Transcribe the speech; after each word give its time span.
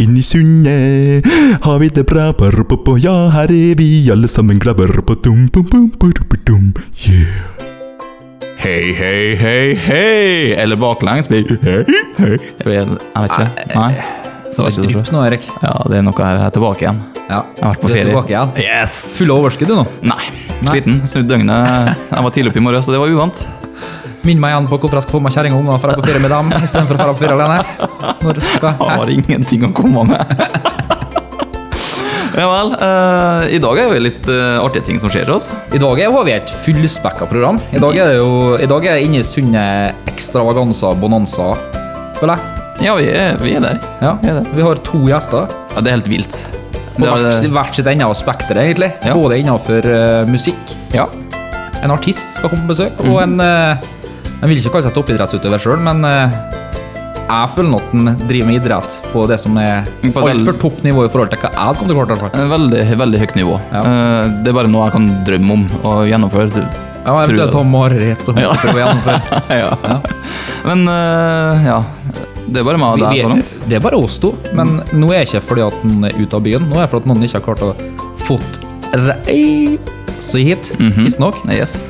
Inn 0.00 0.16
i 0.16 0.22
sundet 0.22 1.26
har 1.64 1.78
vi 1.80 1.88
det 1.88 2.04
bra, 2.04 2.26
ja, 3.00 3.14
her 3.32 3.48
er 3.48 3.74
vi 3.80 4.10
alle 4.12 4.28
sammen 4.28 4.58
glade. 4.60 4.84
Yeah. 7.08 7.40
Hei, 8.60 8.92
hei, 8.92 9.36
hei, 9.40 9.74
hei! 9.80 10.52
Eller 10.60 10.76
baklengs 10.76 11.28
blir 11.32 11.48
hei, 11.62 11.84
hei. 12.18 12.36
Jeg 12.36 12.66
vet, 12.66 12.68
jeg 12.68 12.88
vet 13.16 13.30
ikke. 13.32 13.48
Nei. 13.72 13.94
Det 14.50 14.58
var 14.58 14.68
ikke 14.68 14.76
så 14.76 14.88
Dypt 14.90 15.12
nå, 15.14 15.22
Erik. 15.24 15.48
Ja, 15.62 15.72
det 15.88 16.02
er 16.02 16.04
noe 16.04 16.20
her. 16.20 16.36
Jeg 16.36 16.50
er 16.50 16.52
tilbake 16.58 16.84
igjen. 16.84 17.00
Ja. 17.30 17.40
Jeg 17.56 17.64
har 17.64 17.72
vært 17.72 17.80
på 17.80 17.88
Du 17.88 17.94
er 17.94 17.96
ferie. 17.96 18.10
tilbake 18.10 18.34
igjen. 18.34 18.52
Yes! 18.60 19.00
Full 19.16 19.32
av 19.32 19.40
overskudd, 19.40 19.72
du 19.72 19.78
nå. 19.78 19.86
Nei. 20.10 20.20
Sliten. 20.60 21.00
Snudd 21.08 21.32
døgnet. 21.32 21.96
Jeg 22.10 22.28
var 22.28 22.36
tidlig 22.36 22.52
oppe 22.52 22.60
i 22.60 22.66
morges, 22.68 22.84
så 22.84 22.92
det 22.92 23.00
var 23.00 23.16
uvant. 23.16 23.40
Minn 24.26 24.40
meg 24.40 24.52
igjen 24.52 24.66
på 24.68 24.76
hvorfor 24.76 24.98
jeg 24.98 25.06
skal 25.06 25.16
få 25.16 25.22
meg 25.24 25.32
kjerring 25.32 25.54
og 25.56 25.62
unger 25.62 25.78
for 25.80 25.96
på 25.96 26.04
ferie 26.04 26.20
med 26.20 26.32
dem 26.34 26.50
istedenfor 26.58 26.96
å 26.96 27.00
dra 27.00 27.12
på 27.14 27.22
ferie 27.22 27.36
alene. 27.38 27.60
Når 28.20 28.42
Jeg 28.44 28.74
har 28.76 29.12
ingenting 29.14 29.64
å 29.70 29.72
komme 29.76 30.04
med. 30.10 30.68
Ja 32.40 32.46
vel. 32.46 32.74
Uh, 32.78 33.46
I 33.52 33.58
dag 33.62 33.80
er 33.80 33.88
jo 33.90 34.02
litt 34.04 34.28
uh, 34.30 34.60
artige 34.62 34.86
ting 34.86 35.00
som 35.02 35.10
skjer 35.12 35.26
til 35.26 35.34
oss. 35.34 35.48
I 35.74 35.80
dag 35.82 35.98
har 35.98 36.26
vi 36.28 36.34
et 36.36 36.52
fullspekka 36.64 37.26
program. 37.30 37.58
I 37.74 37.80
dag 37.82 37.96
er 37.96 38.12
det 38.12 38.20
jo 38.20 38.54
I 38.60 38.68
dag 38.70 38.86
er 38.86 38.98
det 38.98 39.08
inne 39.08 39.20
i 39.22 39.26
sunne 39.26 39.64
ekstravaganza 40.12 40.92
bonanza, 41.00 41.50
føler 42.20 42.36
jeg. 42.36 42.66
Ja, 42.86 42.94
vi 42.96 43.10
er, 43.12 43.36
vi 43.42 43.56
er 43.58 43.64
der. 43.64 43.80
Ja. 44.00 44.14
Vi 44.22 44.30
er 44.30 44.38
der. 44.40 44.52
Vi 44.56 44.64
har 44.64 44.80
to 44.86 45.02
gjester 45.08 45.50
Ja, 45.74 45.82
det 45.82 45.90
er 45.90 45.98
helt 45.98 46.12
vilt. 46.12 46.42
på 46.94 47.02
Det 47.02 47.10
er, 47.10 47.26
hvert, 47.26 47.50
hvert 47.56 47.80
sitt 47.80 47.90
ende 47.92 48.08
av 48.08 48.16
spekteret, 48.16 48.62
egentlig. 48.68 48.92
Ja. 49.04 49.16
Både 49.16 49.40
innenfor 49.40 49.90
uh, 49.90 50.22
musikk 50.30 50.76
ja. 50.94 51.08
En 51.80 51.92
artist 51.92 52.36
skal 52.36 52.52
komme 52.52 52.68
på 52.68 52.74
besøk, 52.74 53.04
og 53.08 53.22
en 53.24 53.40
Jeg 54.40 54.48
vil 54.48 54.56
ikke 54.60 54.72
kalle 54.72 54.86
seg 54.88 54.94
toppidrettsutøver 54.96 55.60
sjøl, 55.60 55.80
men 55.84 56.04
eh, 56.08 56.36
jeg 57.30 57.50
føler 57.54 57.76
at 57.76 57.92
han 57.94 58.06
driver 58.26 58.46
med 58.48 58.56
idrett 58.56 58.94
på 59.12 59.24
det 59.30 59.36
som 59.42 59.58
er 59.60 59.84
På 60.14 60.24
altfor 60.26 60.56
topp 60.58 60.80
nivå 60.86 61.04
i 61.06 61.10
forhold 61.12 61.30
til 61.34 61.42
hva 61.44 61.50
jeg 61.52 61.76
kom 61.78 61.90
til 61.90 62.00
å 62.00 62.06
klare. 62.08 62.30
Eh, 62.40 62.48
Veldig, 62.50 62.80
veldig 63.02 63.20
høyt 63.22 63.34
nivå. 63.38 63.58
Ja. 63.70 63.82
Eh, 63.84 64.30
Det 64.40 64.50
er 64.50 64.56
bare 64.56 64.72
noe 64.72 64.86
jeg 64.88 64.94
kan 64.96 65.10
drømme 65.28 65.58
om 65.58 65.66
å 65.84 65.92
gjennomføre. 66.08 66.64
Ja, 67.00 67.12
Tror 67.12 67.20
eventuelt 67.26 67.54
ha 67.58 67.62
mareritt 67.64 68.28
og 68.32 68.40
Ja. 68.40 68.50
prøve 68.64 68.74
å 68.74 68.82
gjennomføre. 68.82 69.20
ja. 69.62 70.00
Men 70.64 70.88
eh, 70.96 71.68
ja. 71.70 71.78
Det 72.50 72.60
er 72.62 72.66
bare 72.66 72.80
meg 72.82 72.96
og 72.96 73.04
deg 73.04 73.20
så 73.22 73.28
langt. 73.30 73.52
det 73.68 73.76
er 73.78 73.84
bare 73.84 74.00
oss 74.00 74.16
to, 74.18 74.32
men 74.58 74.80
nå 74.90 75.12
er 75.14 75.20
det 75.22 75.28
ikke 75.28 75.44
fordi 75.52 75.62
at 75.68 75.76
han 75.84 76.08
er 76.08 76.16
ute 76.18 76.34
av 76.40 76.42
byen. 76.48 76.64
Nå 76.66 76.80
er 76.80 76.88
det 76.88 76.90
fordi 76.90 77.04
at 77.04 77.12
noen 77.12 77.28
ikke 77.28 77.38
har 77.38 77.46
klart 77.46 77.62
å 77.62 77.74
fått 78.26 78.58
reise 79.04 80.42
hit, 80.42 80.72
Mm 80.80 80.90
-hmm. 80.90 81.04
Tidsnok. 81.04 81.36
Yes. 81.46 81.82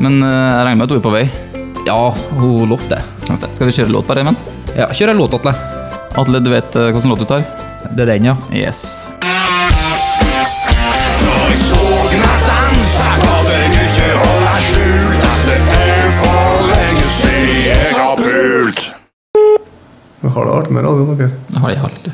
Men 0.00 0.22
eh, 0.24 0.28
jeg 0.32 0.64
regner 0.64 0.80
med 0.80 0.86
at 0.86 0.94
hun 0.94 1.00
er 1.00 1.04
på 1.04 1.12
vei. 1.12 1.24
Ja, 1.84 2.00
hun 2.40 2.70
lovte. 2.70 3.00
Skal 3.52 3.68
vi 3.68 3.74
kjøre 3.76 3.92
låt 3.92 4.08
bare 4.08 4.24
imens? 4.24 4.40
Ja, 4.72 4.88
kjør 4.96 5.12
en 5.12 5.20
låt, 5.20 5.36
Atle. 5.36 5.52
Atle, 6.16 6.40
du 6.40 6.50
vet 6.52 6.76
eh, 6.76 6.88
hvilken 6.88 7.12
låt 7.12 7.20
du 7.20 7.28
tar? 7.28 7.44
Det 7.92 8.06
er 8.06 8.14
den, 8.14 8.30
ja. 8.32 8.36
Yes. 8.52 9.10
Jeg 17.70 17.94
har 17.96 18.16
pult. 18.16 18.82
Vi 20.20 20.28
har 20.28 20.44
det 20.44 20.52
vært 20.56 20.70
med 20.74 20.84
radio, 20.84 21.14
dere. 21.16 21.30
Det 21.48 21.62
har 21.64 21.76
jeg 21.76 21.82
hatt. 21.84 22.12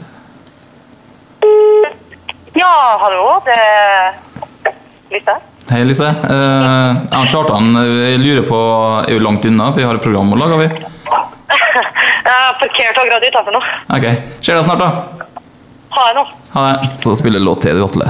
Ja, 2.57 2.73
hallo, 3.03 3.27
det 3.47 3.59
er 3.63 4.73
Lise. 5.13 5.37
Hei, 5.67 5.83
Lise. 5.85 6.07
Eh, 6.07 7.27
Kjartan 7.27 7.73
jeg 7.75 8.21
lurer 8.23 8.45
på 8.47 8.59
Er 9.03 9.17
jo 9.17 9.23
langt 9.25 9.45
unna, 9.49 9.73
for 9.73 9.81
vi 9.83 9.87
har 9.89 9.99
et 9.99 10.05
program 10.05 10.31
å 10.31 10.39
lage, 10.39 10.61
vi. 10.63 10.69
Jeg 12.27 12.35
har 12.35 12.55
parkert 12.61 13.01
akkurat 13.03 13.27
utenfor 13.27 13.55
nå. 13.55 13.61
Ok. 13.97 14.07
Ser 14.43 14.59
deg 14.59 14.65
snart, 14.67 14.83
da. 14.83 14.89
Ha 15.97 16.07
det 16.09 16.15
nå. 16.19 16.25
Ha 16.55 16.65
det. 16.71 16.89
Så 17.03 17.15
spiller 17.19 17.43
låt 17.43 17.67
til, 17.67 17.79
du, 17.79 17.85
Atle. 17.87 18.07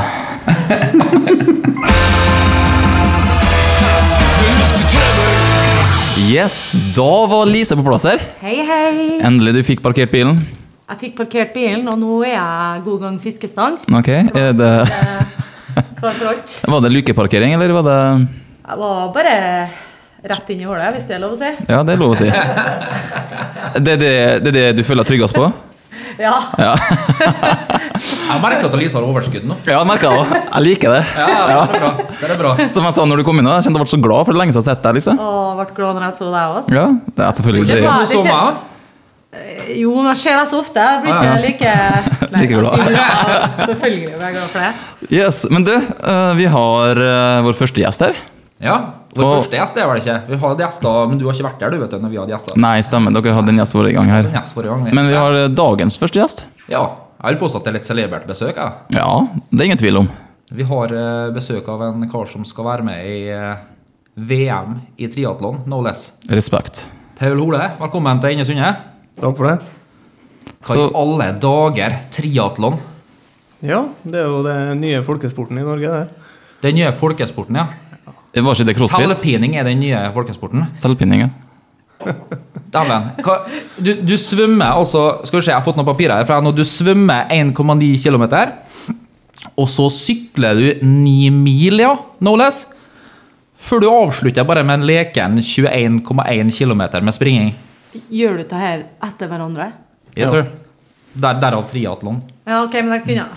Yes, 6.27 6.73
da 6.97 7.11
var 7.31 7.49
Lise 7.49 7.77
på 7.77 7.85
plass 7.87 8.05
her. 8.09 8.21
Hei, 8.43 8.57
hei. 8.69 9.19
Endelig 9.25 9.59
du 9.59 9.63
fikk 9.69 9.85
parkert 9.85 10.13
bilen. 10.13 10.45
Jeg 10.87 11.01
fikk 11.03 11.19
parkert 11.21 11.53
bilen, 11.57 11.85
og 11.91 12.01
nå 12.01 12.21
er 12.27 12.37
jeg 12.37 12.85
god 12.87 13.05
gang 13.05 13.21
fiskestang. 13.23 13.81
Ok, 13.97 14.13
er 14.13 14.53
det, 14.57 14.73
Klar 16.01 16.13
for 16.17 16.31
alt. 16.33 16.55
Var 16.75 16.81
det 16.87 16.93
lukeparkering, 16.95 17.53
eller 17.57 17.73
var 17.77 17.87
det 17.87 17.99
Jeg 18.67 18.79
var 18.83 19.13
bare 19.15 19.37
rett 20.27 20.49
inn 20.51 20.61
i 20.65 20.67
hullet, 20.67 20.95
hvis 20.97 21.07
det 21.07 21.15
er 21.17 21.23
lov 21.23 21.37
å 21.37 21.39
si. 21.39 21.51
Ja, 21.71 21.83
det 21.87 21.95
er 21.95 22.01
lov 22.03 22.15
å 22.17 22.19
si. 22.19 22.27
Det 23.77 23.93
er 23.93 23.99
det, 24.01 24.11
det, 24.43 24.49
er 24.49 24.55
det 24.57 24.67
du 24.79 24.83
føler 24.87 25.05
deg 25.05 25.11
tryggest 25.15 25.37
på? 25.37 25.47
Ja. 26.17 26.33
Ja, 26.57 26.71
Jeg 27.21 28.41
merker 28.41 28.69
at 28.71 28.75
Lise 28.81 28.97
har 28.97 29.05
overskudd 29.05 29.45
nå. 29.45 29.57
ja 29.69 29.75
jeg 29.83 29.89
merker 29.91 30.15
det. 30.17 30.39
Jeg 30.47 30.63
liker 30.65 30.95
det. 30.95 31.01
Ja, 31.13 31.27
det 31.29 31.57
er 31.77 31.83
bra. 31.83 31.91
Det 32.23 32.31
er 32.31 32.39
bra. 32.41 32.53
Som 32.73 32.87
jeg 32.89 32.97
sa 32.97 33.05
når 33.05 33.21
du 33.21 33.25
kom 33.29 33.43
inn, 33.43 33.49
jeg 33.51 33.67
kjente 33.67 33.77
jeg 33.77 33.85
ble 33.85 33.93
så 33.93 33.99
glad, 34.07 34.23
for 34.25 34.33
det 34.33 34.39
er 34.39 34.41
lenge 34.41 34.55
siden 34.57 34.65
jeg 34.65 34.71
har 34.71 34.79
sett 34.79 34.87
deg, 34.87 34.97
Lise. 34.97 35.13
jeg 35.19 35.59
ble 35.61 35.67
glad 35.77 35.99
når 35.99 36.07
jeg 36.07 36.17
så 36.17 36.31
deg 36.33 36.55
også. 36.61 36.73
Ja, 36.79 36.87
det 37.19 37.27
er 37.27 37.37
selvfølgelig 37.37 37.67
Det 37.69 37.77
det. 37.77 37.85
var- 37.85 38.01
det, 38.01 38.09
så 38.17 38.23
meg. 38.25 38.63
Jo, 39.75 39.91
når 40.03 40.13
jeg 40.15 40.21
ser 40.23 40.37
deg 40.39 40.49
så 40.53 40.59
ofte, 40.63 40.83
jeg 40.83 41.03
blir 41.03 41.15
ikke 41.15 41.31
Ah, 41.33 41.41
like 41.43 41.71
Like 42.37 42.59
glad. 42.61 42.75
Selvfølgelig 43.71 44.13
blir 44.13 44.27
jeg 44.27 44.37
glad 44.37 44.51
for 44.53 44.61
det. 44.63 45.11
Yes, 45.17 45.41
Men 45.51 45.65
du, 45.67 45.73
eh, 45.75 46.33
vi 46.39 46.47
har 46.55 47.01
eh, 47.07 47.41
vår 47.47 47.57
første 47.59 47.83
gjest 47.83 48.05
her. 48.07 48.21
Ja. 48.63 48.77
Vår 49.17 49.25
Og- 49.25 49.35
første 49.43 49.57
gjest 49.59 49.77
er 49.81 49.89
vel 49.91 49.99
ikke 50.03 50.17
Vi 50.29 50.37
har 50.43 50.55
gjester, 50.61 51.07
men 51.09 51.19
du 51.19 51.25
har 51.27 51.35
ikke 51.35 51.47
vært 51.49 51.59
der, 51.65 51.71
du, 51.75 51.79
vet 51.83 51.91
du, 51.91 51.99
når 52.05 52.13
vi 52.15 52.21
hadde 52.21 52.35
gjester. 52.37 52.59
Nei, 52.61 52.75
stemmer, 52.87 53.13
dere 53.17 53.35
hadde 53.37 53.53
en 53.55 53.61
gjest 53.63 53.77
forrige 53.77 53.97
gang 53.99 54.11
her. 54.13 54.31
Forrige 54.55 54.73
gang. 54.77 54.95
Men 55.01 55.09
vi 55.11 55.15
har 55.19 55.39
eh, 55.43 55.49
dagens 55.49 55.99
første 56.01 56.21
gjest. 56.23 56.45
Ja. 56.73 56.85
Jeg 57.23 57.35
vil 57.35 57.41
påstå 57.47 57.59
at 57.59 57.65
det 57.65 57.71
er 57.73 57.77
litt 57.79 57.89
celebert 57.89 58.27
besøk. 58.29 58.57
Ja. 58.61 58.73
Ja, 58.95 59.09
det 59.51 59.61
er 59.65 59.71
ingen 59.71 59.81
tvil 59.81 59.97
om. 60.03 60.11
Vi 60.53 60.63
har 60.69 60.93
besøk 61.35 61.67
av 61.73 61.81
en 61.89 62.05
kar 62.13 62.29
som 62.31 62.45
skal 62.47 62.65
være 62.69 62.85
med 62.87 63.07
i 63.09 63.17
VM 64.17 64.77
i 65.01 65.09
triatlon, 65.11 65.63
no 65.67 65.81
less. 65.83 66.13
Respekt. 66.31 66.85
Paul 67.19 67.41
Hole, 67.41 67.63
velkommen 67.81 68.21
til 68.23 68.37
Inne 68.37 68.45
Sunde. 68.47 68.69
Takk 69.17 69.39
for 69.39 69.49
det. 69.49 69.57
Hva 70.67 70.77
i 70.77 70.87
alle 71.01 71.31
dager 71.41 71.97
triatlon? 72.13 72.77
Ja, 73.65 73.87
det 74.05 74.21
er 74.21 74.29
jo 74.29 74.43
den 74.45 74.83
nye 74.83 75.01
folkesporten 75.07 75.59
i 75.61 75.65
Norge, 75.65 75.89
det. 75.89 76.33
Den 76.65 76.77
nye 76.79 76.93
folkesporten, 76.97 77.57
ja. 77.57 77.67
Var 78.37 78.53
ikke 78.53 78.67
det 78.69 78.77
crossfit? 78.77 79.07
Selvpining 79.07 79.57
er 79.57 79.65
den 79.65 79.81
nye 79.81 80.01
folkesporten. 80.13 80.67
Selvpining, 80.81 81.25
ja. 81.25 81.31
Dæven. 82.75 83.07
Du, 83.81 83.93
du 84.05 84.17
svømmer 84.21 84.77
altså 84.77 85.23
Skal 85.25 85.39
vi 85.39 85.45
se, 85.47 85.51
jeg 85.51 85.57
har 85.57 85.65
fått 85.65 85.79
noen 85.79 85.89
papirer 85.89 86.19
herfra. 86.19 86.43
når 86.45 86.59
du 86.59 86.65
svømmer 86.69 87.31
1,9 87.33 87.89
km, 88.03 88.27
og 89.57 89.69
så 89.73 89.87
sykler 89.93 90.59
du 90.59 90.67
9 90.85 91.31
mil, 91.33 91.81
ja, 91.81 91.95
no 92.21 92.35
less. 92.37 92.67
Før 93.57 93.81
du 93.81 93.89
avslutter 93.89 94.45
bare 94.47 94.65
med 94.67 94.83
en 94.83 94.89
leken 94.91 95.39
21,1 95.41 96.53
km 96.53 96.83
med 97.01 97.15
springing. 97.17 97.55
Gjør 98.11 98.41
du 98.41 98.45
det 98.45 98.61
her 98.61 98.85
etter 99.07 99.31
hverandre? 99.31 99.71
Yes, 100.17 100.31
sir. 100.33 100.47
Der, 101.17 101.41
derav 101.41 101.65
triatlon. 101.71 102.21
Ja, 102.47 102.63
ok, 102.65 102.75
men 102.85 102.93
jeg 102.99 103.03
kunne 103.09 103.29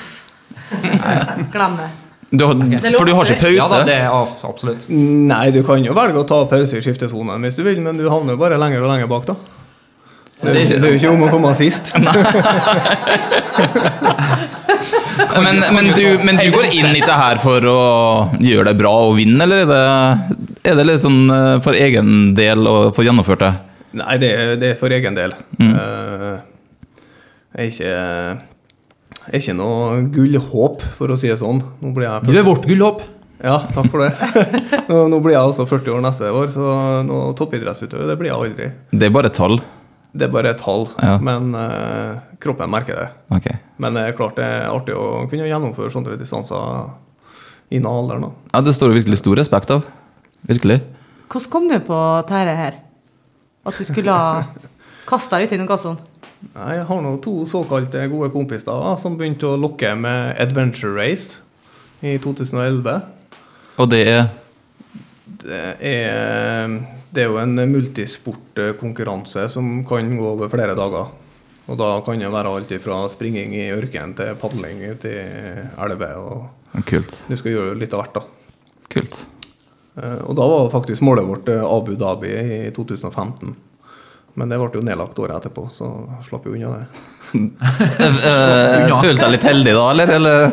Glem 1.53 1.77
det. 1.79 1.89
Du 2.29 2.45
har, 2.45 2.53
okay. 2.53 2.91
for 2.93 3.05
du 3.05 3.13
har 3.17 3.25
ikke 3.25 3.53
Ja 3.55 3.63
pause? 3.65 3.77
da, 3.79 3.85
det 3.87 3.93
er 4.05 4.09
absolutt. 4.45 4.83
Nei, 4.89 5.49
du 5.55 5.63
kan 5.65 5.81
jo 5.81 5.95
velge 5.97 6.19
å 6.21 6.27
ta 6.29 6.43
pause 6.49 6.77
i 6.77 6.83
skiftesonen 6.85 7.41
hvis 7.41 7.57
du 7.57 7.63
vil, 7.65 7.79
men 7.81 7.97
du 7.97 8.05
havner 8.05 8.35
jo 8.35 8.41
bare 8.41 8.59
lenger 8.61 8.85
og 8.85 8.91
lenger 8.93 9.09
bak, 9.09 9.25
da. 9.31 9.35
Det, 10.39 10.53
Det 10.53 10.55
er 10.55 10.61
ikke- 10.61 10.79
det 10.79 10.85
er 10.87 10.91
jo 10.93 10.99
ikke 10.99 11.13
om 11.15 11.23
å 11.25 11.31
komme 11.33 11.55
sist. 11.57 11.89
men, 15.45 15.63
men, 15.73 15.85
du, 15.97 16.19
men 16.23 16.37
du 16.37 16.51
går 16.53 16.69
inn 16.71 16.93
i 16.95 17.01
det 17.01 17.17
her 17.23 17.41
for 17.41 17.65
å 17.65 17.79
gjøre 18.39 18.69
det 18.71 18.77
bra 18.79 18.93
og 19.09 19.17
vinne, 19.17 19.43
eller 19.43 19.65
er 19.65 19.67
det, 19.73 19.81
er 20.69 20.75
det 20.79 20.85
eh, 20.95 21.59
for 21.65 21.73
egen 21.73 22.35
del 22.37 22.67
å 22.69 22.77
få 22.95 23.03
gjennomført 23.07 23.43
det? 23.43 23.53
Nei, 23.97 24.17
det 24.21 24.31
det 24.61 24.73
er 24.73 24.79
for 24.79 24.93
egen 24.93 25.15
del. 25.17 25.33
Mm. 25.57 25.73
jeg 27.57 27.63
er 27.63 27.69
ikke 27.71 27.93
jeg 29.29 29.35
er 29.35 29.41
ikke 29.43 29.55
noe 29.57 30.03
gullhåp, 30.13 30.83
for 30.97 31.11
å 31.13 31.17
si 31.19 31.29
det 31.29 31.39
sånn. 31.41 31.59
Nå 31.81 31.91
blir 31.93 32.07
jeg 32.07 32.29
Du 32.29 32.37
er 32.37 32.45
vårt 32.45 32.65
gullhåp. 32.69 33.01
Ja, 33.39 33.57
takk 33.71 33.87
for 33.91 34.03
det. 34.03 34.13
nå, 34.89 35.03
nå 35.11 35.19
blir 35.23 35.35
jeg 35.35 35.41
altså 35.41 35.65
40 35.69 35.93
år 35.95 36.01
neste 36.03 36.29
år, 36.33 36.49
så 36.51 36.63
noe 37.07 37.33
toppidrettsutøver 37.39 38.09
det 38.09 38.17
blir 38.19 38.31
jeg 38.31 38.37
aldri. 38.39 38.69
Det 38.91 39.07
er 39.07 39.13
bare 39.15 39.31
tall. 39.33 39.59
Det 40.11 40.25
er 40.25 40.33
bare 40.33 40.55
tall, 40.57 40.87
Ja. 40.99 41.15
men 41.21 41.53
uh, 41.53 42.17
kroppen 42.41 42.71
merker 42.73 42.97
det. 42.97 43.07
Okay. 43.37 43.59
Men 43.77 43.95
det 43.95 44.07
er 44.09 44.17
klart 44.17 44.35
det 44.39 44.47
er 44.47 44.67
artig 44.73 44.97
å 44.97 45.23
kunne 45.29 45.47
gjennomføre 45.47 45.93
sånne 45.93 46.17
distanser 46.19 46.89
innen 47.69 47.87
alderen. 47.89 48.25
da. 48.27 48.31
Ja, 48.57 48.63
det 48.65 48.73
står 48.75 48.91
det 48.91 49.03
virkelig 49.03 49.21
stor 49.21 49.37
respekt 49.39 49.71
av. 49.77 49.85
Virkelig. 50.49 50.81
Hvordan 51.29 51.51
kom 51.53 51.69
du 51.69 51.77
på 51.85 51.99
dette 52.25 52.57
her? 52.59 52.79
At 53.67 53.77
du 53.77 53.85
skulle 53.87 54.13
ha 54.13 54.43
kasta 55.09 55.39
deg 55.39 55.49
uti 55.49 55.59
noen 55.59 55.81
sånt? 55.81 56.05
Nei, 56.53 56.75
Jeg 56.77 56.85
har 56.87 57.01
nå 57.03 57.15
to 57.23 57.33
såkalte 57.47 58.05
gode 58.11 58.31
kompiser 58.31 58.71
da, 58.71 58.93
som 58.99 59.17
begynte 59.19 59.49
å 59.49 59.59
lokke 59.59 59.91
med 59.99 60.37
Adventure 60.39 60.93
Race 60.95 61.41
i 61.99 62.15
2011. 62.23 63.01
Og 63.79 63.89
det 63.91 64.03
er 64.07 64.29
Det 65.39 65.63
er 65.79 66.77
Det 67.09 67.23
er 67.23 67.31
jo 67.31 67.39
en 67.41 67.55
multisportkonkurranse 67.71 69.47
som 69.49 69.83
kan 69.83 70.11
gå 70.17 70.25
over 70.29 70.49
flere 70.49 70.75
dager. 70.77 71.09
Og 71.69 71.77
da 71.77 71.89
kan 72.05 72.19
det 72.21 72.29
være 72.31 72.51
alt 72.53 72.71
fra 72.83 72.99
springing 73.09 73.55
i 73.57 73.71
ørkenen 73.73 74.13
til 74.17 74.35
padling 74.37 74.83
ute 74.91 75.09
i 75.09 75.25
elver. 75.77 76.49
Kult. 76.85 77.17
du 77.27 77.35
skal 77.35 77.51
gjøre 77.51 77.77
litt 77.81 77.93
av 77.93 78.03
hvert, 78.03 78.13
da. 78.13 78.21
Kult. 78.93 79.25
Eh, 79.99 80.21
Og 80.25 80.35
da 80.37 80.47
var 80.47 80.71
faktisk 80.73 81.03
målet 81.05 81.27
vårt 81.27 81.49
eh, 81.51 81.63
Abu 81.63 81.95
Dhabi 81.99 82.31
i 82.31 82.71
2015. 82.75 83.55
Men 84.39 84.51
det 84.51 84.59
ble 84.61 84.79
jo 84.79 84.85
nedlagt 84.85 85.19
året 85.19 85.35
etterpå, 85.39 85.65
så 85.73 85.89
slapp 86.23 86.45
vi 86.47 86.59
unna 86.59 86.77
det. 86.77 86.85
Uh, 87.29 89.01
følte 89.03 89.25
deg 89.25 89.33
litt 89.35 89.45
heldig 89.45 89.73
da, 89.75 89.85
eller? 89.91 90.13
eller? 90.15 90.45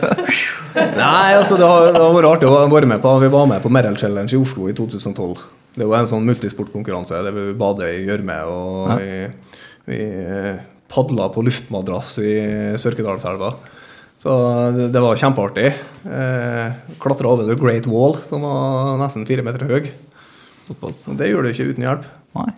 Nei, 0.96 1.37
altså 1.37 1.56
det 1.60 1.69
har, 1.69 1.93
det 1.94 2.00
har 2.02 2.16
vært 2.16 2.31
artig 2.34 2.48
å 2.50 2.56
være 2.72 2.88
med 2.90 3.00
på. 3.04 3.12
Vi 3.22 3.31
var 3.32 3.46
med 3.48 3.62
på 3.64 3.70
Merrell 3.72 3.96
Challenge 4.00 4.32
i 4.32 4.40
Oslo 4.40 4.66
i 4.69 4.75
2012. 4.76 5.44
Det 5.76 5.87
var 5.88 6.02
en 6.02 6.10
sånn 6.10 6.26
multisportkonkurranse 6.26 7.20
der 7.25 7.37
vi 7.37 7.46
bader 7.60 7.93
i 7.93 8.04
gjørme 8.08 8.37
og 8.48 8.93
vi, 8.96 9.08
vi 9.93 10.00
eh, 10.25 10.54
padla 10.93 11.28
på 11.32 11.44
luftmadrass 11.46 12.16
i 12.25 12.34
Sørkedalselva. 12.81 13.54
Så 14.26 14.37
det, 14.75 14.88
det 14.90 15.00
var 15.00 15.19
kjempeartig. 15.20 15.69
Eh, 16.02 16.70
Klatra 16.99 17.28
over 17.31 17.46
The 17.46 17.55
Great 17.55 17.84
Wall, 17.87 18.17
som 18.26 18.43
var 18.43 18.96
nesten 18.99 19.23
fire 19.28 19.44
meter 19.46 19.62
høy. 19.69 19.93
Såpass. 20.67 21.05
Og 21.06 21.14
det 21.20 21.28
gjør 21.31 21.46
du 21.46 21.52
ikke 21.52 21.67
uten 21.69 21.87
hjelp. 21.87 22.08
Nei. 22.34 22.49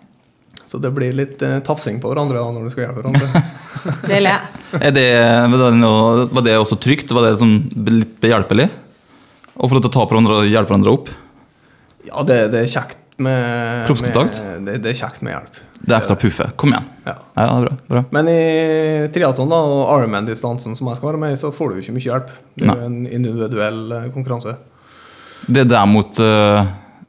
Så 0.65 0.81
det 0.81 0.89
blir 0.95 1.13
litt 1.13 1.43
eh, 1.45 1.59
tafsing 1.65 1.99
på 2.01 2.09
hverandre 2.09 2.41
da, 2.41 2.49
når 2.55 2.65
du 2.65 2.73
skal 2.73 2.87
hjelpe 2.87 3.03
hverandre. 3.03 3.43
Er 4.79 4.95
det, 4.97 5.05
var, 5.53 5.61
det 5.61 5.69
noe, 5.77 6.25
var 6.33 6.47
det 6.47 6.57
også 6.57 6.79
trygt? 6.81 7.13
Var 7.13 7.27
det 7.27 7.37
sånn 7.43 7.59
litt 7.85 8.17
behjelpelig? 8.17 8.65
Å 9.53 9.69
få 9.69 9.77
lov 9.77 9.85
til 9.85 9.91
å 9.91 9.95
ta 9.99 10.07
på 10.07 10.15
hverandre 10.15 10.41
og 10.41 10.49
hjelpe 10.49 10.73
hverandre 10.73 10.95
opp? 10.97 11.13
Ja, 12.09 12.25
det, 12.25 12.39
det 12.55 12.63
er 12.63 12.73
kjekt 12.73 12.98
med 13.19 13.85
Kroppskontakt? 13.87 14.39
med- 14.43 14.65
Det, 14.65 14.77
det 14.83 14.91
er 14.91 14.97
kjekt 15.05 15.21
med 15.25 15.33
hjelp. 15.35 15.59
Det 15.79 15.93
er 15.93 15.97
ekstra 15.99 16.15
puffet. 16.19 16.55
Kom 16.59 16.73
igjen. 16.73 16.87
Ja. 17.05 17.13
Ja, 17.35 17.45
bra. 17.63 17.75
bra. 17.87 18.03
Men 18.11 18.27
i 18.27 18.39
triatlon 19.15 19.51
og 19.55 19.87
Ironman-distansen 19.95 20.75
som 20.77 20.87
jeg 20.91 20.97
skal 20.99 21.09
være 21.13 21.19
med 21.21 21.33
i, 21.33 21.39
så 21.39 21.51
får 21.55 21.69
du 21.73 21.79
ikke 21.81 21.95
mye 21.95 22.07
hjelp. 22.09 22.29
Det 22.55 22.67
er 22.67 22.73
Nei. 22.75 22.85
en 22.85 22.97
individuell 23.07 23.91
eh, 23.91 24.09
konkurranse. 24.13 24.55
Det 25.47 25.63
er 25.63 25.69
der 25.71 25.85
mot, 25.87 26.19
uh, 26.19 26.65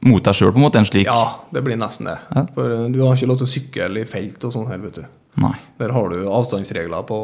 mot 0.07 0.23
deg 0.23 0.33
sjøl, 0.37 0.53
på 0.55 0.61
en 0.61 0.65
måte? 0.65 0.79
En 0.79 0.87
slik? 0.87 1.05
Ja, 1.05 1.35
det 1.51 1.63
blir 1.65 1.75
nesten 1.77 2.07
det. 2.07 2.17
Ja. 2.35 2.45
For 2.55 2.71
eh, 2.77 2.87
du 2.93 3.01
har 3.03 3.15
ikke 3.19 3.27
lov 3.33 3.41
til 3.41 3.49
å 3.49 3.51
sykle 3.51 4.01
i 4.01 4.07
felt 4.09 4.47
og 4.47 4.53
sånn 4.55 4.69
her, 4.71 4.79
vet 4.81 5.01
du. 5.01 5.03
Nei. 5.43 5.53
Der 5.79 5.91
har 5.95 6.09
du 6.09 6.23
avstandsregler 6.27 7.03
på, 7.07 7.19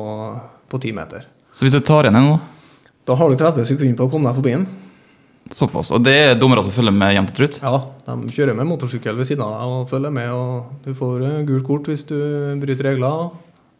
på 0.69 0.79
10 0.83 0.93
meter. 0.99 1.25
Så 1.51 1.65
hvis 1.65 1.73
du 1.73 1.79
tar 1.81 2.05
igjen 2.05 2.19
en 2.19 2.27
nå, 2.33 2.37
Da 3.07 3.15
har 3.15 3.29
du 3.31 3.35
30 3.39 3.65
sekunder 3.65 3.95
på 3.95 4.09
å 4.09 4.11
komme 4.11 4.27
deg 4.29 4.35
forbi 4.35 4.51
den. 4.51 4.67
Såpass. 5.55 5.91
Og 5.95 6.03
det 6.03 6.15
er 6.15 6.33
dommere 6.39 6.63
som 6.65 6.73
følger 6.75 6.95
med 6.95 7.13
hjem 7.15 7.27
til 7.29 7.37
trutt? 7.41 7.59
Ja, 7.61 7.77
de 8.07 8.33
kjører 8.33 8.57
med 8.57 8.67
motorsykkel 8.69 9.15
ved 9.19 9.29
siden 9.29 9.45
av 9.45 9.53
deg 9.55 9.75
og 9.75 9.87
følger 9.91 10.13
med, 10.17 10.31
og 10.33 10.83
du 10.85 10.91
får 10.97 11.23
eh, 11.27 11.39
gult 11.47 11.67
kort 11.67 11.89
hvis 11.91 12.03
du 12.09 12.17
bryter 12.61 12.91
regler. 12.91 13.31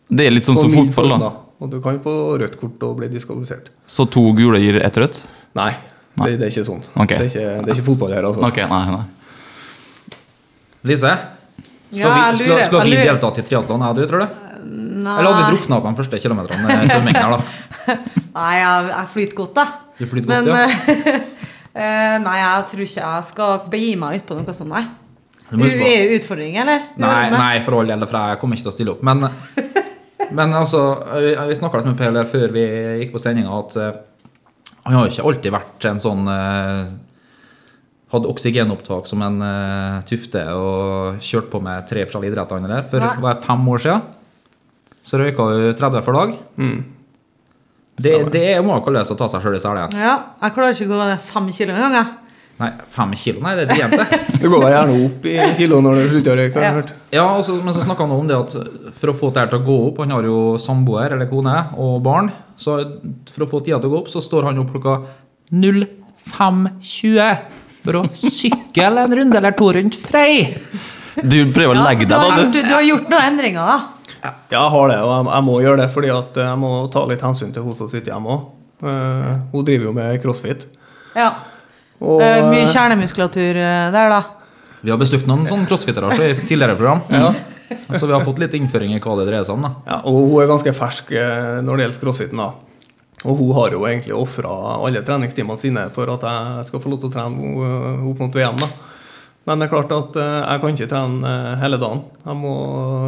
Det 0.07 0.27
er 0.27 0.35
litt 0.35 0.47
sånn 0.47 0.59
som 0.59 0.71
fotball, 0.71 1.17
da. 1.19 1.33
Og 1.57 1.71
du 1.73 1.79
kan 1.83 1.97
få 2.03 2.13
rødt 2.39 2.55
kort 2.61 2.83
og 2.85 2.97
bli 2.99 3.09
diskvalifisert. 3.11 3.71
Så 3.89 4.05
to 4.13 4.29
gule 4.37 4.61
gir 4.61 4.77
ett 4.83 4.97
rødt? 5.01 5.23
Nei, 5.57 5.71
Nei. 6.17 6.31
Det, 6.31 6.37
det 6.41 6.47
er 6.47 6.53
ikke 6.53 6.65
sånn. 6.65 6.83
Okay. 6.97 7.17
Det, 7.19 7.25
er 7.25 7.29
ikke, 7.29 7.47
det 7.65 7.71
er 7.71 7.77
ikke 7.77 7.87
fotball 7.91 8.13
her, 8.15 8.25
altså. 8.25 8.41
Okay, 8.47 8.65
nei, 8.69 8.83
nei. 8.89 10.15
Lise, 10.87 11.13
skal 11.91 12.01
Ja, 12.01 12.09
vi, 12.31 12.39
skal, 12.41 12.63
skal 12.65 12.79
jeg 12.79 12.87
vi 12.87 12.93
lurer. 12.95 13.09
delta 13.11 13.31
til 13.35 13.45
triatlon, 13.49 13.83
og 13.85 13.97
du, 13.97 14.03
tror 14.09 14.23
du? 14.23 14.43
Nei, 14.67 15.13
Eller 15.13 15.29
hadde 15.29 15.43
vi 15.43 15.55
drukna 15.55 15.79
på 15.83 15.91
de 15.91 15.99
første 16.01 16.19
kilometerne 16.23 16.65
her, 16.73 17.35
da? 17.35 17.39
Nei, 18.37 18.53
jeg, 18.57 18.89
jeg 18.91 19.11
flyter 19.13 19.37
godt, 19.37 19.53
da. 19.59 19.65
Du 19.97 20.05
flyter 20.09 20.31
Men 20.31 20.49
godt, 20.49 20.89
ja. 20.97 21.17
eh, 21.77 22.15
Nei, 22.24 22.38
jeg 22.41 22.65
tror 22.71 22.85
ikke 22.85 23.03
jeg 23.03 23.27
skal 23.29 23.68
begi 23.71 23.94
meg 24.00 24.19
ut 24.19 24.27
på 24.27 24.38
noe 24.38 24.56
sånt, 24.57 24.74
nei. 24.74 24.85
Du 25.47 25.62
Du 25.62 25.63
er 25.63 26.03
jo 26.03 26.18
utfordring, 26.18 26.57
eller? 26.59 26.89
Nei, 27.00 27.29
nei, 27.31 27.53
for 27.63 27.79
all 27.79 27.94
del, 27.94 28.03
for 28.09 28.19
jeg 28.19 28.41
kommer 28.41 28.57
ikke 28.57 28.68
til 28.68 28.74
å 28.74 28.75
stille 28.75 28.95
opp. 28.95 29.06
Men, 29.07 29.29
men 30.38 30.57
altså, 30.57 30.83
vi, 31.15 31.31
vi 31.51 31.59
snakka 31.62 31.81
litt 31.81 31.91
med 31.94 32.00
Per 32.01 32.31
før 32.33 32.56
vi 32.56 32.68
gikk 33.03 33.13
på 33.15 33.24
sendinga, 33.24 33.62
at 33.62 33.79
eh, 33.79 34.03
han 34.88 34.95
har 34.95 35.07
jo 35.07 35.13
ikke 35.13 35.27
alltid 35.29 35.51
vært 35.51 35.85
en 35.89 35.97
sånn 36.00 36.29
uh, 36.31 36.88
Hadde 38.07 38.29
oksygenopptak 38.31 39.09
som 39.09 39.19
en 39.25 39.41
uh, 39.44 39.97
tufte 40.07 40.39
og 40.56 41.18
kjørt 41.19 41.50
på 41.51 41.59
med 41.59 41.89
tre 41.89 42.06
forskjellige 42.06 42.31
idretter. 42.31 42.85
For 42.88 43.03
det 43.03 43.09
var 43.19 43.41
fem 43.44 43.65
år 43.68 43.83
siden 43.83 44.06
så 45.07 45.19
røyka 45.19 45.44
hun 45.47 45.75
30 45.75 46.06
for 46.06 46.15
dag. 46.15 46.31
Mm. 46.59 46.79
Det, 47.97 48.13
det 48.31 48.45
må 48.61 48.75
makeløst 48.77 49.11
å 49.11 49.17
ta 49.17 49.27
seg 49.31 49.41
sjøl 49.41 49.55
i 49.57 49.59
selen. 49.63 49.89
Ja, 49.97 50.15
jeg 50.44 50.53
klarer 50.53 50.73
ikke 50.75 50.85
å 50.85 50.95
gå 50.95 51.05
ned 51.09 51.19
fem 51.25 51.47
kilo 51.55 51.73
engang, 51.73 51.95
jeg. 51.97 52.07
Nei, 52.57 52.71
fem 52.94 53.11
kilo? 53.17 53.41
Nei, 53.45 53.51
det 53.57 53.63
er 53.65 53.69
det 53.69 53.77
jente. 53.83 54.05
Du 54.41 54.47
går 54.49 54.63
deg 54.65 54.71
gjerne 54.73 54.94
opp 55.05 55.25
i 55.29 55.33
kilo 55.57 55.77
når 55.85 55.97
du 55.99 56.03
slutter 56.13 56.31
å 56.31 56.38
røyke. 56.39 56.53
har 56.57 56.63
jeg 56.63 56.69
Ja. 56.71 56.77
hørt. 56.79 56.91
Ja, 57.13 57.25
også, 57.38 57.55
men 57.65 57.73
så 57.73 57.81
snakka 57.85 58.05
han 58.07 58.13
om 58.15 58.27
det 58.29 58.38
at 58.38 58.55
for 58.97 59.11
å 59.13 59.15
få 59.17 59.29
det 59.33 59.44
her 59.44 59.49
til 59.51 59.59
å 59.61 59.65
gå 59.67 59.75
opp 59.89 59.97
Han 60.03 60.13
har 60.15 60.23
jo 60.29 60.39
samboer 60.61 61.13
eller 61.17 61.29
kone 61.29 61.53
og 61.77 61.99
barn. 62.05 62.31
Så 62.57 62.77
for 63.33 63.45
å 63.45 63.49
få 63.49 63.61
tida 63.65 63.77
til 63.81 63.89
å 63.89 63.94
gå 63.94 64.00
opp, 64.03 64.09
så 64.13 64.21
står 64.25 64.50
han 64.50 64.57
opp 64.61 64.71
klokka 64.73 64.95
05.20 65.53 67.38
for 67.88 68.00
å 68.01 68.03
sykle 68.17 69.03
en 69.05 69.13
runde 69.21 69.38
eller 69.39 69.53
to 69.57 69.69
rundt 69.77 69.95
Frei. 69.97 70.33
Du 71.23 71.38
prøver 71.53 71.73
å 71.77 71.85
legge 71.85 72.05
deg, 72.05 72.17
da, 72.17 72.41
du. 72.45 72.57
du 72.61 72.73
har 72.73 72.83
gjort 72.85 73.07
noen 73.09 73.29
endringer, 73.31 73.61
da. 73.65 73.77
Ja, 74.27 74.33
jeg 74.51 74.71
har 74.75 74.91
det, 74.91 75.00
og 75.01 75.12
jeg, 75.15 75.27
jeg 75.33 75.45
må 75.47 75.57
gjøre 75.63 75.81
det 75.81 75.89
fordi 75.95 76.09
at 76.13 76.39
jeg 76.44 76.59
må 76.62 76.71
ta 76.94 77.03
litt 77.09 77.24
hensyn 77.25 77.53
til 77.56 77.63
hun 77.65 77.75
som 77.77 77.89
sitter 77.91 78.12
hjemme 78.13 78.35
òg. 78.35 78.47
hun 79.53 79.63
driver 79.65 79.88
jo 79.89 79.94
med 79.95 80.19
crossfit. 80.21 80.68
Ja. 81.18 81.31
Og, 81.97 82.19
Eh, 82.21 82.44
mye 82.45 82.68
kjernemuskulatur 82.69 83.57
eh, 83.57 83.88
der, 83.95 84.12
da. 84.13 84.19
Vi 84.83 84.91
har 84.94 85.00
besøkt 85.01 85.25
noen 85.29 85.47
sånne 85.50 85.65
crossfittere 85.69 86.12
i 86.21 86.33
tidligere 86.45 86.75
program. 86.77 87.01
Ja. 87.09 87.31
Så 87.97 88.06
vi 88.06 88.13
har 88.13 88.21
fått 88.24 88.38
litt 88.39 88.53
innføring 88.56 88.94
i 88.95 89.00
hva 89.03 89.15
det 89.19 89.25
dreier 89.27 89.44
seg 89.47 89.57
om. 89.57 89.65
da. 89.65 89.71
ja, 89.89 89.97
og 90.07 90.19
hun 90.29 90.38
er 90.44 90.51
ganske 90.51 90.74
fersk 90.77 91.09
eh, 91.18 91.57
når 91.65 91.79
det 91.81 91.88
gjelder 91.88 92.03
crossfiten. 92.03 92.38
da. 92.44 92.51
Og 93.25 93.39
hun 93.41 93.50
har 93.57 93.74
jo 93.74 93.81
egentlig 93.89 94.13
ofra 94.15 94.51
alle 94.77 95.01
treningstimene 95.03 95.57
sine 95.59 95.88
for 95.95 96.12
at 96.13 96.21
jeg 96.29 96.68
skal 96.69 96.83
få 96.83 96.91
lov 96.94 97.01
til 97.01 97.09
å 97.09 97.15
trene 97.15 97.33
henne 97.33 98.12
opp 98.12 98.21
mot 98.21 98.38
VM. 98.38 98.62
da. 98.62 98.69
Men 99.47 99.61
det 99.61 99.67
er 99.67 99.71
klart 99.71 99.91
at 99.95 100.17
eh, 100.19 100.38
jeg 100.44 100.59
kan 100.59 100.73
ikke 100.75 100.89
trene 100.91 101.29
eh, 101.31 101.51
hele 101.61 101.77
dagen. 101.79 102.01
Jeg 102.25 102.35
må 102.35 102.53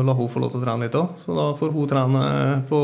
la 0.07 0.13
hun 0.15 0.29
få 0.31 0.39
lov 0.39 0.53
til 0.53 0.61
å 0.61 0.63
trene 0.63 0.87
litt 0.87 0.95
òg. 0.95 1.17
Så 1.19 1.35
da 1.35 1.47
får 1.59 1.73
hun 1.75 1.89
trene 1.91 2.21
eh, 2.27 2.61
på 2.69 2.79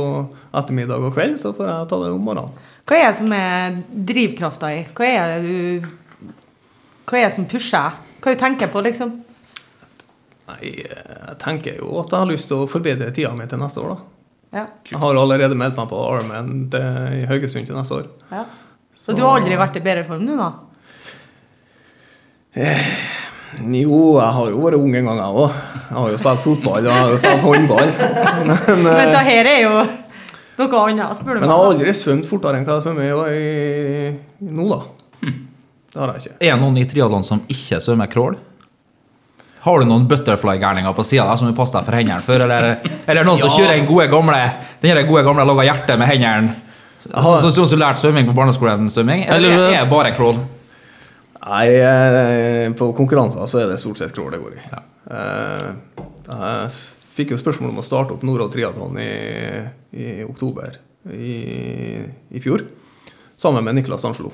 ettermiddag 0.51 1.05
og 1.07 1.15
kveld, 1.15 1.37
så 1.39 1.53
får 1.55 1.69
jeg 1.69 1.87
ta 1.91 1.99
det 2.01 2.09
om 2.11 2.25
morgenen. 2.27 2.65
Hva 2.85 2.97
er 2.99 3.07
det 3.07 3.19
som 3.21 3.31
er 3.37 3.77
drivkrafta 4.11 4.73
i? 4.75 4.81
Hva 4.91 5.07
er 5.07 5.31
det 5.31 5.39
du 5.45 5.87
Hva 7.07 7.21
er 7.21 7.29
det 7.29 7.37
som 7.37 7.47
pusher 7.47 7.79
deg? 7.79 8.03
Hva 8.25 8.35
du 8.35 8.43
tenker 8.43 8.73
på, 8.73 8.83
liksom? 8.89 9.15
Nei, 10.51 10.59
eh, 10.75 11.15
jeg 11.15 11.39
tenker 11.47 11.79
jo 11.79 11.95
at 12.03 12.11
jeg 12.11 12.25
har 12.25 12.31
lyst 12.33 12.51
til 12.51 12.65
å 12.65 12.69
forbedre 12.69 13.07
tida 13.15 13.31
mi 13.39 13.47
til 13.47 13.63
neste 13.63 13.79
år, 13.85 13.95
da. 13.95 14.11
Ja. 14.55 14.67
Jeg 14.91 14.99
har 14.99 15.17
allerede 15.23 15.55
meldt 15.55 15.79
meg 15.79 15.87
på 15.91 16.03
Arman 16.03 16.67
i 16.75 17.23
Haugesund 17.31 17.71
til 17.71 17.79
neste 17.79 18.03
år. 18.03 18.11
ja. 18.35 18.43
Så 19.05 19.13
du 19.13 19.21
har 19.21 19.35
aldri 19.37 19.53
vært 19.59 19.75
i 19.77 19.83
bedre 19.85 20.01
form 20.07 20.23
nå, 20.25 20.35
da? 20.39 20.49
Jo, 23.63 23.99
jeg 24.19 24.31
har 24.37 24.49
jo 24.51 24.63
vært 24.63 24.77
ung 24.79 24.95
en 24.95 25.07
gang, 25.09 25.19
jeg 25.21 25.43
òg. 25.43 25.59
Jeg 25.85 25.97
har 25.97 26.09
jo 26.11 26.17
spilt 26.21 26.41
fotball 26.43 26.79
og 26.81 26.89
jeg 26.89 27.03
har 27.03 27.13
jo 27.13 27.19
spilt 27.21 27.45
håndball. 27.45 27.93
Men, 28.45 28.57
Men 28.83 28.89
eh, 28.91 29.13
det 29.13 29.21
her 29.29 29.51
er 29.51 29.61
jo 29.63 29.75
noe 30.55 30.81
annet, 30.85 31.15
spør 31.19 31.35
du 31.35 31.39
meg. 31.39 31.45
men 31.45 31.49
jeg 31.49 31.59
har 31.59 31.69
aldri 31.69 31.93
svømt 31.99 32.27
fortere 32.29 32.59
enn 32.59 32.67
hva 32.67 32.77
jeg 32.77 32.85
svømmer 32.85 33.31
i, 33.35 34.11
nå, 34.49 34.67
da. 34.71 34.81
Det 35.95 36.01
har 36.01 36.11
jeg 36.13 36.25
ikke. 36.25 36.35
Er 36.41 36.51
det 36.53 36.59
noen 36.63 36.77
i 36.79 36.85
triatlon 36.91 37.23
som 37.27 37.41
ikke 37.51 37.79
svømmer 37.83 38.11
crawl? 38.11 38.37
Har 39.65 39.81
du 39.81 39.87
noen 39.89 40.03
butterfly-gærninger 40.05 40.93
på 40.93 41.03
sida 41.07 41.31
som 41.39 41.47
vil 41.49 41.55
passe 41.57 41.73
deg 41.73 41.87
for 41.87 41.97
hendene 41.97 42.21
for? 42.21 42.43
Eller, 42.45 42.67
eller 43.09 43.25
noen 43.25 43.39
som 43.41 43.49
kjører 43.55 43.79
den 43.79 43.87
gode 43.89 44.05
gamle 44.11 44.37
Den 44.83 44.99
gode 45.07 45.23
gamle 45.25 45.45
laga 45.47 45.65
hjertet 45.71 45.97
med 45.97 46.11
hendene? 46.11 46.53
Sånn 47.05 47.53
som 47.53 47.65
du 47.69 47.77
lærte 47.79 48.03
svømming 48.03 48.27
på 48.29 48.35
barneskolen? 48.37 48.89
svømming 48.93 49.25
Eller 49.25 49.55
Eller- 49.55 49.73
er 49.73 49.83
det 49.83 49.89
bare 49.89 50.13
crawl? 50.17 50.37
Nei, 51.45 51.65
eh, 51.77 52.71
på 52.77 52.89
konkurranser 52.97 53.45
så 53.49 53.61
er 53.61 53.69
det 53.69 53.79
stort 53.81 53.99
sett 54.01 54.15
crawl 54.15 54.33
det 54.33 54.41
går 54.41 54.57
i. 54.57 54.63
Ja. 54.71 54.81
Jeg 56.25 56.71
fikk 57.15 57.35
jo 57.35 57.37
spørsmål 57.39 57.75
om 57.75 57.83
å 57.83 57.85
starte 57.85 58.15
opp 58.15 58.25
Norad 58.25 58.49
Triatlon 58.55 58.97
i, 58.97 59.11
i 59.93 60.07
oktober 60.25 60.79
i, 61.13 62.01
i 62.33 62.41
fjor, 62.41 62.65
sammen 63.37 63.63
med 63.63 63.77
Niklas 63.77 64.01
Stanslo. 64.01 64.33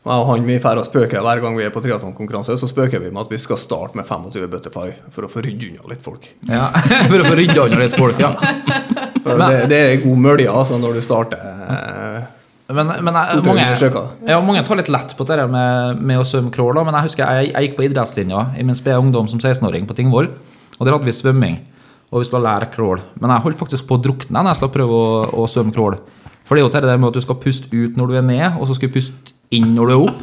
Jeg 0.00 0.16
og 0.16 0.30
han 0.30 0.46
vi 0.48 0.56
færre 0.62 0.80
spøker 0.86 1.20
hver 1.20 1.42
gang 1.44 1.56
vi 1.58 1.66
er 1.66 1.72
på 1.74 1.82
triatlonkonkurranse, 1.84 2.54
så 2.56 2.68
spøker 2.70 3.02
vi 3.02 3.10
med 3.12 3.20
at 3.20 3.32
vi 3.34 3.38
skal 3.40 3.58
starte 3.60 3.98
med 4.00 4.08
25 4.08 4.46
butterfly 4.48 4.94
for 5.12 5.26
å 5.26 5.28
få 5.28 5.42
rydde 5.44 5.68
unna 5.68 5.90
litt 5.92 6.00
folk. 6.04 6.24
Ja, 6.48 6.70
For 7.10 7.20
å 7.20 7.26
få 7.28 7.36
rydda 7.36 7.66
unna 7.68 7.82
litt 7.82 7.98
folk, 8.00 8.22
ja. 8.22 8.32
Det, 9.20 9.58
det 9.68 9.80
er 9.84 10.00
god 10.00 10.22
mølje 10.24 10.48
altså, 10.48 10.80
når 10.80 10.96
du 10.96 11.04
starter. 11.04 11.44
Eh, 12.70 12.76
Men, 12.78 12.92
men 13.04 13.18
jeg, 13.18 13.42
mange, 13.46 13.66
ja, 14.30 14.38
mange 14.44 14.62
tar 14.66 14.78
litt 14.80 14.92
lett 14.92 15.16
på 15.18 15.26
det 15.28 15.42
med, 15.50 16.00
med 16.00 16.22
å 16.22 16.26
svømme 16.26 16.54
crawl. 16.54 16.78
Men 16.86 16.96
jeg 17.00 17.10
husker 17.10 17.26
jeg, 17.26 17.50
jeg 17.50 17.68
gikk 17.68 17.76
på 17.80 17.88
idrettslinja 17.88 18.46
i 18.56 18.66
min 18.66 18.78
spede 18.78 19.02
ungdom 19.02 19.28
som 19.30 19.42
16-åring 19.42 19.90
på 19.90 19.98
Tingvoll. 19.98 20.30
Og 20.78 20.86
der 20.86 20.94
hadde 20.94 21.08
vi 21.10 21.16
svømming. 21.16 21.60
Og 22.10 22.22
vi 22.22 22.30
skulle 22.30 22.46
lære 22.46 22.70
crawl. 22.72 23.02
Men 23.20 23.34
jeg 23.34 23.46
holdt 23.46 23.60
faktisk 23.60 23.86
på 23.90 23.98
å 23.98 24.02
drukne 24.02 24.40
når 24.40 24.54
jeg 24.54 24.62
skulle 24.62 24.76
prøve 24.78 24.96
å, 24.96 25.10
å 25.42 25.50
svømme 25.50 25.74
crawl. 25.74 25.98
For 26.48 26.56
det 26.56 26.62
er 26.62 26.66
jo 26.66 26.74
det 26.74 26.88
der 26.88 26.98
med 26.98 27.12
at 27.12 27.18
du 27.20 27.22
skal 27.22 27.38
puste 27.38 27.70
ut 27.70 27.98
når 27.98 28.10
du 28.10 28.14
er 28.18 28.24
ned, 28.26 28.46
og 28.58 28.66
så 28.66 28.74
skal 28.74 28.90
du 28.90 28.96
puste 28.96 29.36
inn 29.54 29.74
når 29.76 29.90
du 29.90 29.94
er 29.94 30.06
opp. 30.08 30.22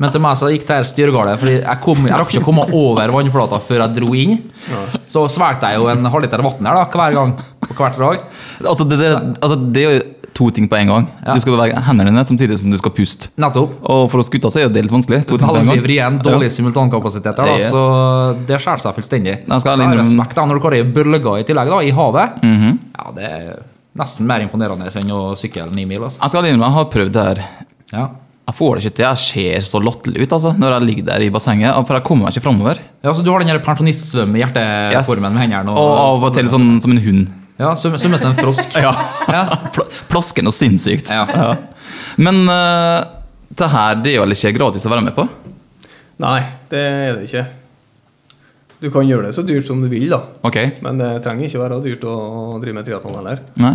Men 0.00 0.12
til 0.12 0.22
meg 0.24 0.38
så 0.40 0.48
gikk 0.48 0.64
det 0.64 0.78
her 0.78 0.86
styrgale, 0.88 1.34
fordi 1.40 1.58
jeg, 1.58 1.80
kom, 1.84 2.06
jeg 2.08 2.16
rakk 2.16 2.32
ikke 2.32 2.42
å 2.42 2.46
komme 2.46 2.64
over 2.76 3.12
vannflata 3.12 3.58
før 3.62 3.82
jeg 3.84 3.96
dro 3.98 4.14
inn. 4.16 4.38
Så 5.12 5.26
svelgte 5.28 5.68
jeg 5.68 5.80
jo 5.80 5.90
en 5.92 6.08
halvliter 6.08 6.42
vann 6.44 6.68
her 6.70 6.78
da, 6.78 6.86
hver 6.88 7.16
gang 7.18 7.34
på 7.66 7.76
hvert 7.76 8.00
dag. 8.00 8.24
Altså, 8.64 8.86
det, 8.88 8.98
det, 9.02 9.10
altså, 9.44 9.58
det 9.76 9.84
to 10.40 10.50
ting 10.56 10.68
på 10.72 10.78
en 10.80 10.90
gang. 10.94 11.06
Ja. 11.26 11.34
Du 11.36 11.42
skal 11.44 11.54
bevege 11.58 11.82
hendene 11.86 12.10
dine 12.10 12.24
samtidig 12.26 12.58
som 12.62 12.72
du 12.72 12.78
skal 12.80 12.94
puste. 12.96 13.28
Nettopp. 13.40 13.74
Og 13.84 14.06
for 14.12 14.22
oss 14.24 14.30
gutter 14.32 14.52
så 14.52 14.62
er 14.64 14.72
det 14.72 14.86
litt 14.86 14.94
vanskelig. 14.94 15.22
To 15.28 15.36
ting 15.38 15.48
på 15.48 15.60
en 15.60 15.68
gang. 15.70 15.84
igjen, 15.84 16.20
dårlig 16.24 16.50
simultankapasitet 16.56 17.36
her, 17.36 17.50
da, 17.52 17.58
Yes. 17.58 17.74
så 17.74 18.46
det 18.48 18.60
skjærer 18.62 18.80
seg 18.86 18.96
fullstendig. 18.96 19.36
Jeg 19.46 19.60
skal 19.66 19.76
Så 19.84 19.98
respekt 20.00 20.34
da, 20.38 20.46
når 20.46 20.54
du 20.60 20.64
klarer 20.64 20.94
bølger 20.96 21.20
bølge 21.20 21.40
i 21.40 21.44
tillegg 21.44 21.68
da, 21.74 21.82
i 21.84 21.90
havet. 21.90 22.42
Mhm. 22.42 22.78
Ja, 22.96 23.10
det 23.16 23.24
er 23.30 23.62
nesten 23.98 24.26
mer 24.26 24.40
imponerende 24.40 24.88
enn 24.88 25.10
å 25.10 25.36
sykle 25.38 25.70
ni 25.74 25.84
mil. 25.84 26.04
Altså. 26.06 26.20
Jeg 26.22 26.30
skal 26.30 26.44
innrømme, 26.44 26.68
jeg 26.68 26.78
har 26.78 26.90
prøvd 26.94 27.12
det 27.12 27.24
her. 27.28 27.44
Ja. 27.92 28.08
Jeg 28.50 28.56
får 28.58 28.76
det 28.76 28.84
ikke 28.84 28.96
til. 28.96 29.04
Jeg 29.06 29.18
ser 29.22 29.66
så 29.68 29.78
latterlig 29.82 30.22
ut 30.24 30.32
altså, 30.34 30.50
når 30.58 30.72
jeg 30.74 30.86
ligger 30.88 31.04
der 31.12 31.22
i 31.22 31.30
bassenget. 31.30 31.74
For 31.86 31.94
jeg 31.94 32.04
kommer 32.04 32.26
meg 32.26 32.34
ikke 32.34 32.42
framover. 32.48 32.78
ja, 33.04 33.12
så 33.12 33.22
du 33.22 33.30
har 33.30 33.38
den 33.38 33.48
her 33.52 33.60
pensjonistsvøm 33.62 34.34
i 34.34 34.40
hjerteformen 34.42 35.34
med 35.36 35.42
hendene. 35.44 35.74
Og 35.78 35.98
av 36.00 36.24
og 36.24 36.34
til 36.34 36.48
sånn 36.50 36.80
som 36.82 36.90
en 36.90 37.02
hund. 37.04 37.28
Ja, 37.60 37.74
som, 37.76 37.94
som 38.00 38.14
en 38.16 38.36
frosk. 38.38 38.74
ja. 38.86 38.92
Ja. 39.28 39.44
Pl 39.74 39.86
plasken 40.10 40.48
og 40.48 40.54
sinnssykt. 40.56 41.12
Ja. 41.12 41.54
Men 42.16 42.42
uh, 42.48 43.04
det 43.52 43.68
her 43.74 44.00
det 44.00 44.14
er 44.16 44.24
vel 44.24 44.36
ikke 44.36 44.54
gratis 44.56 44.86
å 44.88 44.92
være 44.92 45.04
med 45.04 45.16
på? 45.16 45.26
Nei, 46.20 46.38
det 46.72 46.80
er 46.80 47.18
det 47.18 47.28
ikke. 47.28 47.46
Du 48.80 48.88
kan 48.92 49.04
gjøre 49.04 49.28
det 49.28 49.36
så 49.36 49.44
dyrt 49.44 49.68
som 49.68 49.80
du 49.82 49.88
vil, 49.92 50.08
da. 50.08 50.22
Okay. 50.46 50.72
Men 50.84 51.00
det 51.00 51.10
trenger 51.24 51.48
ikke 51.48 51.60
være 51.60 51.80
dyrt 51.84 52.04
å 52.08 52.16
drive 52.62 52.78
med 52.78 52.86
triatlon 52.88 53.18
heller. 53.20 53.42
Nei. 53.60 53.74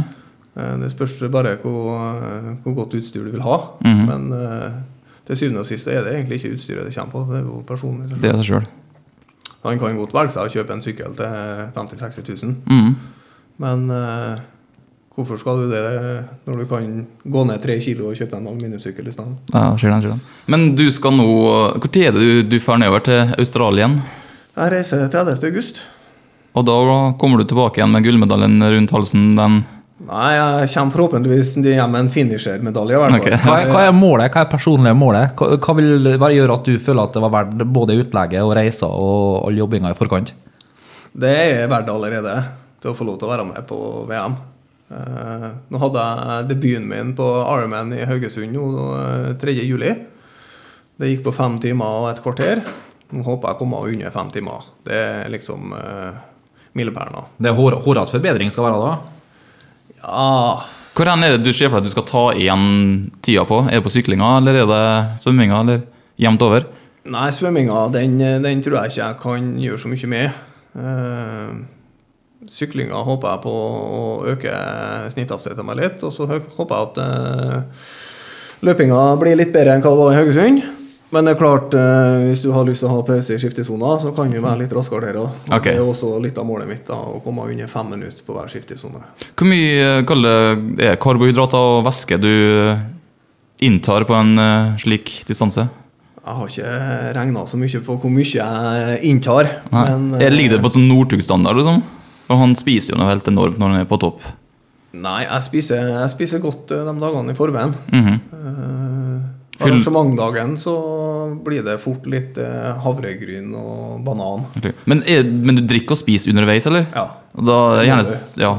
Eh, 0.55 0.77
Det 0.81 0.89
spørs 0.93 1.19
bare 1.29 1.57
hvor, 1.61 1.91
eh, 1.93 2.55
hvor 2.63 2.77
godt 2.81 2.95
utstyr 2.97 3.25
du 3.25 3.31
vil 3.35 3.45
ha. 3.45 3.57
Mhm. 3.85 4.05
Men 4.09 4.33
uh, 4.33 4.71
til 5.27 5.37
syvende 5.37 5.61
og 5.61 5.69
sist 5.69 5.87
er 5.87 6.01
det 6.05 6.15
egentlig 6.15 6.41
ikke 6.41 6.55
utstyret 6.57 6.89
det 6.89 6.95
kommer 6.95 7.11
på. 7.13 7.25
Det 7.29 7.37
er 7.37 7.45
jo 7.45 7.61
personen. 7.67 8.07
Det 8.09 8.29
er 8.31 8.37
det 8.41 8.45
selv. 8.49 8.65
Han 9.65 9.79
kan 9.81 9.97
godt 9.97 10.13
velge 10.13 10.33
seg 10.33 10.45
å 10.45 10.53
kjøpe 10.53 10.73
en 10.73 10.81
sykkel 10.85 11.15
til 11.17 11.25
50 11.73 12.01
000-60 12.01 12.43
000. 12.43 12.55
Mm. 12.69 12.95
Men 13.61 13.85
eh, 13.91 14.39
hvorfor 15.15 15.39
skal 15.39 15.63
du 15.63 15.71
det 15.71 15.83
når 16.47 16.61
du 16.61 16.65
kan 16.69 16.87
gå 17.23 17.43
ned 17.47 17.61
tre 17.63 17.77
kilo 17.83 18.09
og 18.09 18.19
kjøpe 18.19 18.39
en 18.39 18.49
aluminiumssykkel 18.51 19.07
i 19.07 19.15
stedet? 19.15 19.53
Ja, 19.53 19.69
ser 19.79 19.93
den, 19.93 20.01
ser 20.03 20.15
den. 20.15 20.23
Men 20.51 20.65
du 20.75 20.85
skal 20.91 21.15
nå 21.15 21.29
Når 21.77 22.01
er 22.01 22.15
det 22.15 22.23
du, 22.23 22.41
du 22.55 22.57
drar 22.59 22.81
nedover 22.81 23.05
til 23.05 23.35
Australia? 23.39 23.91
Jeg 24.55 24.71
reiser 24.71 25.07
30. 25.11 25.39
august. 25.51 25.85
Og 26.55 26.63
da 26.67 26.75
kommer 27.19 27.41
du 27.41 27.47
tilbake 27.47 27.81
igjen 27.81 27.91
med 27.91 28.03
gullmedaljen 28.05 28.61
rundt 28.75 28.93
halsen 28.95 29.33
den 29.39 29.63
Nei, 30.05 30.33
jeg 30.35 30.67
kommer 30.73 30.91
forhåpentligvis 30.91 31.53
hjem 31.55 31.93
med 31.95 32.01
en 32.01 32.09
finisher-medalje. 32.11 32.97
i 32.97 32.99
hvert 32.99 33.13
fall. 33.13 33.21
Ok. 33.21 33.45
Hva, 33.45 33.53
hva 33.71 33.83
er 33.87 33.93
målet? 33.95 34.33
Hva 34.33 34.41
er 34.43 34.49
personlige 34.51 34.97
målet? 34.99 35.31
Hva, 35.39 35.55
hva 35.55 35.75
vil 35.77 36.09
gjøre 36.35 36.57
at 36.59 36.67
du 36.67 36.75
føler 36.83 37.07
at 37.07 37.15
det 37.15 37.23
var 37.23 37.31
verdt 37.37 37.63
både 37.77 37.95
utlegget 38.03 38.43
og 38.43 38.51
reiser 38.59 38.91
og 38.91 39.47
all 39.47 39.61
jobbinga 39.61 39.93
i 39.93 39.97
forkant? 39.97 40.33
Det 41.15 41.31
er 41.31 41.71
verdt 41.71 41.93
allerede 41.93 42.35
til 42.85 42.93
å 42.93 42.97
få 42.97 43.07
lov 43.07 43.17
til 43.17 43.27
å 43.27 43.33
være 43.33 43.47
med 43.49 43.65
på 43.65 43.79
VM. 44.09 44.35
Eh, 44.93 45.47
nå 45.73 45.81
hadde 45.81 46.03
jeg 46.05 46.49
debuten 46.51 46.85
min 46.91 47.15
på 47.17 47.25
Ironman 47.41 47.95
i 47.97 48.05
Haugesund 48.05 48.53
nå, 48.53 48.67
eh, 48.99 49.31
3. 49.41 49.55
juli. 49.65 49.95
Det 50.95 51.09
gikk 51.09 51.25
på 51.25 51.33
fem 51.35 51.57
timer 51.59 51.97
og 52.03 52.11
et 52.11 52.21
kvarter. 52.23 52.61
Nå 53.11 53.25
håper 53.25 53.49
jeg 53.49 53.57
å 53.57 53.59
komme 53.63 53.81
under 53.89 54.13
fem 54.13 54.29
timer. 54.33 54.69
Det 54.85 54.95
er 54.95 55.33
liksom 55.33 55.73
uh, 55.75 56.15
milepælen. 56.73 57.27
Det 57.37 57.51
er 57.51 57.57
hår- 57.57 57.77
hårete 57.83 58.15
forbedring 58.15 58.49
skal 58.51 58.65
være 58.65 58.79
da? 58.81 58.93
Ja 59.99 60.63
Hvor 60.95 61.11
er 61.11 61.19
det 61.21 61.43
du 61.43 61.51
ser 61.53 61.69
for 61.69 61.77
deg 61.77 61.83
at 61.83 61.89
du 61.89 61.93
skal 61.93 62.07
ta 62.07 62.23
igjen 62.33 63.11
tida 63.21 63.43
på? 63.45 63.65
Er 63.67 63.77
det 63.77 63.85
på 63.85 63.93
syklinga, 63.93 64.37
eller 64.39 64.61
er 64.61 64.71
det 64.71 65.21
svømminga, 65.21 65.59
eller 65.65 65.83
jevnt 66.17 66.47
over? 66.47 66.65
Nei, 67.05 67.27
svømminga 67.35 67.85
den, 67.93 68.17
den 68.17 68.63
tror 68.63 68.79
jeg 68.79 68.95
ikke 68.95 69.03
jeg 69.03 69.19
kan 69.21 69.49
gjøre 69.61 69.81
så 69.83 69.91
mye 69.91 70.11
med. 70.15 70.43
Eh, 70.75 71.51
syklinga 72.51 73.01
håper 73.07 73.33
jeg 73.33 73.43
på 73.45 73.53
å 73.55 74.05
øke 74.33 74.55
snitthastigheten 75.13 75.67
meg 75.67 75.81
litt. 75.81 76.01
Og 76.05 76.13
så 76.13 76.27
håper 76.29 76.75
jeg 76.75 76.89
at 76.89 77.03
eh, 77.03 77.91
løpinga 78.65 79.03
blir 79.21 79.39
litt 79.39 79.53
bedre 79.55 79.75
enn 79.75 79.85
hva 79.85 79.93
det 79.93 80.01
var 80.01 80.15
i 80.15 80.19
Haugesund. 80.19 80.65
Men 81.13 81.27
det 81.27 81.35
er 81.35 81.39
klart, 81.39 81.75
eh, 81.77 82.25
hvis 82.25 82.41
du 82.43 82.49
har 82.51 82.65
lyst 82.67 82.81
til 82.83 82.89
å 82.89 82.95
ha 82.95 83.03
pause 83.05 83.35
i 83.35 83.39
skiftesona, 83.39 83.93
så 84.01 84.11
kan 84.15 84.31
vi 84.33 84.41
være 84.41 84.63
litt 84.63 84.73
raskere 84.75 85.11
der 85.11 85.21
òg. 85.21 85.37
Okay. 85.47 85.75
Det 85.75 85.79
er 85.79 85.85
også 85.85 86.15
litt 86.23 86.39
av 86.41 86.47
målet 86.49 86.67
mitt, 86.67 86.83
da, 86.89 86.97
å 86.97 87.21
komme 87.23 87.45
under 87.51 87.69
fem 87.71 87.93
minutter 87.93 88.25
på 88.25 88.35
hver 88.35 88.49
skiftesone. 88.51 89.03
Hvor 89.31 89.49
mye 89.49 90.01
det, 90.01 90.35
er 90.89 90.99
karbohydrater 90.99 91.71
og 91.77 91.85
væske 91.87 92.19
du 92.19 92.33
inntar 93.63 94.07
på 94.09 94.17
en 94.17 94.35
eh, 94.41 94.75
slik 94.81 95.21
distanse? 95.29 95.69
Jeg 96.25 96.33
har 96.39 96.49
ikke 96.49 96.69
regna 97.13 97.43
så 97.45 97.57
mye 97.61 97.79
på 97.85 97.95
hvor 98.01 98.09
mye 98.11 98.25
jeg 98.25 99.01
inntar. 99.05 99.51
Men, 99.69 100.07
Jeg 100.17 100.31
eh, 100.31 100.33
ligger 100.33 100.57
det 100.57 100.63
på 100.65 100.73
sånn 100.73 100.87
Northug-standard, 100.89 101.61
liksom? 101.61 101.83
Og 102.29 102.41
han 102.41 102.55
spiser 102.57 102.93
jo 102.93 103.01
noe 103.01 103.11
helt 103.11 103.27
enormt 103.29 103.59
når 103.61 103.73
han 103.73 103.83
er 103.83 103.89
på 103.89 103.99
topp. 104.01 104.23
Nei, 104.95 105.21
jeg 105.25 105.43
spiser, 105.43 105.89
jeg 105.91 106.11
spiser 106.13 106.43
godt 106.43 106.71
eh, 106.71 106.85
de 106.87 106.93
dagene 107.01 107.33
i 107.33 107.37
forveien. 107.37 107.73
Mm 107.91 108.05
-hmm. 108.05 108.19
uh, 108.31 109.65
Arrangementdagen 109.65 110.57
så 110.57 110.75
blir 111.45 111.63
det 111.63 111.77
fort 111.79 112.05
litt 112.05 112.37
eh, 112.37 112.71
havregryn 112.83 113.53
og 113.55 114.03
banan. 114.03 114.43
Okay. 114.57 114.73
Men, 114.85 115.03
er, 115.07 115.23
men 115.23 115.55
du 115.55 115.61
drikker 115.61 115.95
og 115.95 115.97
spiser 115.97 116.33
underveis, 116.33 116.65
eller? 116.67 116.85
Ja. 116.91 117.05
Da 117.31 117.59
er 117.79 117.87
gjerne, 117.87 118.17
ja. 118.41 118.51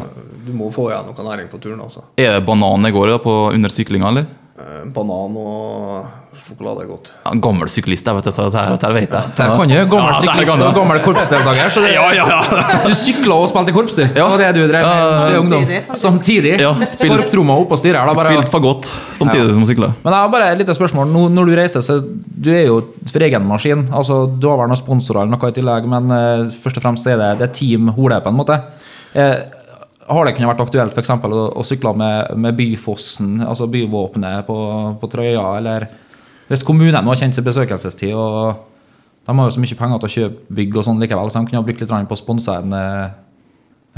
Du 0.46 0.52
må 0.56 0.70
få 0.72 0.88
igjen 0.90 1.08
noe 1.10 1.26
næring 1.28 1.50
på 1.52 1.58
turen, 1.58 1.80
altså. 1.80 2.06
Er 2.16 2.38
det 2.38 2.46
banan 2.46 2.86
i 2.86 2.90
går 2.90 3.10
da, 3.10 3.18
på, 3.18 3.34
under 3.52 3.72
syklinga, 3.72 4.08
eller? 4.08 4.26
Eh, 4.56 4.84
banan 4.88 5.34
og 5.36 6.06
sjokolade 6.40 6.80
er 6.80 6.88
godt. 6.88 7.10
Ja, 7.26 7.32
gammel 7.44 7.68
syklist, 7.68 8.06
jeg 8.08 8.16
vet 8.16 8.24
det, 8.24 8.32
så 8.32 8.46
dette, 8.48 8.88
vet 8.96 9.12
jeg. 9.12 9.32
Der 9.36 9.50
kan 9.52 9.68
jo 9.68 9.82
gammel 9.92 10.14
Ja, 10.14 10.20
syklist 10.22 10.62
og 10.64 10.74
gammel 10.78 11.00
korpsdeltaker. 11.04 11.68
Så 11.74 11.82
det, 11.84 11.92
Du 12.86 12.94
sykla 12.96 13.36
og 13.42 13.50
spilte 13.50 13.74
korps, 13.76 13.96
du. 13.98 14.04
Det 14.06 14.22
var 14.24 14.38
det 14.40 14.48
du 14.56 14.62
drev 14.70 14.86
med 14.86 15.34
Ja, 15.34 15.40
ungdom. 15.42 15.66
samtidig. 15.66 15.82
Samtidig. 16.00 16.54
Ja, 16.64 16.70
spill- 16.88 17.12
Skorptromma 17.18 17.58
opp 17.60 17.72
og 17.76 17.78
styrer 17.82 18.00
her. 18.00 18.06
da, 18.08 18.14
bare- 18.14 18.32
Spilt 18.32 18.48
for 18.54 18.60
godt 18.64 18.92
samtidig 19.20 19.52
som 19.52 19.66
sykla. 19.68 19.92
Men 20.02 20.12
jeg 20.16 20.20
har 20.22 20.28
bare 20.32 20.48
et 20.52 20.58
lite 20.64 20.72
spørsmål. 20.78 21.12
Nå, 21.12 21.28
når 21.36 21.44
du 21.46 21.54
reiser, 21.60 21.80
så 21.84 22.00
du 22.00 22.50
er 22.54 22.64
jo 22.66 22.80
for 23.12 23.20
egen 23.28 23.44
maskin. 23.46 23.88
Altså, 23.92 24.24
du 24.40 24.48
har 24.48 24.56
vel 24.56 24.68
noen 24.72 24.80
sponsorer 24.80 25.20
eller 25.26 25.36
noe 25.36 25.52
i 25.52 25.52
tillegg, 25.52 25.84
men 25.86 26.10
uh, 26.10 26.50
først 26.64 26.78
og 26.78 26.82
fremst 26.82 27.06
er 27.06 27.16
det, 27.20 27.38
det 27.40 27.50
er 27.50 27.52
Team 27.52 27.88
Hole, 27.88 28.22
på 28.24 28.28
en 28.32 28.40
måte. 28.40 28.62
Eh, 29.16 29.36
har 30.06 30.26
det 30.26 30.34
kunnet 30.36 30.50
vært 30.52 30.62
aktuelt 30.66 30.98
eksempel, 31.00 31.34
å, 31.34 31.44
å 31.58 31.64
sykle 31.66 31.92
med, 31.98 32.36
med 32.38 32.56
Byfossen, 32.58 33.40
altså 33.44 33.68
byvåpenet 33.70 34.46
på, 34.46 34.56
på 35.00 35.10
trøya, 35.12 35.44
eller 35.58 35.88
hvis 36.46 36.62
kommunen 36.66 37.10
har 37.10 37.18
kjent 37.18 37.36
seg 37.36 37.46
besøkelsestid, 37.46 38.14
og 38.14 39.26
de 39.26 39.34
har 39.34 39.48
jo 39.48 39.54
så 39.56 39.62
mye 39.62 39.78
penger 39.80 40.02
til 40.02 40.08
å 40.08 40.14
kjøpe 40.14 40.56
bygg 40.60 40.78
og 40.78 40.86
sånn 40.86 41.02
likevel, 41.02 41.30
så 41.30 41.40
de 41.40 41.50
kunne 41.50 41.62
ha 41.62 41.66
brukt 41.66 41.82
litt 41.82 41.94
på 42.12 42.16
å 42.16 42.20
sponse 42.20 42.54
en, 42.54 42.76
eh, 42.78 43.08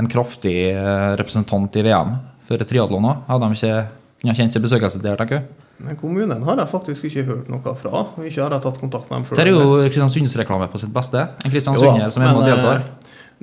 en 0.00 0.08
kraftig 0.08 0.56
eh, 0.72 1.12
representant 1.20 1.76
i 1.76 1.84
VM 1.84 2.16
for 2.48 2.68
triatlon 2.70 3.10
òg. 3.10 3.24
Hadde 3.28 3.50
de 3.50 3.58
ikke 3.58 3.74
kunnet 4.22 4.40
kjent 4.40 4.56
seg 4.56 4.64
besøkelsestid, 4.64 5.10
tenker 5.20 5.42
du? 5.42 5.66
Men 5.84 5.98
kommunen 6.00 6.40
har 6.42 6.58
jeg 6.58 6.70
faktisk 6.72 7.04
ikke 7.06 7.22
hørt 7.28 7.50
noe 7.52 7.74
fra. 7.78 8.00
Ikke 8.24 8.40
har 8.42 8.56
jeg 8.56 8.64
tatt 8.64 8.80
kontakt 8.80 9.10
med 9.10 9.20
dem 9.20 9.26
sjøl. 9.28 9.38
Det 9.38 9.44
er 9.44 9.52
jo 9.52 9.76
Kristiansundsreklame 9.84 10.66
på 10.72 10.80
sitt 10.82 10.90
beste. 10.94 11.22
En 11.44 11.52
kristiansunder 11.52 12.10
som 12.10 12.24
er 12.24 12.32
med 12.32 12.40
og 12.40 12.48
deltar. 12.48 12.82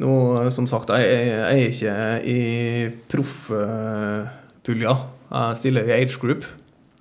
Nå, 0.01 0.11
eh, 0.41 0.49
som 0.51 0.67
sagt, 0.67 0.91
jeg, 0.91 1.31
er 1.45 1.63
ikke 1.69 1.95
i 2.27 2.39
proffpulja. 3.11 4.95
Jeg 5.31 5.57
stiller 5.61 5.87
i 5.89 5.95
age 6.01 6.19
group, 6.21 6.45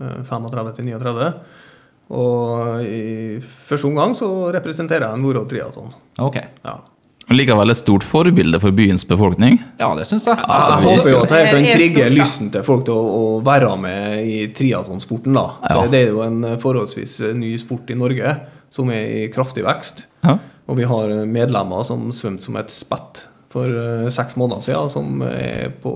eh, 0.01 0.19
35 0.29 0.75
til 0.79 0.91
39. 0.93 1.31
Og 2.15 2.83
i 2.85 3.39
første 3.41 3.89
omgang 3.89 4.13
så 4.17 4.29
representerer 4.55 5.09
jeg 5.09 5.23
Norodd 5.23 5.49
triatlon. 5.51 5.95
Ok. 6.21 6.37
Ja. 6.65 6.77
Likevel 7.33 7.73
et 7.73 7.79
stort 7.81 8.05
forbilde 8.05 8.59
for 8.61 8.75
byens 8.77 9.07
befolkning. 9.09 9.57
Ja, 9.81 9.89
det 9.97 10.05
syns 10.07 10.27
jeg. 10.29 10.37
Jeg 10.37 10.45
Altså, 10.45 10.75
håper 10.85 11.11
jo 11.11 11.23
at 11.23 11.33
jeg 11.33 11.55
kan 11.55 11.69
trigge 11.73 12.09
lysten 12.13 12.51
til 12.53 12.63
folk 12.67 12.85
til 12.85 12.93
å, 12.95 13.05
å 13.39 13.41
være 13.43 13.71
med 13.81 14.29
i 14.29 14.43
triatlonsporten. 14.53 15.33
da. 15.33 15.47
Ja. 15.65 15.79
Det, 15.81 15.91
det 15.95 16.03
er 16.03 16.13
jo 16.13 16.21
en 16.27 16.45
forholdsvis 16.61 17.17
ny 17.41 17.55
sport 17.59 17.89
i 17.91 17.97
Norge 17.97 18.37
som 18.75 18.91
er 18.93 19.25
i 19.25 19.25
kraftig 19.33 19.65
vekst. 19.65 20.05
Ja. 20.27 20.37
Og 20.65 20.79
vi 20.79 20.87
har 20.89 21.13
medlemmer 21.29 21.85
som 21.87 22.09
svømte 22.15 22.47
som 22.47 22.57
et 22.61 22.73
spett 22.73 23.25
for 23.53 23.69
eh, 23.69 24.11
seks 24.13 24.39
måneder 24.41 24.65
siden, 24.65 24.93
som 24.93 25.25
er 25.29 25.75
på 25.83 25.93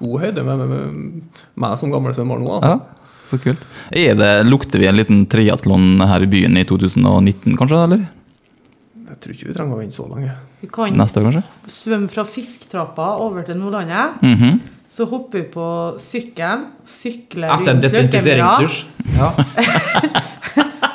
god 0.00 0.24
høyde 0.24 0.44
med, 0.46 0.72
meg 1.60 1.76
som 1.78 1.92
gammel 1.92 2.14
svømmer 2.16 2.40
nå. 2.40 2.50
Altså. 2.58 2.72
Ja, 2.74 3.26
så 3.30 3.38
kult. 3.42 3.62
Er 3.94 4.16
det, 4.18 4.30
lukter 4.48 4.82
vi 4.82 4.88
en 4.90 4.98
liten 4.98 5.22
triatlon 5.30 6.02
her 6.08 6.24
i 6.24 6.30
byen 6.30 6.58
i 6.60 6.64
2019, 6.68 7.56
kanskje? 7.60 7.84
eller? 7.86 8.08
Jeg 9.10 9.18
tror 9.20 9.34
ikke 9.36 9.48
vi 9.50 9.56
trenger 9.56 9.76
å 9.76 9.80
vente 9.80 9.98
så 9.98 10.06
lenge. 10.08 10.34
Vi 10.60 10.68
kan 10.72 10.96
Neste 10.96 11.22
svømme 11.70 12.10
fra 12.12 12.24
Fisktrappa 12.28 13.14
over 13.22 13.46
til 13.46 13.58
Nordlandet. 13.60 14.20
Mhm. 14.24 14.60
Så 14.90 15.04
hopper 15.06 15.38
vi 15.38 15.44
på 15.52 15.64
sykkelen, 16.02 16.64
sykler 16.82 17.52
Etter 17.54 17.76
en 17.76 17.82
desinfiseringsdusj. 17.84 18.80
Ja. 19.20 19.30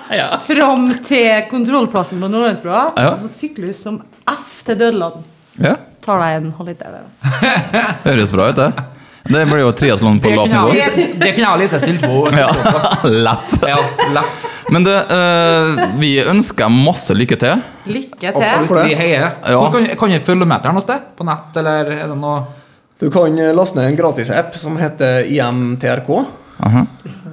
fram 0.48 0.90
til 1.06 1.46
kontrollplassen 1.52 2.22
på 2.22 2.30
Nordlandsbrua. 2.32 2.84
Ja. 2.96 3.12
Og 3.14 3.22
så 3.24 3.32
sykler 3.32 3.72
vi 3.72 3.78
som 3.78 4.02
F 4.30 4.62
til 4.68 4.80
Dødeland. 4.80 5.24
Ja, 5.62 5.78
Tar 6.06 6.20
deg 6.22 6.36
en 6.38 6.52
halvliter 6.58 6.94
der. 6.94 7.06
høres 8.10 8.34
bra 8.36 8.52
ut, 8.52 8.60
det. 8.60 8.86
Det 9.26 9.40
blir 9.50 9.64
jo 9.64 9.72
triatlon 9.74 10.20
på 10.22 10.30
lavt 10.36 10.52
nivå. 10.54 10.74
det 11.18 11.32
kunne 11.34 11.48
jeg 11.48 11.50
Alice 11.50 11.80
stilt 11.82 12.04
på. 12.04 12.28
Ja, 12.38 12.52
lett. 13.10 13.56
Ja, 13.66 13.80
lett. 14.14 14.44
Men 14.70 14.86
det, 14.86 15.00
uh, 15.10 15.82
vi 15.98 16.12
ønsker 16.22 16.70
masse 16.70 17.16
lykke 17.18 17.40
til. 17.42 17.64
Lykke 17.90 18.22
til. 18.22 18.46
Absolutt. 18.46 18.86
Vi 18.86 19.00
heier. 19.00 19.32
Ja. 19.42 19.64
Kan, 19.74 19.90
kan 19.98 20.14
jeg 20.14 20.22
følge 20.28 20.46
med 20.46 20.62
til 20.62 20.78
noe 20.78 20.86
sted? 20.86 21.10
På 21.18 21.26
nett, 21.26 21.58
eller 21.58 21.90
er 21.96 22.06
det 22.12 22.20
noe 22.22 22.38
Du 23.02 23.10
kan 23.12 23.34
eh, 23.42 23.50
laste 23.58 23.80
ned 23.80 23.90
en 23.90 23.98
gratis-app 23.98 24.54
som 24.62 24.78
heter 24.78 25.26
IMTRK. 25.34 26.12
Aha. 26.70 26.86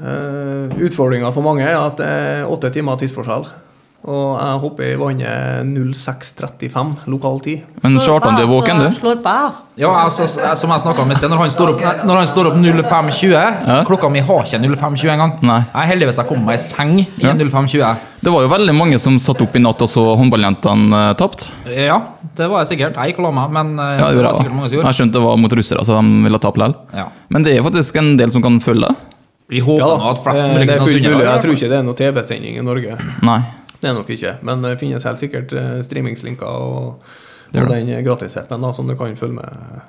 Uh, 0.03 0.73
Utfordringa 0.83 1.31
for 1.35 1.47
mange 1.47 1.63
er 1.67 1.79
at 1.79 2.01
det 2.01 2.09
er 2.09 2.49
åtte 2.51 2.73
timer 2.75 2.99
tidsforskjell. 2.99 3.47
Og 4.03 4.31
jeg 4.35 4.59
hopper 4.65 4.87
i 4.89 4.95
vannet 4.99 5.69
06.35 5.95 7.05
lokal 7.13 7.37
tid. 7.45 7.61
Men 7.85 8.01
Kjartan, 8.03 8.35
du 8.35 8.43
er 8.43 8.49
våken, 8.51 8.81
du? 8.83 8.89
Slår 8.97 9.21
på, 9.23 9.35
ja. 9.39 9.53
Ja, 9.79 9.93
altså, 10.03 10.27
som 10.27 10.73
jeg 10.75 10.83
snakka 10.83 11.05
om 11.05 11.13
i 11.15 11.17
sted, 11.17 11.31
når 11.31 11.45
han 11.45 11.53
står 11.55 11.71
opp, 11.73 11.85
når 12.03 12.19
han 12.19 12.27
står 12.29 12.49
opp 12.51 12.57
05.20 12.59 13.87
Klokka 13.89 14.11
mi 14.13 14.25
har 14.27 14.43
ikke 14.43 14.59
05.20 14.59 15.13
engang. 15.15 15.37
Jeg 15.47 15.63
er 15.85 15.89
heldigvis 15.93 16.19
jeg 16.19 16.29
kommer 16.33 16.51
meg 16.51 16.59
i 16.59 16.65
seng 16.65 16.97
i 16.99 17.07
Ja. 17.23 17.37
05.20. 17.39 18.03
Det 18.23 18.35
var 18.35 18.43
jo 18.45 18.51
veldig 18.51 18.75
mange 18.75 18.99
som 19.03 19.21
satt 19.23 19.41
opp 19.43 19.55
i 19.59 19.63
natt 19.63 19.87
og 19.87 19.91
så 19.91 20.05
håndballjentene 20.19 20.99
uh, 20.99 21.15
tapt. 21.19 21.49
Ja, 21.71 22.01
det 22.39 22.51
var 22.51 22.67
jeg 22.67 22.73
sikkert. 22.75 22.99
Jeg 22.99 23.15
gikk 23.15 23.23
og 23.23 23.29
la 23.29 23.33
meg, 23.39 23.55
men 23.55 23.73
uh, 23.79 23.87
Ja, 24.03 24.11
det 24.11 24.27
var 24.27 24.35
sikkert 24.41 24.59
mange 24.59 24.69
som 24.69 24.81
gjorde. 24.81 24.91
Jeg 24.91 24.99
skjønte 24.99 25.19
det 25.21 25.25
var 25.29 25.41
mot 25.47 25.57
russere, 25.63 25.87
så 25.87 26.03
de 26.03 26.27
ville 26.27 26.43
tape 26.43 26.63
likevel. 26.63 26.77
Ja. 27.05 27.09
Men 27.31 27.47
det 27.47 27.55
er 27.55 27.67
faktisk 27.71 28.03
en 28.03 28.15
del 28.19 28.35
som 28.35 28.43
kan 28.43 28.59
følge 28.63 28.91
det. 28.91 29.12
Vi 29.53 29.61
håper 29.61 29.83
Ja, 29.85 29.97
nå 30.01 30.11
at 30.15 30.23
flest 30.25 30.47
mulig 30.49 30.69
kan 30.69 30.79
sunne 30.81 30.87
kristiansundere 30.87 31.13
mulig. 31.13 31.25
gjør 31.25 31.33
Jeg 31.33 31.45
tror 31.45 31.57
ikke 31.59 31.73
det 31.73 31.79
er 31.79 31.89
noe 31.89 31.99
TV-sending 31.99 32.55
i 32.57 32.65
Norge. 32.65 32.97
Nei. 33.29 33.41
Det 33.83 33.91
er 33.91 33.97
nok 33.99 34.13
ikke. 34.15 34.37
Men 34.49 34.63
det 34.65 34.77
finnes 34.81 35.05
helt 35.05 35.21
sikkert 35.21 35.53
eh, 35.59 35.75
streamingslinker 35.85 36.47
og, 36.47 37.17
Det 37.53 37.65
og 37.65 37.73
den 37.75 37.91
gratis-appen 38.07 38.69
som 38.73 38.89
du 38.89 38.97
kan 38.97 39.13
følge 39.19 39.37
med. 39.41 39.83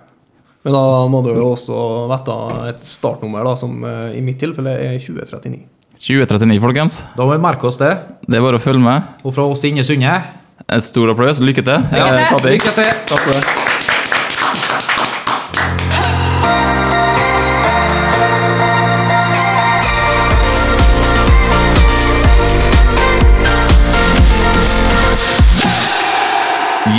Men 0.63 0.75
da 0.75 0.83
må 1.11 1.21
du 1.23 1.31
jo 1.35 1.49
også 1.53 1.79
vite 2.11 2.35
et 2.71 2.83
startnummer, 2.87 3.43
da, 3.47 3.55
som 3.59 3.83
eh, 3.87 4.17
i 4.19 4.23
mitt 4.25 4.39
tilfelle 4.43 4.75
er 4.79 4.99
2039. 4.99 5.63
2039, 5.93 6.59
folkens. 6.63 7.01
Da 7.15 7.23
må 7.27 7.35
vi 7.35 7.43
merke 7.43 7.69
oss 7.69 7.79
det. 7.79 7.93
Det 8.25 8.39
er 8.39 8.43
bare 8.43 8.59
å 8.59 8.63
følge 8.63 8.83
med. 8.83 9.11
Og 9.23 9.35
fra 9.35 9.45
oss 9.47 9.63
inne 9.69 9.83
i 9.83 9.87
Sunne 9.87 10.15
Et 10.63 10.83
stor 10.85 11.11
applaus. 11.11 11.43
Lykke 11.43 11.63
til. 11.63 11.91
Lykke 11.93 12.39
til. 12.39 12.55
Lykke 12.57 12.75
til! 12.79 12.95
Takk 13.11 13.27
for 13.27 13.35
det. 13.35 13.52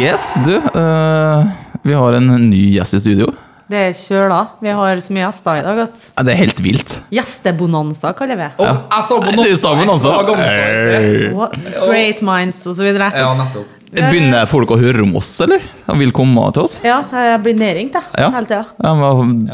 Yes, 0.01 0.35
du. 0.45 0.57
Uh, 0.57 1.47
vi 1.83 1.95
har 1.95 2.13
en 2.13 2.27
ny 2.51 2.63
gjest 2.75 2.95
i 2.95 3.01
studio. 3.01 3.29
Det 3.71 3.79
er 3.81 3.95
kjøla. 3.97 4.41
Vi 4.61 4.73
har 4.77 5.01
så 5.01 5.15
mye 5.15 5.25
gjester 5.25 5.61
i 5.61 5.63
dag 5.65 5.79
at 5.87 6.03
Ja, 6.11 6.25
Det 6.27 6.33
er 6.35 6.41
helt 6.43 6.61
vilt. 6.65 6.97
Gjestebonanza, 7.15 8.13
kaller 8.19 8.37
vi 8.37 8.45
det. 8.45 8.51
Å, 8.61 8.73
jeg 8.93 9.07
så 9.09 9.21
sa 9.63 9.73
Bonanza. 9.79 10.17
Og 10.21 11.55
Great 11.89 12.21
minds 12.27 12.61
og 12.69 12.77
så 12.77 12.85
videre. 12.85 13.13
Ja, 13.17 13.31
nettopp. 13.39 13.71
Begynner 13.95 14.49
folk 14.51 14.75
å 14.75 14.79
høre 14.81 15.05
om 15.07 15.15
oss, 15.21 15.31
eller? 15.45 15.63
De 15.87 15.97
vil 16.01 16.13
komme 16.15 16.49
til 16.57 16.67
oss? 16.67 16.81
Ja, 16.85 17.05
jeg 17.15 17.41
blir 17.45 17.57
nedringt, 17.59 17.95
jeg. 17.95 18.11
Ja. 18.19 18.33
Hele 18.35 18.51
tida. 18.51 18.65
Ja, 18.83 18.95
men, 18.99 19.45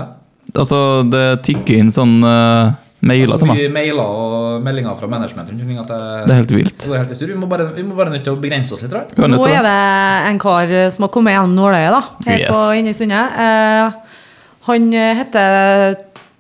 altså, 0.55 0.81
det 1.13 1.25
tikker 1.47 1.83
inn 1.83 1.93
sånn 1.93 2.17
eh, 2.25 2.73
mailer 3.03 3.39
til 3.41 3.49
meg. 3.49 3.57
mye 3.57 3.71
mailer 3.73 4.05
og 4.21 4.63
meldinger 4.63 4.97
fra 4.99 5.07
management 5.09 5.49
rundt 5.51 5.63
omkring 5.63 5.79
at 5.81 5.89
det, 5.89 6.01
Det 6.27 6.31
er 6.35 6.41
helt 6.43 6.51
vilt. 6.57 6.79
det 6.79 6.89
går 6.91 6.99
helt 6.99 7.23
i. 7.23 7.27
Vi 7.27 7.35
må 7.35 7.49
bare, 7.49 7.67
vi 7.75 7.83
må 7.83 7.95
bare 7.97 8.11
nødt 8.11 8.25
til 8.25 8.35
å 8.35 8.41
begrense 8.41 8.73
oss 8.75 8.83
litt, 8.83 8.93
jeg. 8.93 9.07
Er 9.17 9.29
nødt 9.29 9.41
Nå 9.41 9.47
er 9.49 9.63
det. 9.63 10.29
en 10.31 10.39
kar 10.39 10.75
som 10.93 11.03
har 11.07 11.09
kommet 11.15 11.33
gjennom 11.35 11.55
nåløyet, 11.57 11.91
da. 11.91 12.03
Her 12.27 12.39
Yes. 12.39 12.51
på 12.57 12.79
Inne 12.79 12.89
i 12.91 12.93
Sunde. 12.93 13.23
Eh, 13.47 13.93
han 14.69 14.93
heter 14.93 15.97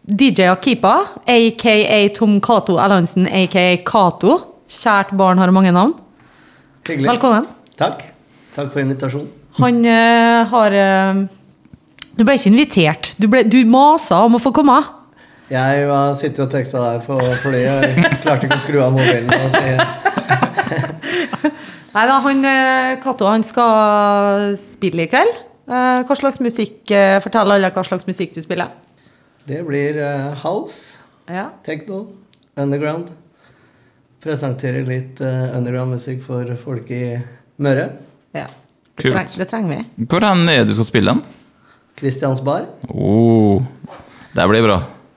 DJ 0.06 0.48
Akipa, 0.50 0.94
aka 1.26 2.08
Tom 2.14 2.40
Cato 2.40 2.76
Ellansen, 2.78 3.26
aka 3.26 3.76
Cato. 3.84 4.40
Kjært 4.68 5.16
barn 5.16 5.38
har 5.38 5.50
mange 5.50 5.72
navn. 5.72 5.94
Hyggelig. 6.86 7.08
Velkommen. 7.18 7.46
Takk. 7.76 8.04
Takk 8.54 8.72
for 8.72 8.80
invitasjonen. 8.80 9.28
Han 9.60 9.84
eh, 9.84 10.44
har 10.46 10.72
eh, 10.72 11.26
Du 12.16 12.24
ble 12.24 12.34
ikke 12.36 12.50
invitert. 12.52 13.14
Du, 13.18 13.26
ble, 13.28 13.42
du 13.48 13.64
masa 13.64 14.20
om 14.25 14.34
å 14.36 14.40
få 14.42 14.52
komme. 14.52 14.76
Jeg 15.50 15.86
var 15.91 16.13
sittet 16.21 16.45
og 16.45 16.50
teksta 16.52 16.78
deg 16.84 17.00
på 17.08 17.17
flyet. 17.43 17.97
Jeg 17.99 18.19
klarte 18.23 18.47
ikke 18.47 18.58
å 18.60 18.63
skru 18.63 18.78
av 18.84 18.93
mobilen. 18.95 19.26
og 19.34 19.50
si- 19.50 19.78
Nei 21.91 22.04
da, 22.06 22.21
han 22.23 22.45
eh, 22.47 22.93
Cato 23.02 23.26
han 23.26 23.43
skal 23.43 24.52
spille 24.60 25.02
i 25.06 25.08
kveld. 25.10 25.32
Eh, 25.71 26.02
hva 26.06 26.15
slags 26.19 26.39
musikk 26.43 26.91
eh, 26.95 27.17
Fortell 27.25 27.50
alle 27.56 27.71
hva 27.75 27.82
slags 27.86 28.06
musikk 28.06 28.30
du 28.36 28.41
spiller. 28.45 28.69
Det 29.49 29.63
blir 29.67 29.99
house, 30.45 30.99
Ja. 31.26 31.49
techno, 31.67 32.04
underground. 32.60 33.08
Presenterer 34.23 34.84
litt 34.86 35.19
underground-musikk 35.25 36.21
for 36.23 36.45
folk 36.60 36.91
i 36.95 37.17
Møre. 37.58 37.89
ja. 38.36 38.47
Det, 39.00 39.06
Kult. 39.06 39.15
treng, 39.17 39.30
det 39.41 39.47
trenger 39.49 39.71
vi. 39.73 39.78
Hvor 40.04 40.21
er 40.28 40.34
det 40.47 40.67
du 40.69 40.75
skal 40.76 40.84
spille 40.84 41.08
den? 41.15 41.23
Christiansbar. 41.97 42.67
Oh, 42.93 43.63
det 44.36 44.45
blir 44.50 44.60
bra. 44.67 44.76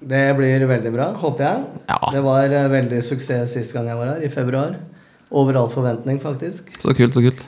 Det 0.10 0.24
blir 0.38 0.66
veldig 0.68 0.92
bra, 0.94 1.10
håper 1.22 1.46
jeg. 1.48 1.66
Ja. 1.90 2.00
Det 2.12 2.22
var 2.26 2.52
eh, 2.52 2.70
veldig 2.72 3.02
suksess 3.06 3.54
sist 3.56 3.74
gang 3.76 3.88
jeg 3.88 4.00
var 4.00 4.16
her, 4.16 4.24
i 4.26 4.32
februar. 4.32 4.76
Over 5.34 5.58
all 5.64 5.70
forventning, 5.72 6.20
faktisk. 6.22 6.74
Så 6.82 6.94
kult, 6.98 7.16
så 7.16 7.24
kult. 7.24 7.46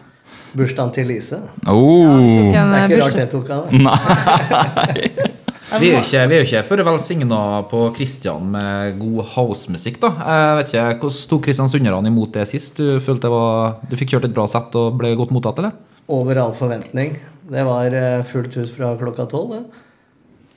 Bursdagen 0.55 0.93
til 0.95 1.09
Lise. 1.11 1.41
Oh. 1.67 2.53
Ja, 2.53 2.63
Det 2.63 2.77
er 2.77 2.77
eh, 2.77 2.85
ikke 2.89 3.01
rart 3.03 3.17
det 3.17 3.25
jeg 3.25 3.33
tok 3.33 3.49
av 3.51 3.67
det. 3.69 3.81
Nei. 3.83 5.31
Vi 5.75 5.89
er 5.89 5.95
jo 5.97 6.01
ikke, 6.05 6.19
vi 6.29 6.35
er 6.35 6.39
jo 6.39 6.45
ikke 6.45 6.59
for 6.67 6.81
velsigna 6.87 7.37
på 7.67 7.79
Kristian 7.97 8.45
med 8.53 8.99
god 8.99 9.31
housemusikk, 9.33 9.97
da. 10.03 10.11
Jeg 10.21 10.59
vet 10.59 10.69
ikke, 10.69 10.83
Hvordan 11.01 11.25
tok 11.31 11.41
kristiansunderne 11.49 12.11
imot 12.11 12.37
det 12.37 12.45
sist? 12.47 12.77
Du 12.77 13.01
følte 13.03 13.25
det 13.25 13.31
var, 13.33 13.73
du 13.89 13.95
fikk 13.99 14.13
kjørt 14.13 14.29
et 14.29 14.35
bra 14.37 14.45
sett 14.47 14.77
og 14.79 14.93
ble 15.01 15.11
godt 15.19 15.33
mottatt, 15.35 15.59
eller? 15.59 15.73
Over 16.15 16.39
all 16.45 16.53
forventning. 16.55 17.17
Det 17.49 17.65
var 17.67 17.97
eh, 17.97 18.21
fullt 18.29 18.55
hus 18.61 18.71
fra 18.77 18.93
klokka 19.01 19.25
tolv. 19.31 19.57
det. 19.57 19.83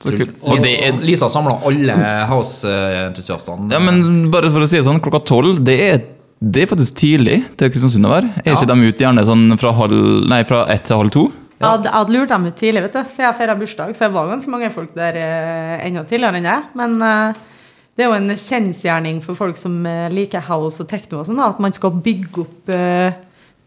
Og 0.05 0.61
det 0.63 0.71
er 0.87 0.99
Lisa 1.03 1.27
samla 1.31 1.57
alle 1.67 1.95
house-entusiastene. 2.29 3.69
Ja, 3.73 3.79
men 3.83 4.29
bare 4.31 4.51
for 4.53 4.63
å 4.63 4.69
si 4.69 4.79
det 4.79 4.85
sånn, 4.87 5.01
klokka 5.03 5.21
tolv, 5.27 5.59
det 5.65 5.75
er, 5.89 5.99
det 6.39 6.63
er 6.63 6.71
faktisk 6.71 6.95
tidlig 7.01 7.41
til 7.59 7.71
Kristiansund 7.73 8.07
å 8.07 8.13
være. 8.13 8.31
Er 8.45 8.51
Ja. 8.51 8.55
ikke 8.55 8.69
de 8.71 8.87
ute 8.87 9.03
gjerne 9.03 9.25
sånn 9.27 9.57
fra, 9.59 9.73
halv, 9.75 10.25
nei, 10.29 10.43
fra 10.47 10.65
ett 10.71 10.85
til 10.87 10.97
halv 10.97 11.11
to? 11.11 11.25
Jeg 11.59 11.67
hadde, 11.67 11.83
jeg 11.89 11.93
hadde 11.97 12.13
lurt 12.15 12.29
dem 12.29 12.45
ut 12.47 12.55
tidlig, 12.55 12.81
vet 12.83 12.93
du. 12.93 12.99
Så 13.11 13.17
jeg 13.25 13.35
feira 13.35 13.55
bursdag, 13.59 13.95
så 13.95 14.07
det 14.07 14.13
var 14.13 14.27
ganske 14.31 14.49
mange 14.49 14.71
folk 14.71 14.93
der 14.95 15.17
eh, 15.19 15.87
enda 15.87 16.05
tidligere 16.07 16.39
enn 16.39 16.47
jeg. 16.47 16.63
Men 16.79 17.01
eh, 17.03 17.33
det 17.97 18.05
er 18.05 18.07
jo 18.07 18.15
en 18.15 18.29
kjensgjerning 18.39 19.21
for 19.25 19.35
folk 19.35 19.57
som 19.59 19.85
eh, 19.85 20.07
liker 20.09 20.39
house 20.47 20.79
og 20.79 20.87
tekno 20.87 21.19
og 21.19 21.27
sånn, 21.27 21.41
at 21.43 21.59
man 21.59 21.73
skal 21.75 21.91
bygge 21.91 22.45
opp 22.45 22.69
eh, 22.75 23.11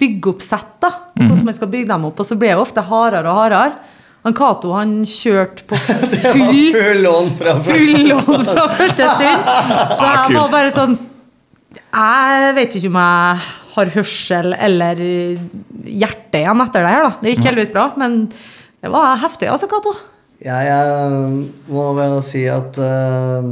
Bygge 0.03 0.33
opp 0.33 0.41
sett, 0.43 0.81
da. 0.83 0.89
Hvordan 1.15 1.45
man 1.47 1.55
skal 1.55 1.69
bygge 1.71 1.87
dem 1.87 2.05
opp. 2.09 2.19
Og 2.19 2.27
så 2.27 2.35
blir 2.35 2.49
det 2.51 2.59
ofte 2.59 2.83
hardere 2.83 3.29
og 3.31 3.37
hardere. 3.39 3.77
Han 4.23 4.37
Cato 4.39 4.71
han 4.77 5.01
kjørte 5.09 5.65
på 5.67 5.79
full 6.35 6.61
Full 6.75 7.01
lån 7.03 7.33
fra 7.41 7.57
fra 7.63 8.69
første 8.79 9.09
stund. 9.17 9.51
Så 9.99 10.11
jeg 10.13 10.37
var 10.37 10.53
bare 10.53 10.71
sånn 10.77 10.95
Jeg 11.73 12.55
vet 12.61 12.79
ikke 12.79 12.93
om 12.93 13.01
jeg 13.03 13.43
har 13.73 13.93
hørsel 13.97 14.55
eller 14.55 14.99
hjerte 15.03 16.43
igjen 16.43 16.65
etter 16.67 16.85
det 16.85 16.93
her, 16.93 17.07
da. 17.07 17.13
Det 17.23 17.33
gikk 17.33 17.47
heldigvis 17.49 17.73
bra, 17.73 17.87
men 18.01 18.27
det 18.83 18.91
var 18.93 19.17
heftig, 19.23 19.49
altså, 19.49 19.69
Cato. 19.71 19.95
Jeg, 20.43 20.67
jeg 20.67 21.73
må 21.73 21.85
vel 21.95 22.17
si 22.27 22.43
at 22.51 22.77
uh, 22.83 23.47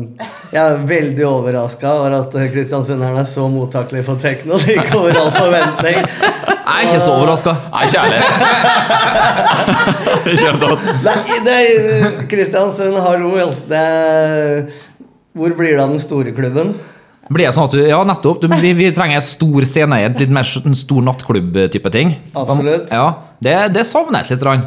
jeg 0.51 0.59
er 0.59 0.81
veldig 0.91 1.27
overraska 1.29 1.93
over 2.01 2.17
at 2.19 2.35
kristiansunderne 2.51 3.23
er 3.23 3.29
så 3.31 3.47
mottakelige 3.53 4.09
for 4.09 4.19
tekno. 4.21 4.59
Det 4.59 4.75
gikk 4.75 4.97
over 4.99 5.21
all 5.21 5.31
forventning. 5.37 6.09
Jeg 6.51 6.77
er 6.77 6.83
ikke 6.89 7.01
så 7.05 7.13
overraska. 7.17 7.53
Nei, 7.71 7.83
ikke 7.87 8.01
Kjærlighet. 10.43 10.83
Nei, 11.07 11.19
det 11.47 11.55
er 11.57 11.67
Kristiansund, 12.31 12.97
har 13.01 13.17
altså, 13.45 13.65
Det 13.71 13.81
er, 13.81 14.65
hvor 15.37 15.51
blir 15.59 15.73
det 15.77 15.83
av 15.85 15.91
den 15.95 16.03
store 16.03 16.31
klubben? 16.37 16.69
Blir 17.31 17.47
det 17.47 17.55
sånn 17.55 17.69
at 17.69 17.75
du, 17.77 17.81
ja, 17.87 18.01
nettopp. 18.03 18.41
Du, 18.43 18.49
vi, 18.59 18.73
vi 18.75 18.89
trenger 18.95 19.21
en 19.21 19.27
stor 19.27 19.63
scene 19.69 20.01
i 20.03 20.05
en 20.09 20.17
litt 20.19 20.33
mer 20.35 20.47
en 20.67 20.75
stor 20.75 21.03
nattklubb-type 21.07 21.91
ting. 21.95 22.09
Absolutt. 22.35 22.91
Ja, 22.91 23.07
det, 23.39 23.55
det 23.77 23.85
savner 23.87 24.19
jeg 24.25 24.35
litt. 24.35 24.43
grann. 24.43 24.65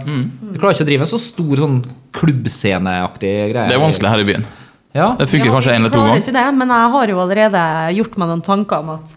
Du 0.53 0.57
klarer 0.61 0.73
ikke 0.77 0.85
å 0.87 0.89
drive 0.93 1.03
en 1.03 1.11
så 1.11 1.19
stor 1.19 1.55
sånn 1.65 1.81
klubbsceneaktig 2.15 3.33
greie. 3.51 3.67
Det 3.67 3.75
er 3.75 3.83
vanskelig 3.83 4.09
her 4.13 4.21
i 4.23 4.29
byen. 4.31 4.45
Ja. 4.93 5.07
Det 5.19 5.25
funker 5.27 5.49
Ja, 5.49 5.53
kanskje 5.57 5.71
én 5.73 5.81
en 5.81 5.87
eller 5.87 5.91
to 5.91 5.99
ganger. 5.99 6.21
ikke 6.21 6.35
det, 6.37 6.47
men 6.61 6.67
jeg 6.71 6.85
har 6.95 7.05
jo 7.11 7.17
allerede 7.19 7.61
gjort 7.97 8.15
meg 8.21 8.27
noen 8.29 8.43
tanker 8.45 8.77
om 8.85 8.89
at 8.93 9.07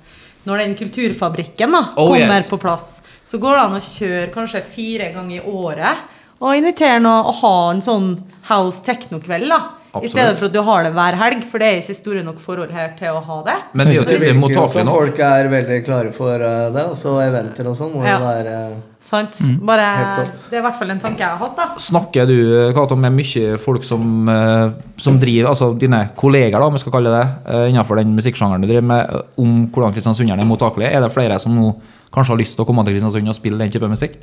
når 0.46 0.62
den 0.62 0.74
kulturfabrikken 0.78 1.72
da, 1.74 1.82
Oh, 1.96 2.12
kommer 2.12 2.38
yes. 2.40 2.48
på 2.50 2.58
plass, 2.62 3.02
så 3.26 3.38
går 3.42 3.56
det 3.56 3.62
an 3.64 3.78
å 3.78 3.82
kjøre 3.82 4.32
kanskje 4.34 4.62
fire 4.62 5.10
ganger 5.14 5.40
i 5.40 5.50
året 5.50 6.04
og 6.40 6.52
invitere 6.54 7.00
noe 7.00 7.24
og 7.26 7.34
ha 7.40 7.54
en 7.72 7.80
sånn 7.82 8.08
house 8.50 8.82
techno-kveld. 8.86 9.48
da. 9.48 9.60
I 10.04 10.08
stedet 10.10 10.36
for 10.38 10.46
at 10.48 10.52
du 10.52 10.60
har 10.66 10.82
det 10.84 10.92
hver 10.96 11.16
helg, 11.22 11.44
for 11.44 11.58
det 11.62 11.68
er 11.70 11.78
ikke 11.80 11.96
store 11.96 12.22
nok 12.26 12.38
forhold 12.42 12.70
her 12.74 12.92
til 12.98 13.14
å 13.16 13.22
ha 13.24 13.38
det. 13.46 13.56
Men 13.72 13.88
vi 13.88 13.94
er 13.94 14.00
jo 14.00 14.04
tydelig 14.08 14.20
virker 14.34 14.40
mottakelige 14.42 14.84
nå. 14.88 14.92
folk 14.98 15.18
er 15.28 15.48
veldig 15.48 15.78
klare 15.86 16.12
for 16.12 16.34
eh, 16.50 16.68
det. 16.76 16.84
Så 17.00 17.14
eventer 17.24 17.70
og 17.72 17.76
sånn 17.78 17.92
må 17.96 18.04
Ja. 18.06 18.18
være 18.20 18.58
Sant? 19.06 19.38
Bare, 19.62 19.82
Helt 19.86 20.16
topp. 20.18 20.46
det 20.50 20.56
er 20.56 20.58
i 20.58 20.64
hvert 20.64 20.78
fall 20.80 20.90
en 20.90 20.98
tanke 20.98 21.22
jeg 21.22 21.28
har 21.28 21.38
hatt, 21.38 21.56
da. 21.56 21.66
Snakker 21.78 22.26
du 22.26 22.72
Kato, 22.74 22.96
med 22.96 23.12
mye 23.14 23.56
folk 23.62 23.84
som, 23.86 24.28
eh, 24.28 24.70
som 24.98 25.18
driver, 25.22 25.50
altså 25.52 25.78
dine 25.78 26.10
kolleger, 26.16 26.58
da, 26.58 26.66
om 26.66 26.74
vi 26.74 26.80
skal 26.82 26.92
kalle 26.96 27.12
det 27.14 27.26
eh, 27.46 27.68
innenfor 27.70 28.00
den 28.00 28.16
musikksjangeren 28.16 28.64
du 28.64 28.66
driver 28.66 28.82
med, 28.82 29.22
om 29.38 29.68
hvordan 29.70 29.94
kristiansunderne 29.94 30.42
er 30.42 30.50
mottakelige? 30.50 30.90
Er 30.90 31.00
det 31.06 31.12
flere 31.14 31.38
som 31.38 31.54
nå 31.54 31.68
kanskje 32.12 32.32
har 32.34 32.40
lyst 32.40 32.56
til 32.56 32.64
å 32.64 32.66
komme 32.66 32.82
til 32.84 32.96
Kristiansund 32.96 33.28
og 33.28 33.36
spille 33.38 33.58
den 33.62 33.70
type 33.70 33.88
musikk? 33.90 34.16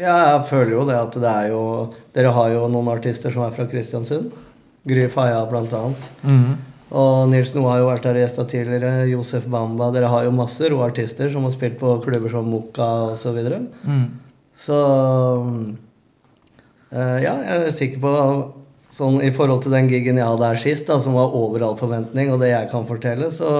Ja, 0.00 0.14
jeg 0.38 0.46
føler 0.48 0.70
jo 0.72 0.84
det 0.88 0.96
at 0.96 1.12
det 1.20 1.28
er 1.30 1.48
jo 1.52 1.64
Dere 2.14 2.32
har 2.32 2.48
jo 2.54 2.68
noen 2.72 2.88
artister 2.94 3.30
som 3.34 3.42
er 3.44 3.50
fra 3.52 3.66
Kristiansund. 3.68 4.30
Gry 4.88 5.08
Faya 5.12 5.42
blant 5.50 5.72
annet. 5.76 6.10
Og 6.90 7.28
Nils 7.30 7.52
Noe 7.54 7.70
har 7.70 7.82
jo 7.82 7.90
vært 7.90 8.06
her 8.08 8.16
og 8.18 8.24
gjesta 8.24 8.46
tidligere. 8.50 9.08
Josef 9.12 9.44
Bamba. 9.50 9.90
Dere 9.94 10.10
har 10.10 10.24
jo 10.26 10.32
masse 10.34 10.70
rå 10.72 10.80
artister 10.82 11.30
som 11.30 11.44
har 11.46 11.52
spilt 11.54 11.78
på 11.78 11.98
klubber 12.02 12.32
som 12.32 12.48
Mokka 12.50 12.88
osv. 13.12 13.20
Så, 13.22 13.34
videre. 13.36 13.60
så 14.58 14.78
eh, 16.90 17.18
ja, 17.22 17.36
jeg 17.36 17.68
er 17.68 17.76
sikker 17.76 18.02
på 18.02 18.14
Sånn 18.90 19.20
I 19.22 19.30
forhold 19.30 19.60
til 19.62 19.70
den 19.70 19.86
gigen 19.86 20.16
jeg 20.18 20.26
hadde 20.26 20.48
her 20.50 20.58
sist, 20.58 20.88
da, 20.88 20.96
som 20.98 21.14
var 21.14 21.30
over 21.38 21.62
all 21.62 21.76
forventning, 21.78 22.32
og 22.34 22.40
det 22.42 22.48
jeg 22.50 22.70
kan 22.72 22.88
fortelle, 22.88 23.28
så 23.30 23.50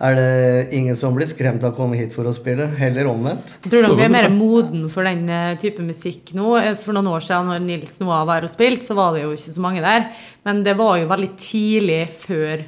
er 0.00 0.14
det 0.14 0.72
ingen 0.78 0.94
som 0.96 1.14
blir 1.16 1.26
skremt 1.26 1.64
av 1.66 1.72
å 1.72 1.76
komme 1.76 1.96
hit 1.98 2.12
for 2.14 2.28
å 2.28 2.32
spille. 2.36 2.68
Heller 2.78 3.08
omvendt. 3.10 3.56
Jeg 3.64 3.72
tror 3.72 3.88
du 3.88 3.96
vi 3.98 4.04
er 4.06 4.12
mer 4.14 4.28
moden 4.30 4.84
for 4.92 5.02
den 5.08 5.24
eh, 5.28 5.56
type 5.58 5.82
musikk 5.82 6.30
nå. 6.38 6.52
Eh, 6.60 6.74
For 6.78 6.94
noen 6.94 7.08
år 7.10 7.24
siden 7.26 7.50
når 7.50 7.64
Nils 7.66 7.96
Noah 8.04 8.22
var 8.28 8.46
og 8.46 8.52
spilte, 8.52 8.86
så 8.86 8.94
var 8.98 9.16
det 9.16 9.24
jo 9.24 9.32
ikke 9.34 9.54
så 9.56 9.64
mange 9.64 9.82
der. 9.82 10.06
Men 10.46 10.62
det 10.66 10.76
var 10.78 11.00
jo 11.00 11.08
veldig 11.10 11.32
tidlig 11.42 12.04
før 12.22 12.62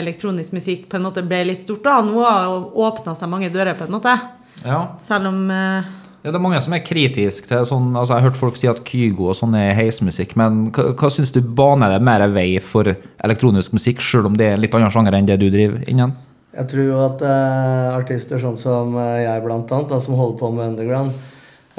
elektronisk 0.00 0.54
musikk 0.56 0.86
på 0.88 0.96
en 0.96 1.04
måte 1.10 1.20
ble 1.28 1.42
litt 1.50 1.60
stort. 1.60 1.84
da. 1.84 1.98
Nå 2.00 2.24
har 2.24 2.48
åpna 2.72 3.12
seg 3.20 3.28
mange 3.28 3.52
dører, 3.52 3.76
på 3.76 3.84
en 3.90 3.92
måte. 3.98 4.16
Ja. 4.64 4.80
Selv 5.02 5.28
om 5.28 5.44
eh, 5.52 5.92
Ja, 6.22 6.30
det 6.30 6.38
er 6.38 6.44
mange 6.48 6.60
som 6.62 6.72
er 6.72 6.84
kritiske 6.86 7.48
til 7.50 7.64
sånn 7.66 7.96
altså 7.98 8.14
Jeg 8.14 8.22
har 8.22 8.28
hørt 8.30 8.36
folk 8.38 8.56
si 8.56 8.68
at 8.70 8.84
Kygo 8.86 9.32
og 9.32 9.34
sånn 9.36 9.56
er 9.58 9.72
heismusikk, 9.74 10.36
men 10.38 10.68
hva, 10.72 10.92
hva 10.96 11.08
syns 11.10 11.32
du 11.34 11.40
baner 11.42 11.96
det 11.96 12.02
mer 12.06 12.22
vei 12.30 12.60
for 12.62 12.88
elektronisk 13.26 13.74
musikk, 13.74 14.00
sjøl 14.00 14.28
om 14.30 14.36
det 14.38 14.52
er 14.54 14.60
litt 14.62 14.72
annen 14.78 14.92
sjanger 14.94 15.18
enn 15.18 15.26
det 15.28 15.40
du 15.42 15.48
driver 15.50 15.82
innen? 15.90 16.14
Jeg 16.52 16.68
tror 16.68 16.84
jo 16.84 16.96
at 17.00 17.22
eh, 17.24 17.94
artister 17.96 18.40
sånn 18.40 18.58
som 18.60 18.96
eh, 19.00 19.22
jeg, 19.24 19.40
blant 19.44 19.70
annet, 19.72 19.88
da, 19.88 20.00
som 20.04 20.18
holder 20.18 20.36
på 20.36 20.50
med 20.52 20.74
underground 20.74 21.14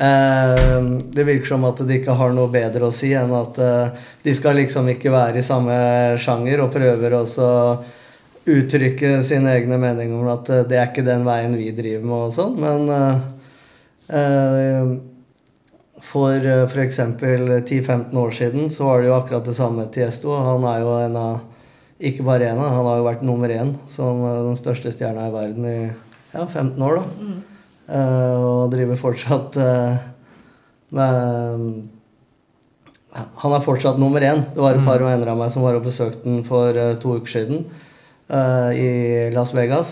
eh, 0.01 0.88
Det 1.13 1.25
virker 1.27 1.51
som 1.51 1.67
at 1.69 1.83
de 1.86 1.99
ikke 1.99 2.15
har 2.17 2.33
noe 2.33 2.49
bedre 2.53 2.89
å 2.89 2.95
si 2.95 3.12
enn 3.13 3.36
at 3.38 3.59
eh, 3.62 4.07
de 4.25 4.33
skal 4.33 4.57
liksom 4.57 4.89
ikke 4.95 5.13
være 5.13 5.43
i 5.43 5.45
samme 5.45 5.77
sjanger, 6.17 6.65
og 6.65 6.73
prøver 6.73 7.19
også 7.19 7.47
uttrykke 8.49 9.21
sine 9.23 9.53
egne 9.59 9.77
meninger 9.79 10.17
om 10.17 10.33
at 10.33 10.49
eh, 10.49 10.65
det 10.65 10.79
er 10.79 10.89
ikke 10.89 11.05
den 11.05 11.29
veien 11.29 11.53
vi 11.59 11.69
driver 11.77 12.09
med 12.09 12.27
og 12.31 12.33
sånn, 12.33 12.57
men 12.65 12.89
eh, 14.09 14.93
for 16.03 16.51
f.eks. 16.65 16.97
10-15 16.97 18.09
år 18.19 18.33
siden 18.41 18.73
så 18.73 18.89
var 18.89 19.01
det 19.01 19.07
jo 19.13 19.19
akkurat 19.21 19.45
det 19.47 19.53
samme 19.55 19.86
Tiesto. 19.93 20.33
Han 20.36 20.65
er 20.67 20.81
jo 20.81 20.97
en 20.97 21.15
av 21.21 21.53
ikke 22.04 22.26
bare 22.26 22.52
én, 22.52 22.60
han 22.60 22.88
har 22.88 23.00
jo 23.00 23.08
vært 23.08 23.24
nummer 23.26 23.52
én 23.54 23.74
som 23.92 24.22
eh, 24.28 24.42
den 24.50 24.60
største 24.60 24.92
stjerna 24.94 25.30
i 25.30 25.34
verden 25.34 25.68
i 25.70 25.78
ja, 26.34 26.46
15 26.46 26.82
år, 26.84 27.00
da. 27.00 27.34
Eh, 27.94 28.44
og 28.44 28.72
driver 28.72 29.00
fortsatt 29.00 29.58
uh, 29.60 29.98
med 30.96 31.82
Han 33.44 33.54
er 33.54 33.66
fortsatt 33.66 34.00
nummer 34.02 34.24
én. 34.26 34.42
Det 34.56 34.63
var 34.63 34.80
et 34.80 34.88
par 34.88 35.04
venner 35.04 35.30
av 35.30 35.38
meg 35.38 35.52
som 35.54 35.66
var 35.66 35.78
og 35.78 35.86
besøkte 35.86 36.24
den 36.26 36.42
for 36.48 36.74
to 37.02 37.20
uker 37.20 37.30
siden 37.30 37.68
i 38.74 39.30
Las 39.36 39.52
Vegas. 39.54 39.92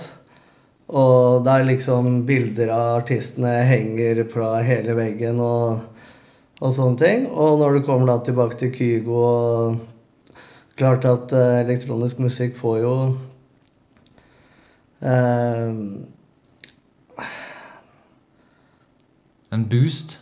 Og 0.89 1.43
der 1.45 1.67
liksom 1.67 2.23
bilder 2.25 2.71
av 2.73 3.03
artistene 3.03 3.59
henger 3.67 4.23
fra 4.31 4.55
hele 4.65 4.95
veggen 4.97 5.37
og, 5.43 5.83
og 6.63 6.73
sånne 6.73 6.97
ting. 6.97 7.27
Og 7.29 7.59
når 7.61 7.77
du 7.77 7.85
kommer 7.85 8.09
da 8.09 8.17
tilbake 8.25 8.57
til 8.57 8.73
Kygo 8.73 9.21
og 9.21 9.77
Klart 10.81 11.05
at 11.05 11.33
eh, 11.37 11.59
elektronisk 11.61 12.17
musikk 12.23 12.55
får 12.57 12.79
jo 12.81 12.93
eh, 15.05 15.75
En 19.51 19.65
boost 19.69 20.17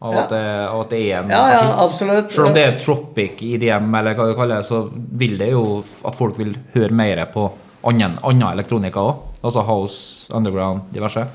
av 0.00 0.14
Ja. 0.14 0.22
at, 0.24 0.30
det, 0.32 0.44
av 0.70 0.80
at 0.80 0.90
det 0.94 1.00
er 1.12 1.18
en 1.20 1.28
Ja, 1.30 1.40
ja, 1.52 1.58
artist? 1.84 1.98
Selv 2.34 2.46
om 2.48 2.54
det 2.56 2.62
er 2.64 2.78
tropic 2.80 3.42
IDM, 3.44 3.90
eller 3.94 4.14
hva 4.16 4.30
du 4.30 4.34
kaller 4.38 4.62
det, 4.62 4.66
så 4.70 4.86
vil 4.92 5.36
det 5.38 5.50
jo 5.52 5.64
at 6.08 6.16
folk 6.16 6.38
vil 6.40 6.54
høre 6.74 6.90
mer 6.96 7.20
på 7.34 7.50
annen, 7.84 8.16
annen 8.24 8.46
elektronika 8.54 9.00
òg. 9.04 9.26
Altså 9.44 9.60
house, 9.64 10.26
underground, 10.32 10.88
diverse. 10.92 11.26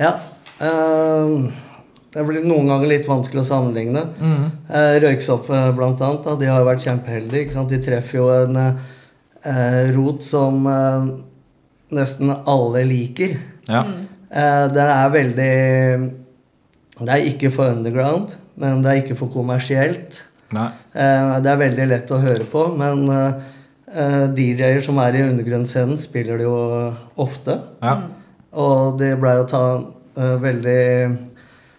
Ja. 0.00 0.14
eh, 0.60 1.52
det 2.12 2.24
blir 2.28 2.44
noen 2.44 2.68
ganger 2.68 2.90
litt 2.90 3.06
vanskelig 3.08 3.40
å 3.42 3.48
sammenligne. 3.48 4.02
Eh, 4.68 4.96
Røyksopp 5.02 5.48
eh, 5.52 5.68
blant 5.76 6.00
annet, 6.04 6.26
da, 6.26 6.34
de 6.40 6.48
har 6.50 6.60
jo 6.60 6.68
vært 6.68 6.84
kjempeheldige. 6.84 7.46
Ikke 7.46 7.56
sant? 7.56 7.72
De 7.72 7.78
treffer 7.82 8.18
jo 8.20 8.26
en 8.34 8.58
eh, 8.60 9.92
rot 9.96 10.24
som 10.26 10.66
eh, 10.68 11.06
nesten 11.96 12.34
alle 12.36 12.84
liker. 12.88 13.38
Ja. 13.70 13.84
Eh, 14.32 14.66
den 14.72 14.92
er 14.92 15.14
veldig 15.14 15.54
Det 17.02 17.08
er 17.16 17.30
ikke 17.30 17.50
for 17.54 17.72
underground, 17.72 18.36
men 18.60 18.84
det 18.84 18.90
er 18.92 19.00
ikke 19.02 19.18
for 19.18 19.32
kommersielt. 19.32 20.22
Eh, 20.52 21.34
det 21.40 21.48
er 21.54 21.64
veldig 21.64 21.88
lett 21.94 22.12
å 22.12 22.20
høre 22.22 22.44
på, 22.52 22.68
men 22.76 23.08
DJ-er 24.36 24.78
som 24.84 24.96
er 25.04 25.16
i 25.18 25.24
undergrunnsscenen, 25.26 25.98
spiller 26.00 26.38
det 26.40 26.46
jo 26.46 26.54
ofte. 27.20 27.58
Ja. 27.84 27.98
Og 28.52 28.98
det 29.00 29.14
blei 29.20 29.34
jo 29.38 29.48
ta 29.48 29.64
eh, 29.80 30.36
veldig 30.40 30.82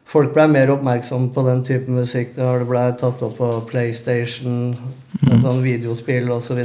Folk 0.10 0.34
blei 0.36 0.46
mer 0.52 0.72
oppmerksomme 0.74 1.32
på 1.34 1.46
den 1.48 1.64
type 1.66 1.92
musikk 1.92 2.36
når 2.38 2.64
det 2.64 2.70
blei 2.70 2.84
tatt 3.00 3.22
opp 3.26 3.38
på 3.40 3.50
PlayStation, 3.70 4.76
en 5.24 5.42
sånn 5.42 5.64
videospill 5.64 6.30
osv. 6.36 6.60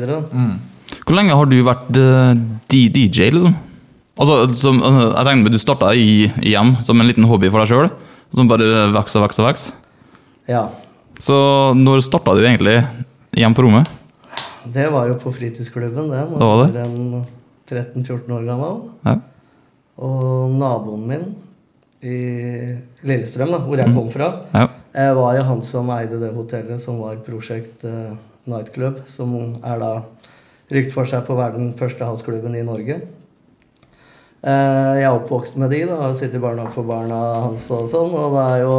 Hvor 1.04 1.16
lenge 1.16 1.36
har 1.38 1.48
du 1.48 1.56
vært 1.64 1.88
uh, 1.96 2.34
DJ, 2.68 3.30
liksom? 3.32 3.54
Altså, 4.18 4.40
som, 4.58 4.80
eh, 4.82 4.98
jeg 5.04 5.26
regner 5.28 5.44
med 5.46 5.54
du 5.54 5.60
starta 5.62 5.92
i, 5.94 6.26
i 6.42 6.52
hjem 6.56 6.74
som 6.82 6.98
en 6.98 7.06
liten 7.06 7.28
hobby 7.30 7.52
for 7.52 7.62
deg 7.62 7.70
sjøl, 7.70 7.90
som 8.34 8.50
bare 8.50 8.88
vokser 8.90 9.20
og 9.20 9.28
vokser 9.28 9.44
og 9.44 9.50
vokser. 9.52 9.76
Ja. 10.50 10.64
Så 11.22 11.36
når 11.78 12.02
starta 12.06 12.34
du 12.34 12.42
egentlig 12.42 12.80
hjem 13.38 13.54
på 13.54 13.62
rommet? 13.62 13.86
Det 14.68 14.88
var 14.90 15.06
jo 15.08 15.16
på 15.22 15.30
fritidsklubben, 15.32 16.10
det. 16.10 16.24
Da 16.34 16.48
var 16.50 16.66
det? 16.66 16.82
var 16.82 17.28
13-14 17.70 18.34
år 18.34 18.48
gammel. 18.48 18.80
Ja. 19.06 19.14
Og 20.02 20.50
naboen 20.58 21.06
min 21.06 21.28
i 22.02 22.18
Lillestrøm, 23.02 23.50
da, 23.54 23.58
hvor 23.64 23.80
jeg 23.80 23.94
kom 23.94 24.10
fra, 24.14 24.28
Ja. 24.54 24.68
var 25.14 25.36
jo 25.36 25.42
han 25.42 25.62
som 25.62 25.90
eide 25.90 26.20
det 26.20 26.32
hotellet 26.34 26.80
som 26.80 27.00
var 27.02 27.16
Prosjekt 27.26 27.84
eh, 27.84 28.14
Nightclub, 28.46 29.02
som 29.10 29.34
er 29.64 29.78
da 29.82 29.92
rykt 30.70 30.92
for 30.92 31.04
seg 31.08 31.24
for 31.26 31.34
å 31.36 31.42
være 31.42 31.58
den 31.58 31.72
første 31.78 32.04
houseklubben 32.04 32.54
i 32.56 32.62
Norge. 32.66 33.00
Eh, 34.38 34.94
jeg 35.00 35.06
er 35.08 35.16
oppvokst 35.16 35.56
med 35.58 35.72
de, 35.74 35.82
da, 35.88 35.96
har 36.04 36.14
sittet 36.14 36.38
i 36.38 36.42
barnehage 36.42 36.76
for 36.76 36.86
barna 36.86 37.18
hans 37.48 37.64
og 37.74 37.88
sånn, 37.90 38.12
og 38.14 38.36
det 38.36 38.44
er 38.52 38.60
jo 38.62 38.76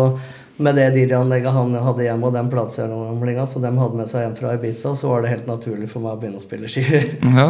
med 0.60 0.76
det 0.76 0.90
DJ-anlegget 0.96 1.54
han 1.56 1.74
hadde 1.80 2.04
hjemme, 2.04 2.28
og 2.28 2.34
den 2.36 2.50
platesamlinga 2.52 3.46
som 3.48 3.64
de 3.64 3.72
hadde 3.80 4.00
med 4.00 4.10
seg 4.12 4.26
hjem 4.26 4.36
fra 4.36 4.54
Ibiza, 4.58 4.92
så 5.00 5.12
var 5.12 5.24
det 5.24 5.32
helt 5.32 5.48
naturlig 5.48 5.88
for 5.92 6.04
meg 6.04 6.18
å 6.18 6.20
begynne 6.22 6.42
å 6.42 6.44
spille 6.44 6.72
skiver. 6.72 7.06
Ja. 7.40 7.46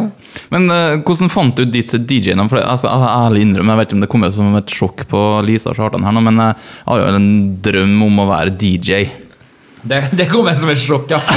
Men 0.52 0.68
uh, 0.70 1.00
hvordan 1.02 1.30
fant 1.32 1.56
du 1.58 1.64
ditt 1.66 1.90
DJ-navn? 1.94 2.50
For 2.52 2.60
altså, 2.60 2.86
jeg 2.86 3.00
skal 3.00 3.24
ærlig 3.26 3.42
innrømme, 3.46 3.74
jeg 3.74 3.80
vet 3.80 3.90
ikke 3.90 3.98
om 3.98 4.04
det 4.04 4.10
kommer 4.12 4.34
som 4.34 4.58
et 4.60 4.74
sjokk 4.76 5.06
på 5.10 5.22
Lisa 5.46 5.74
Chartan 5.74 6.06
her 6.06 6.14
nå, 6.14 6.22
men 6.28 6.38
eh, 6.44 6.52
jeg 6.54 6.90
har 6.92 7.00
jo 7.02 7.08
en 7.16 7.30
drøm 7.64 7.96
om 8.06 8.22
å 8.22 8.28
være 8.30 8.54
DJ. 8.60 9.08
Det, 9.82 10.02
det 10.12 10.26
kom 10.30 10.46
jeg 10.50 10.60
som 10.60 10.70
et 10.70 10.80
sjokk, 10.82 11.10
ja. 11.10 11.20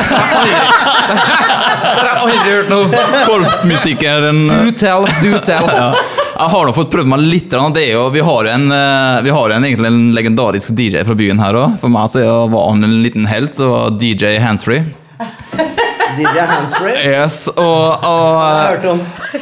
Det 1.84 2.00
har 2.00 2.08
jeg 2.10 2.20
aldri 2.20 2.38
hørt 2.50 2.70
noe. 2.72 3.06
Korpsmusikeren 3.30 4.44
eh, 4.46 4.68
Do 4.68 4.76
tell, 4.78 5.08
do 5.24 5.40
tell. 5.44 5.70
ja. 5.72 6.23
Jeg 6.34 6.50
har 6.50 6.65
nå 6.65 6.74
fått 6.74 6.89
prøvd 6.93 7.10
meg 7.12 7.26
litt. 7.28 7.54
jo, 7.54 8.10
vi 8.10 8.22
har 8.26 8.46
en, 8.46 8.72
eh, 8.72 9.22
vi 9.22 9.30
har 9.30 9.50
en, 9.50 9.63
egentlig 9.63 9.88
en 9.88 10.13
legendarisk 10.13 10.74
DJ 10.74 11.04
fra 11.06 11.13
byen 11.15 11.39
her 11.39 11.54
òg. 11.54 11.80
For 11.80 11.89
meg 11.93 12.10
så 12.10 12.50
var 12.50 12.69
han 12.72 12.84
en 12.84 13.02
liten 13.04 13.28
helt, 13.30 13.56
så 13.56 13.69
var 13.69 13.98
DJ 14.02 14.39
Handsfree. 14.41 14.86
DJ 16.17 16.39
Handsfree. 16.50 16.96
Yes, 17.06 17.48
og, 17.54 18.06
og, 18.06 18.41
hørt 18.41 18.86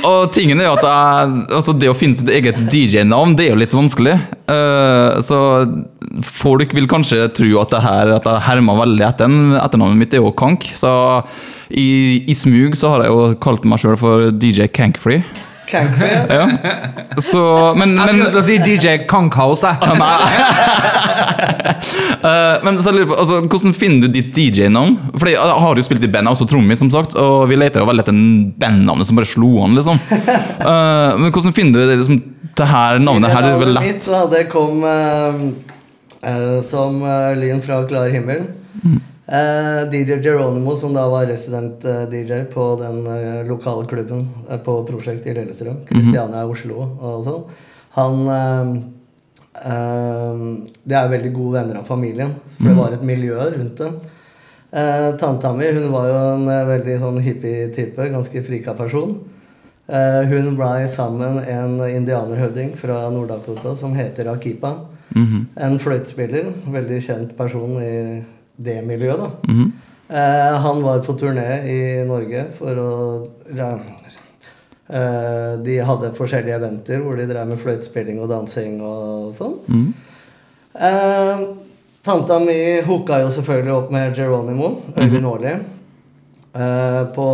og 0.08 0.32
tingen 0.36 0.60
er 0.62 0.70
jo 0.70 0.76
at 0.78 0.86
jeg, 0.88 1.32
altså 1.58 1.76
det 1.76 1.90
å 1.92 1.96
finne 1.96 2.16
sitt 2.16 2.32
eget 2.32 2.60
DJ-navn, 2.72 3.36
det 3.36 3.48
er 3.48 3.54
jo 3.54 3.62
litt 3.62 3.76
vanskelig. 3.76 4.18
Eh, 4.52 5.22
så 5.24 5.40
folk 6.28 6.76
vil 6.76 6.90
kanskje 6.92 7.30
tro 7.36 7.54
at 7.62 7.72
det 7.72 7.80
her 7.86 8.10
At 8.18 8.26
jeg 8.28 8.44
hermer 8.50 8.82
veldig 8.82 9.06
etter 9.08 9.32
den. 9.32 9.56
Etternavnet 9.60 10.00
mitt 10.00 10.16
er 10.16 10.24
jo 10.24 10.34
Kank, 10.36 10.68
så 10.76 10.92
i, 11.72 12.26
i 12.28 12.36
smug 12.36 12.76
så 12.76 12.96
har 12.96 13.06
jeg 13.06 13.16
jo 13.16 13.32
kalt 13.44 13.64
meg 13.64 13.80
sjøl 13.80 13.96
for 14.00 14.28
DJ 14.36 14.68
Kankfree. 14.76 15.24
Cankfree. 15.72 16.20
Ja. 16.32 16.48
Så, 17.22 17.42
men, 17.76 17.96
Jeg 17.98 18.20
skulle 18.20 18.44
si 18.46 18.58
DJ 18.64 18.88
Kankhaus, 19.10 19.64
jeg. 19.66 19.76
uh, 22.22 22.56
men 22.66 22.80
så 22.84 22.94
lurer 22.94 23.10
på, 23.10 23.18
altså, 23.20 23.40
hvordan 23.46 23.76
finner 23.78 24.08
du 24.08 24.16
ditt 24.16 24.32
DJ-navn? 24.36 24.98
Fordi 25.16 25.36
jeg 25.36 25.58
har 25.66 25.82
jo 25.82 25.86
spilt 25.86 26.08
i 26.08 26.12
band, 26.12 26.32
også 26.32 26.48
trommis, 26.50 26.80
som 26.82 26.92
sagt, 26.94 27.18
og 27.20 27.50
vi 27.52 27.60
leter 27.60 27.84
jo 27.84 27.90
veldig 27.90 28.06
etter 28.06 28.16
bandnavnet 28.62 29.10
som 29.10 29.20
bare 29.20 29.32
slo 29.32 29.52
an, 29.66 29.78
liksom. 29.80 30.00
Uh, 30.62 31.20
men 31.20 31.30
hvordan 31.30 31.56
finner 31.58 31.74
du 31.80 31.84
det, 31.84 32.00
liksom, 32.02 32.22
det 32.58 32.72
her 32.72 33.02
navnet 33.04 33.34
her? 33.34 33.42
Det 33.46 33.54
er 33.54 33.62
vel 33.66 33.74
navnet 33.74 33.82
lett. 33.82 33.96
mitt 33.96 34.08
så 34.08 34.24
hadde 34.24 34.42
jeg 34.44 34.52
kom 34.54 34.76
uh, 34.88 35.40
som 36.68 37.02
lyn 37.42 37.64
fra 37.66 37.84
klar 37.90 38.12
himmel. 38.14 38.46
Eh, 39.32 39.90
DJ 39.92 40.20
Geronimo, 40.24 40.76
som 40.76 40.94
da 40.94 41.06
var 41.08 41.26
resident-DJ 41.26 42.44
på 42.54 42.64
den 42.82 43.06
eh, 43.08 43.48
lokale 43.48 43.86
klubben 43.88 44.26
eh, 44.50 44.58
på 44.60 44.74
Prosjekt 44.84 45.28
i 45.28 45.36
Lillestrøm, 45.38 45.86
Kristiania 45.88 46.42
i 46.44 46.50
Oslo 46.52 46.82
og 47.00 47.22
sånn, 47.24 47.46
han 47.96 48.26
eh, 48.36 48.74
eh, 49.72 50.42
Det 50.84 50.98
er 51.00 51.14
veldig 51.14 51.32
gode 51.38 51.62
venner 51.62 51.80
av 51.80 51.88
familien, 51.88 52.34
for 52.58 52.68
det 52.68 52.76
var 52.82 52.98
et 52.98 53.06
miljø 53.08 53.38
rundt 53.54 53.80
det. 53.80 53.92
Eh, 54.72 55.08
Tanta 55.24 55.54
mi 55.56 55.72
hun 55.80 55.88
var 55.96 56.10
jo 56.10 56.20
en 56.34 56.52
eh, 56.52 56.68
veldig 56.74 57.00
sånn 57.06 57.22
hippie-type, 57.24 58.10
ganske 58.12 58.44
frika 58.50 58.76
person. 58.76 59.16
Eh, 59.88 60.28
hun 60.28 60.52
blei 60.60 60.90
sammen 60.92 61.40
en 61.40 61.80
indianerhøvding 61.88 62.76
fra 62.84 63.06
Nord-Dakota 63.16 63.78
som 63.80 63.96
heter 63.96 64.28
Akipa. 64.36 64.76
En 65.56 65.80
fløytespiller, 65.80 66.52
veldig 66.72 67.02
kjent 67.04 67.34
person 67.40 67.80
i 67.80 67.96
det 68.64 68.78
miljøet. 68.88 69.20
da. 69.20 69.30
eh, 70.10 70.60
han 70.66 70.84
var 70.84 71.00
på 71.06 71.14
turné 71.20 71.50
i 71.72 71.80
Norge 72.08 72.46
for 72.58 72.82
å 72.82 72.92
eh, 74.92 75.54
De 75.66 75.80
hadde 75.88 76.14
forskjellige 76.18 76.58
eventer 76.60 77.00
hvor 77.04 77.16
de 77.20 77.28
drev 77.30 77.48
med 77.52 77.60
fløytespilling 77.62 78.22
og 78.22 78.30
dansing 78.32 78.82
og 78.84 79.32
sånn. 79.38 79.60
Eh, 80.74 81.46
tanta 82.06 82.40
mi 82.40 82.58
hooka 82.88 83.22
jo 83.24 83.32
selvfølgelig 83.36 83.74
opp 83.78 83.92
med 83.92 84.16
Geronimo, 84.18 84.76
Øyvind 84.98 85.26
Aarli. 85.28 85.56
Eh, 86.54 87.04
på 87.16 87.28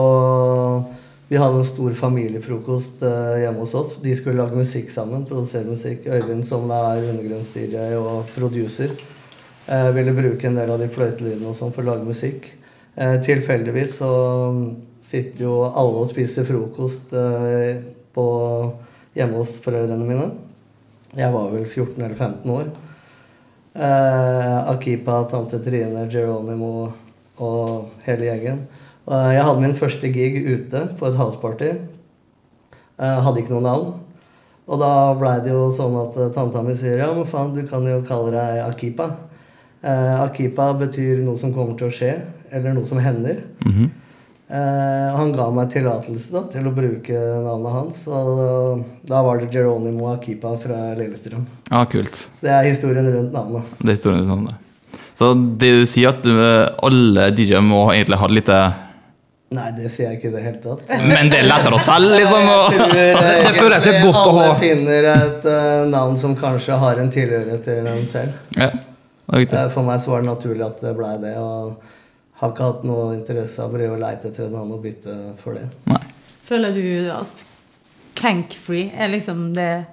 Vi 1.29 1.35
hadde 1.35 1.59
en 1.59 1.65
stor 1.67 1.91
familiefrokost 1.93 3.01
eh, 3.03 3.41
hjemme 3.41 3.59
hos 3.59 3.73
oss. 3.75 3.95
De 3.99 4.13
skulle 4.15 4.39
lage 4.39 4.55
musikk 4.55 4.87
sammen. 4.93 5.25
Produsere 5.27 5.67
musikk. 5.67 6.05
Øyvind, 6.07 6.45
som 6.47 6.69
da 6.69 6.77
er 6.93 7.09
undergrunns-DJ 7.11 7.97
og 7.99 8.29
producer, 8.37 8.93
eh, 9.67 9.91
ville 9.91 10.15
bruke 10.15 10.47
en 10.47 10.57
del 10.57 10.71
av 10.73 10.81
de 10.81 10.89
fløytelydene 10.91 11.49
og 11.49 11.55
sånn 11.57 11.73
for 11.75 11.83
å 11.83 11.91
lage 11.91 12.07
musikk. 12.07 12.49
Eh, 12.97 13.17
tilfeldigvis 13.23 13.99
så 13.99 14.11
sitter 15.03 15.45
jo 15.45 15.59
alle 15.67 16.03
og 16.03 16.09
spiser 16.09 16.47
frokost 16.47 17.13
eh, 17.15 17.83
på, 18.15 18.25
hjemme 19.17 19.39
hos 19.39 19.57
foreldrene 19.63 20.07
mine. 20.07 20.27
Jeg 21.17 21.33
var 21.33 21.51
vel 21.53 21.65
14 21.65 21.95
eller 21.97 22.15
15 22.15 22.55
år. 22.55 22.73
Akipa, 23.77 25.19
tante 25.29 25.59
Trine, 25.61 26.07
Geronimo 26.09 26.87
og 27.37 27.91
hele 28.07 28.25
gjengen. 28.25 28.63
Jeg 29.05 29.43
hadde 29.45 29.61
min 29.61 29.75
første 29.77 30.09
gig 30.09 30.39
ute 30.47 30.81
på 30.97 31.05
et 31.05 31.17
houseparty. 31.19 31.69
Hadde 32.97 33.43
ikke 33.43 33.53
noe 33.53 33.65
navn. 33.67 33.91
Og 34.67 34.81
da 34.81 34.89
blei 35.15 35.37
det 35.45 35.53
jo 35.53 35.69
sånn 35.71 35.95
at 36.01 36.17
tanta 36.35 36.61
mi 36.65 36.73
sier 36.75 36.99
ja, 36.99 37.07
men 37.15 37.27
faen, 37.29 37.53
du 37.55 37.61
kan 37.69 37.85
jo 37.87 38.01
kalle 38.07 38.33
deg 38.35 38.63
Akipa. 38.65 39.07
Eh, 39.81 40.21
Akipa 40.21 40.71
betyr 40.77 41.21
noe 41.25 41.37
som 41.39 41.53
kommer 41.53 41.77
til 41.77 41.89
å 41.89 41.93
skje, 41.93 42.13
eller 42.51 42.75
noe 42.77 42.87
som 42.87 43.01
hender. 43.01 43.43
Eh, 44.47 45.07
han 45.11 45.33
ga 45.35 45.49
meg 45.51 45.73
tillatelse 45.73 46.45
til 46.53 46.69
å 46.69 46.71
bruke 46.71 47.17
navnet 47.43 47.73
hans, 47.73 48.05
og 48.07 48.85
da, 49.03 49.19
var 49.25 49.41
det 49.41 49.49
Geronimo 49.51 50.07
Akipa 50.13 50.53
fra 50.61 50.93
Lillestrøm. 50.95 51.43
Ja, 51.67 51.83
kult. 51.91 52.23
Det 52.39 52.53
er 52.55 52.69
historien 52.69 53.09
rundt 53.11 53.35
navnet. 53.35 53.75
Det 53.81 53.91
er 53.91 53.97
historien 53.99 54.23
rundt 54.23 54.31
navnet. 54.31 54.63
Så 55.17 55.33
det 55.35 55.71
du 55.81 55.85
sier 55.89 56.13
at 56.13 56.23
du, 56.23 56.31
eh, 56.31 56.69
alle 56.87 57.31
DJ-er 57.35 57.65
må 57.65 57.89
egentlig 57.91 58.21
ha 58.21 58.29
et 58.29 58.37
lite 58.39 58.59
Nei, 59.47 59.69
det 59.71 59.87
sier 59.87 60.09
jeg 60.09 60.17
ikke 60.17 60.27
i 60.27 60.31
det 60.33 60.41
hele 60.43 60.57
tatt. 60.59 60.81
Men 61.07 61.29
det 61.31 61.37
er 61.39 61.45
lettere 61.47 61.77
å 61.77 61.79
selge, 61.79 62.17
liksom. 62.19 62.49
Og... 62.51 62.73
tror, 62.75 63.21
det 63.45 63.53
føles 63.55 63.85
litt 63.87 64.01
godt 64.03 64.19
å 64.19 64.33
alle 64.33 64.57
finner 64.59 65.07
et 65.13 65.47
uh, 65.47 65.85
navn 65.87 66.17
som 66.19 66.33
kanskje 66.35 66.75
har 66.81 66.99
en 66.99 67.11
tilhørighet 67.11 67.63
til 67.63 67.87
en 67.87 68.03
selv. 68.11 68.35
Ja, 68.59 68.73
Eh, 69.33 69.69
for 69.73 69.83
meg 69.83 69.99
så 69.99 70.13
var 70.13 70.21
det 70.23 70.29
naturlig 70.29 70.65
at 70.65 70.81
det 70.83 70.93
blei 70.97 71.15
det. 71.21 71.33
Og 71.41 71.75
har 72.41 72.53
ikke 72.53 72.69
hatt 72.69 72.83
noe 72.87 73.15
interesse 73.17 73.59
av 73.63 73.71
å 73.71 73.75
prøve 73.77 73.97
å 73.97 74.01
leite 74.01 74.29
etter 74.29 74.45
en 74.47 74.55
annen 74.55 74.77
og 74.77 74.83
bytte 74.85 75.15
for 75.41 75.57
det. 75.57 75.65
Nei. 75.89 76.03
Føler 76.47 76.71
du 76.77 77.11
at 77.11 77.43
Cankfree 78.17 78.91
er 78.97 79.11
liksom 79.11 79.51
det 79.57 79.85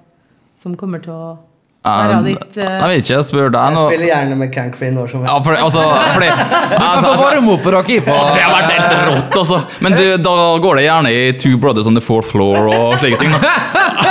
som 0.57 0.77
kommer 0.79 1.03
til 1.03 1.11
å 1.13 1.25
være 1.35 1.43
Um, 1.85 2.23
ditt 2.25 2.55
eh, 2.57 2.65
jeg 2.65 2.89
vet 2.89 3.01
ikke, 3.03 3.13
jeg 3.13 3.25
spør 3.27 3.51
deg 3.53 3.75
Jeg 3.75 3.89
spiller 3.91 4.07
gjerne 4.07 4.37
med 4.39 4.49
Cankfree 4.55 4.93
når 4.95 5.11
som 5.11 5.21
Ja, 5.27 5.35
helst. 5.35 5.45
for, 5.45 5.53
altså, 5.53 5.83
fordi, 6.15 6.29
altså, 6.31 6.79
Altså, 6.81 7.11
få 7.11 7.27
varme 7.27 7.51
opp 7.53 7.61
for 7.61 7.77
Akipa. 7.77 8.15
det 8.33 8.41
har 8.41 8.55
vært 8.55 8.71
helt 8.73 9.03
rått, 9.11 9.37
altså. 9.43 9.59
Men 9.85 9.93
du, 9.99 10.03
da 10.25 10.33
går 10.63 10.79
det 10.81 10.87
gjerne 10.87 11.11
i 11.13 11.27
Two 11.37 11.59
Brothers 11.61 11.85
on 11.85 11.93
the 11.93 12.01
Fourth 12.01 12.31
Floor 12.33 12.71
og 12.73 12.97
slike 13.03 13.21
ting. 13.21 13.35
da. 13.37 13.53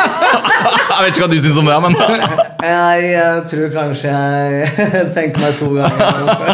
Jeg 0.94 1.04
vet 1.04 1.16
ikke 1.16 1.24
hva 1.24 1.30
du 1.32 1.40
syns 1.42 1.56
om 1.58 1.68
det, 1.68 1.76
men 1.84 1.96
Jeg 2.64 3.08
jeg, 3.10 3.40
tror 3.50 3.72
kanskje 3.74 4.12
jeg 4.14 5.08
tenker 5.16 5.42
meg 5.42 5.56
to 5.58 5.68
ganger. 5.74 6.04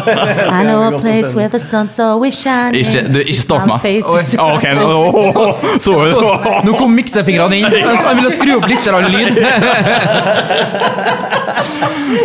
I 0.57 0.63
know 0.65 0.81
a 0.87 0.99
place 0.99 1.31
where 1.37 1.47
the 1.51 1.61
sun's 1.61 1.95
always 2.03 2.35
shining. 2.35 2.81
Ikke, 2.81 3.05
du, 3.07 3.21
ikke 3.21 3.37
start 3.37 3.69
meg. 3.69 3.85
Faces. 3.85 4.35
oh, 4.41 4.57
nå 4.81 5.45
så 5.85 5.93
Nå 6.65 6.75
kom 6.79 6.97
miksefingrene 6.97 7.61
inn. 7.61 7.77
Jeg 7.79 8.17
ville 8.19 8.33
skru 8.33 8.55
opp 8.57 8.67
litt 8.71 8.89
lyd. 9.13 9.39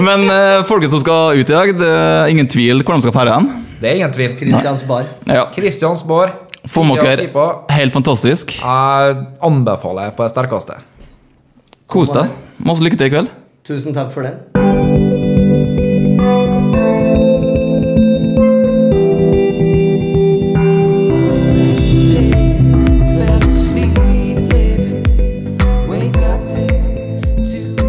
Men 0.02 0.26
uh, 0.30 0.64
folket 0.68 0.90
som 0.92 1.04
skal 1.04 1.38
ut 1.38 1.46
i 1.46 1.52
dag, 1.54 1.76
det 1.78 1.92
er 1.92 2.32
ingen 2.32 2.50
tvil 2.50 2.82
hvor 2.82 2.98
de 2.98 3.06
skal 3.06 3.16
ferde 3.20 3.38
hen. 3.38 3.52
Det 3.80 3.92
er 3.92 4.00
ingen 4.00 4.12
tvil. 4.18 4.34
Kristiansborg. 4.40 5.14
Ja. 5.28 5.46
Kristiansborg. 5.54 6.42
Få 6.66 6.82
med 6.82 6.98
dere 6.98 7.30
helt 7.76 7.94
fantastisk. 7.94 8.56
Jeg 8.58 9.16
anbefaler 9.44 10.10
på 10.16 10.26
det 10.26 10.32
sterkeste. 10.34 10.80
Kos 11.86 12.10
deg. 12.10 12.30
Masse 12.66 12.82
lykke 12.82 12.98
til 12.98 13.06
i 13.06 13.12
kveld. 13.14 13.28
Tusen 13.66 13.94
takk 13.94 14.10
for 14.14 14.26
det. 14.26 14.34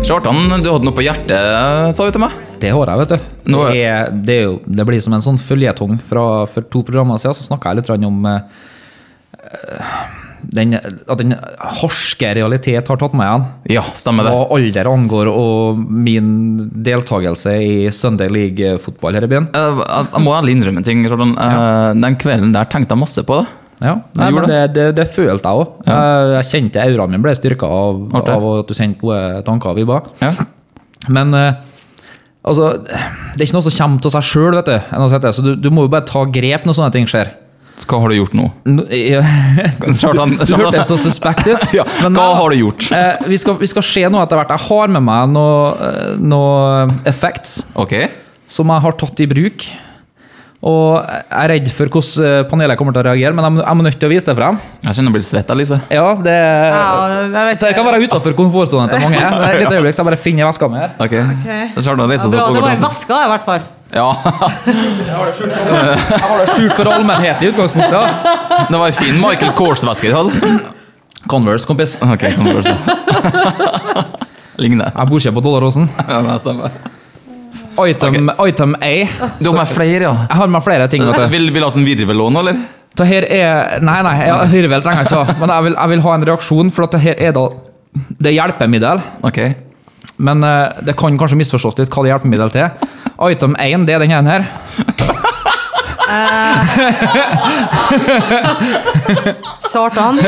Kjartan, 0.08 0.46
du 0.64 0.70
hadde 0.72 0.86
noe 0.88 0.96
på 0.96 1.04
hjertet, 1.04 1.96
sa 1.98 2.06
du 2.06 2.14
til 2.16 2.22
meg? 2.24 2.36
Det 2.62 2.70
har 2.72 2.90
jeg, 2.94 3.00
vet 3.02 3.10
du. 3.12 3.26
Nå 3.52 3.66
Det, 3.66 3.82
er, 3.82 4.14
det, 4.14 4.38
er 4.38 4.46
jo, 4.46 4.54
det 4.64 4.86
blir 4.88 5.02
som 5.04 5.18
en 5.18 5.26
sånn 5.26 5.42
føljetong 5.42 5.98
for 6.08 6.48
to 6.72 6.86
programmer 6.86 7.20
siden. 7.20 7.36
Så 7.36 7.50
snakka 7.50 7.74
jeg 7.74 7.82
litt 7.82 8.08
om 8.08 8.30
eh, 8.30 8.64
den, 10.42 10.74
at 10.78 11.18
den 11.20 11.34
harske 11.82 12.30
realitet 12.38 12.88
har 12.92 13.00
tatt 13.02 13.14
meg 13.18 13.28
igjen. 13.28 13.46
Ja, 13.78 13.84
stemmer 13.98 14.28
det. 14.28 14.34
Hva 14.36 14.48
alder 14.58 14.90
angår 14.92 15.30
og 15.32 15.80
min 15.82 16.32
deltakelse 16.86 17.54
i 17.64 17.76
Sunday 17.96 18.30
League-fotball 18.32 19.18
her 19.18 19.28
i 19.28 19.32
byen. 19.32 19.50
Eh, 19.54 19.80
Jeg 19.88 20.12
jeg 20.14 20.24
må 20.26 20.36
ærlig 20.38 20.56
innrømme 20.58 20.84
en 20.84 20.88
ting. 20.88 21.06
Eh, 21.06 21.94
Den 22.02 22.16
kvelden 22.22 22.54
der 22.54 22.66
tenkte 22.70 22.96
jeg 22.96 23.04
masse 23.04 23.24
på 23.24 23.42
det. 23.42 23.48
Ja, 23.78 23.94
nei, 24.18 24.32
men 24.34 24.48
det, 24.50 24.62
det, 24.74 24.86
det 24.98 25.04
følte 25.14 25.46
jeg 25.46 25.62
òg. 25.62 25.74
Jeg 25.86 26.46
kjente 26.50 26.82
auraen 26.82 27.12
min 27.14 27.22
ble 27.22 27.36
styrka 27.38 27.68
av, 27.70 28.00
av 28.18 28.46
at 28.64 28.68
du 28.72 28.74
sendte 28.74 29.04
gode 29.04 29.44
tanker 29.46 29.70
og 29.70 29.78
vibber. 29.78 30.08
Ja. 30.24 30.32
Men 31.14 31.34
eh, 31.38 31.60
altså, 32.42 32.72
det 32.88 33.38
er 33.38 33.46
ikke 33.46 33.60
noe 33.60 33.68
som 33.70 33.78
kommer 33.78 34.02
til 34.02 34.16
seg 34.16 34.26
sjøl, 34.32 34.58
du, 35.46 35.52
du 35.62 35.70
må 35.70 35.86
jo 35.86 35.92
bare 35.94 36.08
ta 36.10 36.24
grep 36.26 36.66
når 36.66 36.80
sånne 36.80 36.96
ting 36.96 37.06
skjer. 37.10 37.36
Hva 37.86 38.00
har 38.02 38.10
du 38.10 38.16
gjort 38.18 38.34
nå? 38.38 38.48
Nå- 38.66 38.86
ja. 38.90 39.22
Kjartan, 39.86 40.38
Du 40.50 40.56
hørtes 40.58 40.90
så 40.90 40.98
suspekt 41.02 41.46
ut. 41.48 41.66
Ja, 41.78 41.86
Men, 42.04 42.16
hva 42.18 42.30
eh, 42.32 42.38
har 42.42 42.54
du 42.54 42.60
gjort? 42.64 42.88
Eh, 42.96 43.28
vi, 43.30 43.38
skal, 43.42 43.60
vi 43.62 43.70
skal 43.70 43.86
se 43.86 44.06
noe 44.10 44.24
etter 44.26 44.40
hvert. 44.40 44.54
Jeg 44.56 44.66
har 44.70 44.96
med 44.98 45.06
meg 45.06 45.36
noe, 45.36 45.60
eh, 45.90 46.16
noe 46.18 46.88
effects 47.10 47.60
okay. 47.78 48.10
som 48.50 48.74
jeg 48.74 48.86
har 48.88 48.98
tatt 48.98 49.22
i 49.22 49.30
bruk. 49.30 49.68
Og 50.68 50.96
jeg 51.06 51.22
er 51.38 51.52
redd 51.54 51.68
for 51.70 51.92
hvordan 51.94 52.26
eh, 52.26 52.40
panelet 52.50 52.80
kommer 52.80 52.96
til 52.96 53.04
å 53.04 53.08
reagere, 53.12 53.36
men 53.38 53.46
jeg, 53.46 53.54
må- 53.60 53.64
jeg 53.68 53.78
må 53.78 53.86
nødt 53.86 54.00
til 54.02 54.10
å 54.10 54.14
vise 54.16 54.26
det 54.26 54.36
frem. 54.40 54.58
Jeg 54.82 54.98
kjenner 54.98 55.12
jeg 55.12 55.18
blir 55.20 55.28
svett, 55.28 55.54
Elise. 55.54 55.78
Ja, 55.94 56.08
det, 56.18 56.34
Ja, 56.34 57.54
det 57.62 57.74
kan 57.78 57.86
være 57.86 58.02
utafor 58.08 58.34
komfortsonen 58.40 58.90
til 58.90 59.06
mange. 59.06 59.22
Det 59.22 59.38
er 59.38 59.54
Et 59.54 59.62
lite 59.68 59.78
øyeblikk, 59.78 59.94
så 59.94 60.02
jeg 60.02 60.10
bare 60.10 60.24
finner 60.26 60.50
veska 60.50 60.72
mi 60.74 60.82
her. 60.82 60.96
Okay. 60.98 61.22
Okay. 61.38 61.68
Opp 61.78 62.56
det 62.58 62.64
var 62.66 62.74
en 62.74 62.88
vaska 62.90 63.22
i 63.28 63.34
hvert 63.36 63.46
fall. 63.46 63.68
Ja, 63.94 64.08
Jeg 64.68 65.16
har 65.16 66.40
det 66.42 66.48
skjult 66.56 66.74
for 66.76 66.90
allmennheten 66.92 67.46
i 67.46 67.52
utgangspunktet. 67.52 67.94
Ja. 67.94 68.66
det 68.68 68.80
var 68.82 68.88
en 68.92 68.98
fin 68.98 69.20
Michael 69.22 69.54
Kors-veske 69.58 70.12
du 70.12 70.16
hadde. 70.18 70.58
Converse, 71.28 71.68
kompis. 71.68 71.96
Ok, 72.04 72.26
Converse. 72.36 72.74
Ligner. 74.58 74.92
Jeg 74.96 75.10
bor 75.12 75.22
ikke 75.22 75.34
på 75.38 75.44
Dollaråsen. 75.46 75.90
Ja, 76.08 76.22
det 76.26 76.40
stemmer. 76.44 76.78
Item, 77.88 78.32
item 78.42 78.74
A. 78.82 78.94
Du 79.40 79.52
har 79.52 79.60
med 79.60 79.70
flere, 79.70 80.08
ja. 80.08 80.14
Jeg 80.30 80.40
har 80.40 80.48
med 80.50 80.64
flere 80.66 80.88
ting. 80.90 81.04
vet 81.06 81.20
du. 81.20 81.28
Vil, 81.36 81.48
vil 81.54 81.62
du 81.62 81.68
ha 81.68 81.74
sånn 81.76 81.86
virvel 81.86 82.24
òg 82.26 82.32
nå, 82.34 82.42
eller? 82.42 82.58
Det 82.98 83.06
her 83.06 83.28
er 83.30 83.84
Nei, 83.86 84.00
nei, 84.02 84.16
jeg, 84.26 84.48
virvel 84.56 84.82
trenger 84.86 85.04
jeg 85.06 85.12
ikke 85.12 85.20
ha. 85.22 85.36
Men 85.44 85.54
jeg 85.54 85.66
vil, 85.68 85.76
jeg 85.78 85.92
vil 85.94 86.02
ha 86.08 86.16
en 86.18 86.26
reaksjon, 86.32 86.72
for 86.74 86.88
at 86.88 86.96
det 86.98 87.02
her 87.06 87.22
er 87.30 87.36
da 87.38 87.44
Det 88.18 88.32
er 88.32 88.36
hjelpemiddel. 88.40 89.04
Ok. 89.30 89.40
Men 90.18 90.44
eh, 90.44 90.82
det 90.88 90.98
kan 90.98 91.18
kanskje 91.20 91.38
misforstås 91.38 91.78
litt 91.78 91.94
hva 91.94 92.04
det 92.04 92.10
hjelper 92.14 92.30
hjelpemiddel 92.32 92.52
til. 92.54 92.68
Item 93.28 93.56
1, 93.60 93.86
det 93.88 93.94
er 93.96 94.00
den 94.06 94.12
ene 94.18 94.30
her. 94.30 94.44
Kjartan. 99.68 100.20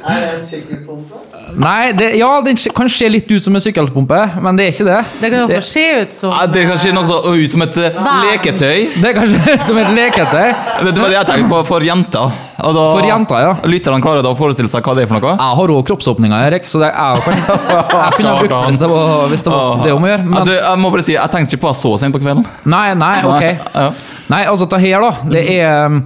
Er 0.00 0.16
det 0.16 0.28
en 0.38 0.46
sykkelpumpe? 0.46 1.18
Nei, 1.60 1.92
det, 1.92 2.12
ja, 2.16 2.28
den 2.44 2.56
kan 2.76 2.88
se 2.92 3.08
litt 3.10 3.30
ut 3.30 3.44
som 3.44 3.56
en 3.58 3.62
sykkelpumpe, 3.62 4.20
men 4.42 4.58
det 4.58 4.64
er 4.64 4.74
ikke 4.74 4.86
det. 4.86 5.00
Det 5.20 5.30
kan 5.32 5.42
også 5.44 5.60
se 5.66 5.86
ut 6.00 6.14
som 6.14 6.32
Ja, 6.32 6.46
det 6.50 6.62
kan 6.68 6.78
se 6.80 6.92
noe 6.94 7.08
så 7.08 7.18
ut 7.34 7.54
som 7.56 7.64
et 7.66 7.76
eh, 7.82 7.98
leketøy. 8.24 8.78
Det 8.94 9.10
er 9.10 9.16
kanskje 9.18 9.56
som 9.68 9.80
et 9.82 9.90
leketøy. 9.96 10.48
Det 10.86 10.94
var 10.94 11.10
det 11.10 11.18
jeg 11.18 11.28
tenkte 11.32 11.50
på 11.50 11.62
for 11.68 11.86
jenter. 11.86 12.38
Og 12.60 12.74
da, 12.76 12.84
For 12.94 13.06
jenter, 13.08 13.44
ja. 13.46 13.52
Lytterne 13.70 14.02
klarer 14.04 14.24
da 14.26 14.32
å 14.34 14.38
forestille 14.38 14.70
seg 14.70 14.84
hva 14.84 14.94
det 14.98 15.06
er 15.06 15.10
for 15.10 15.22
noe? 15.22 15.32
Jeg 15.38 15.58
har 15.60 15.72
òg 15.76 15.82
kroppsåpninger, 15.88 16.46
Erik, 16.50 16.68
så 16.68 16.82
det 16.82 16.90
jeg 16.92 17.24
kan, 17.24 17.40
jeg 17.40 18.14
kunne 18.18 18.34
ha 18.34 18.36
brukt 18.38 18.52
det 18.54 18.62
hvis 18.68 18.80
det 18.84 18.90
var, 18.92 19.26
hvis 19.32 19.44
det, 19.46 19.54
var 19.56 19.84
det 19.86 19.96
om 19.96 20.06
å 20.06 20.12
gjøre. 20.12 20.24
Ja, 20.26 20.30
Men, 20.36 20.48
du, 20.50 20.54
jeg 20.58 20.82
må 20.84 20.92
bare 20.94 21.06
si, 21.08 21.16
jeg 21.16 21.34
tenkte 21.34 21.56
ikke 21.56 21.64
på 21.66 21.72
det 21.74 21.80
så 21.80 21.92
sent 22.02 22.16
på 22.16 22.22
kvelden. 22.22 22.46
nei, 22.68 22.86
nei, 22.98 23.16
ok. 23.30 23.44
Ja. 23.74 23.90
Nei, 24.30 24.44
altså, 24.46 24.68
det 24.70 24.82
her, 24.84 25.02
da, 25.06 25.30
det 25.32 25.44
er 25.56 25.86
um, 25.90 26.02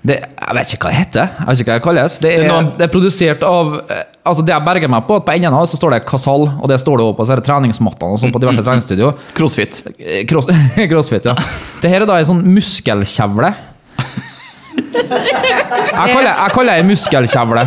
det, 0.00 0.16
Jeg 0.16 0.56
vet 0.56 0.70
ikke 0.72 0.86
hva 0.86 0.92
det 0.94 1.00
heter. 1.02 1.32
Jeg 1.36 1.48
vet 1.50 1.60
ikke 1.60 1.72
hva 1.74 1.80
det 1.80 1.84
kalles. 1.84 2.14
Det 2.22 2.30
Det 2.30 2.46
er 2.46 2.54
er, 2.54 2.68
det 2.78 2.86
er 2.86 2.92
produsert 2.94 3.42
av 3.44 3.74
eh, 3.84 4.06
Altså, 4.30 4.44
det 4.44 4.52
jeg 4.52 4.64
berger 4.64 4.90
meg 4.92 5.04
på, 5.08 5.16
at 5.20 5.24
på 5.26 5.32
enden 5.34 5.52
av 5.56 5.64
det 5.64 5.70
så 5.72 5.78
står 5.80 5.94
det 5.94 5.98
Casal, 6.08 6.46
og 6.60 6.66
det 6.70 6.76
står 6.80 7.00
det 7.00 7.04
også 7.06 7.16
på 7.18 7.24
Så 7.26 7.32
er 7.34 7.40
det 7.40 7.44
treningsmattene 7.48 8.16
og 8.16 8.20
sånn 8.22 8.32
på 8.32 8.40
diverse 8.42 8.64
treningsstudio. 8.64 9.10
Crossfit. 9.36 9.80
Eh, 9.96 10.22
Cross, 10.28 10.48
crossfit, 10.92 11.28
ja. 11.28 11.34
Det 11.82 11.92
her 11.92 12.04
er 12.04 12.08
da 12.08 12.18
en 12.20 12.28
sånn 12.32 12.42
muskelkjevle. 12.48 13.52
Jeg 15.70 16.10
kaller, 16.14 16.30
jeg 16.30 16.50
kaller 16.54 16.76
det 16.80 16.86
muskelkjevle. 16.90 17.64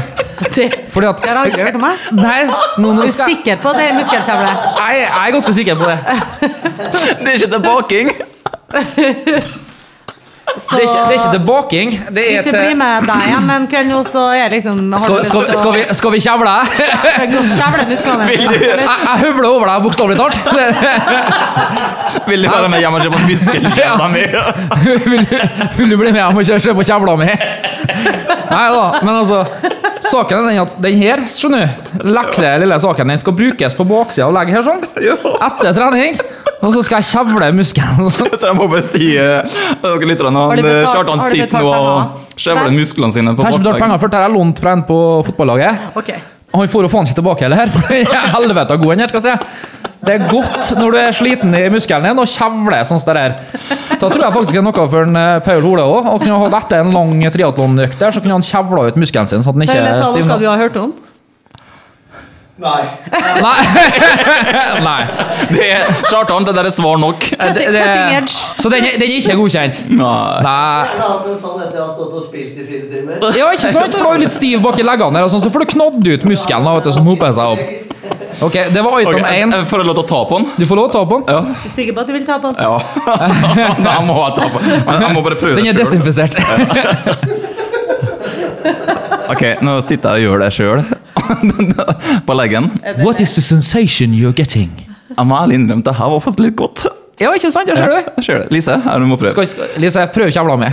Fordi 0.94 1.08
at 1.08 1.22
Jeg 1.24 1.30
har 1.30 1.40
aldri 1.44 1.62
hørt 1.64 1.76
om 1.80 1.86
det. 1.88 1.94
Nei, 2.20 2.40
nå, 2.46 2.54
Er 2.54 2.82
nå 2.82 3.08
du 3.08 3.12
skal 3.12 3.30
sikker 3.32 3.56
på 3.64 3.70
at 3.72 3.80
det 3.80 3.86
er 3.90 3.98
muskelkjevle? 3.98 4.54
jeg, 4.80 5.02
jeg 5.02 5.28
er 5.28 5.32
ganske 5.38 5.54
sikker 5.60 5.76
på 5.76 5.86
det. 5.92 6.00
Det 7.20 7.28
er 7.28 7.36
ikke 7.40 7.52
til 7.56 7.64
baking! 7.70 8.12
Så 10.58 10.76
Det 10.76 10.84
er 10.84 10.88
ikke, 10.88 11.00
det 11.00 11.14
er 11.14 11.18
ikke 11.18 11.32
til 11.34 11.46
baking. 11.48 11.92
Det 12.16 12.24
er 12.24 12.42
hvis 12.42 12.54
jeg 12.54 12.62
blir 12.62 12.76
med 12.78 13.08
deg 13.10 13.24
hjem 13.32 13.50
en 13.56 13.68
kveld 13.72 13.90
nå, 13.90 14.00
så 14.06 14.24
er 14.38 14.54
liksom 14.54 14.82
skal, 15.02 15.48
til 15.50 15.72
vi, 15.74 15.84
skal 16.00 16.14
vi 16.14 16.20
kjevle? 16.24 16.54
Det 17.04 17.14
er 17.14 17.32
godt 17.32 17.56
kjevle 17.58 17.86
musklene. 17.90 18.28
Jeg, 18.34 18.78
jeg 18.84 19.18
høvler 19.24 19.50
over 19.50 19.72
deg, 19.72 19.84
bokstavelig 19.88 20.18
talt. 20.20 20.38
Vil 22.30 22.46
du 22.46 22.50
være 22.52 22.70
med 22.70 22.84
hjem 22.84 22.98
og 23.00 23.06
se 23.06 23.14
på 23.14 23.22
muskelkjevla 23.28 24.10
mi? 24.14 24.26
vil, 25.14 25.26
du, 25.32 25.38
vil 25.78 25.96
du 25.96 25.98
bli 25.98 26.12
med 26.12 26.22
hjem 26.22 26.42
og 26.44 26.52
se 26.68 26.78
på 26.78 26.88
kjevla 26.92 27.18
mi? 27.24 27.32
Nei 28.54 28.68
da, 28.74 28.84
men 29.02 29.16
altså 29.16 29.44
Saken 30.04 30.38
er 30.38 30.50
den 30.50 30.62
at 30.62 30.74
den 30.84 30.98
her, 31.00 31.22
skjønner 31.32 31.64
du, 31.64 32.08
lekre 32.12 32.58
lille 32.62 32.78
saken, 32.84 33.14
den 33.14 33.22
skal 33.22 33.36
brukes 33.38 33.78
på 33.78 33.86
baksida 33.88 34.28
av 34.28 34.34
legget 34.36 34.60
her, 34.60 34.66
sånn. 34.68 34.84
Etter 35.48 35.78
trening. 35.78 36.20
Og 36.64 36.72
så 36.76 36.84
skal 36.86 37.02
jeg 37.02 37.10
kjevle 37.12 37.50
muskelen. 37.58 38.12
Så 38.14 38.28
jeg 38.32 38.56
må 38.56 38.68
bare 38.72 38.84
si 38.86 39.10
eh, 39.20 39.56
dere 39.84 40.08
litt 40.08 40.22
han, 40.44 40.52
Har 40.52 40.62
du 40.62 40.68
betalt- 40.68 40.96
Kjartan 41.00 41.24
sitter 41.32 41.64
nå 41.64 41.74
og 41.74 42.38
skjevler 42.44 42.76
musklene 42.78 43.16
sine 43.16 43.34
på 43.34 43.44
Jeg 43.44 43.50
har 43.50 43.58
ikke 43.58 43.64
betalt 43.66 43.84
penger 43.86 44.02
for 44.04 44.12
dette 44.14 44.22
er 44.22 44.28
jeg 44.28 44.36
lånt 44.38 44.64
fra 44.64 44.76
en 44.78 44.84
på 44.88 45.00
fotballaget. 45.30 45.90
Okay. 46.02 46.22
Han 46.54 46.70
får 46.70 46.86
jo 46.86 46.90
faen 46.94 47.08
ikke 47.10 47.18
tilbake 47.18 47.48
heller, 47.48 47.72
for 47.74 47.94
er 47.98 48.28
helvete 48.36 48.78
god 48.78 48.92
han 48.94 49.02
her, 49.04 49.10
skal 49.14 49.24
jeg 49.24 49.40
si. 49.40 49.80
Det 50.04 50.14
er 50.18 50.26
godt 50.28 50.70
når 50.78 50.92
du 50.92 50.98
er 51.00 51.16
sliten 51.16 51.56
i 51.56 51.62
muskelen 51.72 52.04
din, 52.10 52.20
og 52.20 52.28
kjevler 52.28 52.84
sånn 52.86 53.00
som 53.00 53.14
det 53.14 53.22
der. 53.22 53.36
Da 53.96 54.10
tror 54.12 54.20
jeg 54.26 54.36
faktisk 54.36 54.52
det 54.52 54.60
er 54.60 54.66
noe 54.68 54.86
for 54.92 55.08
en 55.08 55.16
eh, 55.16 55.40
Paul 55.46 55.64
Hole 55.64 55.86
òg. 55.88 56.10
Etter 56.60 56.84
en 56.84 56.92
lang 56.94 57.16
triatlonøkt 57.32 58.04
så 58.04 58.20
kunne 58.22 58.36
han 58.36 58.46
kjevla 58.46 58.90
ut 58.92 59.00
muskelen 59.00 59.32
sin, 59.32 59.46
sånn 59.46 59.56
at 59.56 59.60
den 59.62 59.66
ikke 59.66 59.80
jeg 59.80 59.96
ta 59.96 60.04
noe 60.04 60.18
stivner. 60.18 60.44
du 60.44 60.50
har 60.52 60.60
hørt 60.60 60.78
om? 60.82 60.92
Nei. 62.64 62.84
Nei. 63.44 63.60
Nei. 64.88 65.02
Det 65.52 65.66
er, 65.68 65.84
Kjartan, 66.08 66.46
det 66.48 66.54
der 66.56 66.64
er 66.70 66.74
svar 66.74 66.96
nok. 67.02 67.20
Det, 67.28 67.36
det, 67.60 67.66
Cutting 67.76 68.14
edge. 68.18 68.36
så 68.64 68.68
den, 68.72 68.86
er- 68.88 68.96
den 69.02 69.08
er 69.10 69.16
ikke 69.20 69.36
godkjent? 69.42 69.76
Nei. 69.90 70.40
Nei. 70.46 70.86
Jeg 70.88 70.96
har 71.02 71.10
hatt 71.10 71.28
en 71.28 71.36
sånn 71.42 71.60
etter 71.66 71.76
jeg 71.80 71.84
har 71.84 71.92
stått 71.98 72.14
og 72.16 72.22
spilt 72.24 72.56
i 72.56 72.64
fire 72.70 72.86
timer. 72.94 73.14
Ja, 73.36 73.46
ikke 73.52 73.68
sant? 73.74 73.92
For 73.98 74.04
du 74.08 74.12
er 74.16 74.20
litt 74.24 74.36
stiv 74.38 74.58
bak 74.64 74.78
i 74.80 74.84
leggene, 74.88 75.16
der, 75.20 75.24
og 75.28 75.32
sånn, 75.36 75.44
så 75.44 75.52
får 75.54 75.60
du 75.66 75.68
knadd 75.76 76.08
ut 76.14 76.24
muskelen 76.32 76.64
da, 76.70 76.72
vet 76.80 76.88
du, 76.88 76.92
som 76.96 77.04
hoper 77.12 77.32
seg 77.36 77.46
opp. 77.58 77.64
Ok, 78.44 78.56
Det 78.74 78.82
var 78.82 78.92
Ok, 78.98 79.02
item 79.04 79.26
1. 79.30 79.52
jeg 79.54 79.66
Får 79.70 79.78
jeg 79.84 79.88
lov 79.88 79.96
til 80.00 80.04
å 80.04 80.08
ta 80.10 80.20
på 80.28 80.34
den? 80.40 80.46
Du 80.58 80.64
får 80.66 80.76
lov 80.80 80.86
til 80.90 80.90
å 80.90 80.92
ta 80.98 81.02
på 81.12 81.16
den. 81.20 81.26
Ja. 81.30 81.38
Er 81.44 81.46
du 81.68 81.72
sikker 81.76 81.94
på 81.94 82.00
at 82.02 82.08
du 82.10 82.14
vil 82.16 82.26
ta 82.28 82.36
på 82.42 82.48
den? 82.50 82.56
ja. 82.66 82.76
Nei, 83.84 83.94
jeg 83.94 84.04
må 84.08 84.14
ta 84.40 84.46
på 84.50 84.58
den. 84.64 84.70
Men 84.88 84.96
jeg 85.06 85.12
må 85.14 85.20
bare 85.28 85.38
prøve 85.44 85.56
Den 85.60 85.66
er 85.70 85.74
det 85.78 85.86
selv. 85.88 86.02
desinfisert. 86.08 86.34
Ok, 89.32 89.44
nå 89.64 89.78
sitter 89.86 90.18
jeg 90.18 90.28
og 90.28 90.34
gjør 90.34 90.44
det 90.44 90.50
sjøl. 90.56 90.84
på 92.28 92.36
leggen. 92.36 92.72
What 93.04 93.22
is 93.24 93.36
the 93.38 93.42
sensation 93.46 94.14
you're 94.18 94.36
getting? 94.36 94.72
Jeg 95.14 95.26
må 95.30 95.38
ærlig 95.38 95.60
innrømme 95.62 95.86
det 95.86 95.96
her 95.96 96.12
var 96.12 96.20
faktisk 96.26 96.44
litt 96.44 96.58
godt. 96.60 96.86
Ja, 97.22 97.30
ikke 97.38 97.52
sant? 97.54 97.70
Jeg 97.70 97.78
ser 97.78 97.92
det. 97.94 98.04
Ja, 98.18 98.24
ser 98.26 98.40
det. 98.42 98.48
Lise, 98.56 98.78
her 98.84 99.00
du 99.00 99.06
må 99.08 99.18
prøve. 99.22 99.32
Skal, 99.36 99.48
skal- 99.48 99.76
Lise, 99.82 100.06
prøv 100.16 100.32
kjevla 100.34 100.58
mi. 100.60 100.72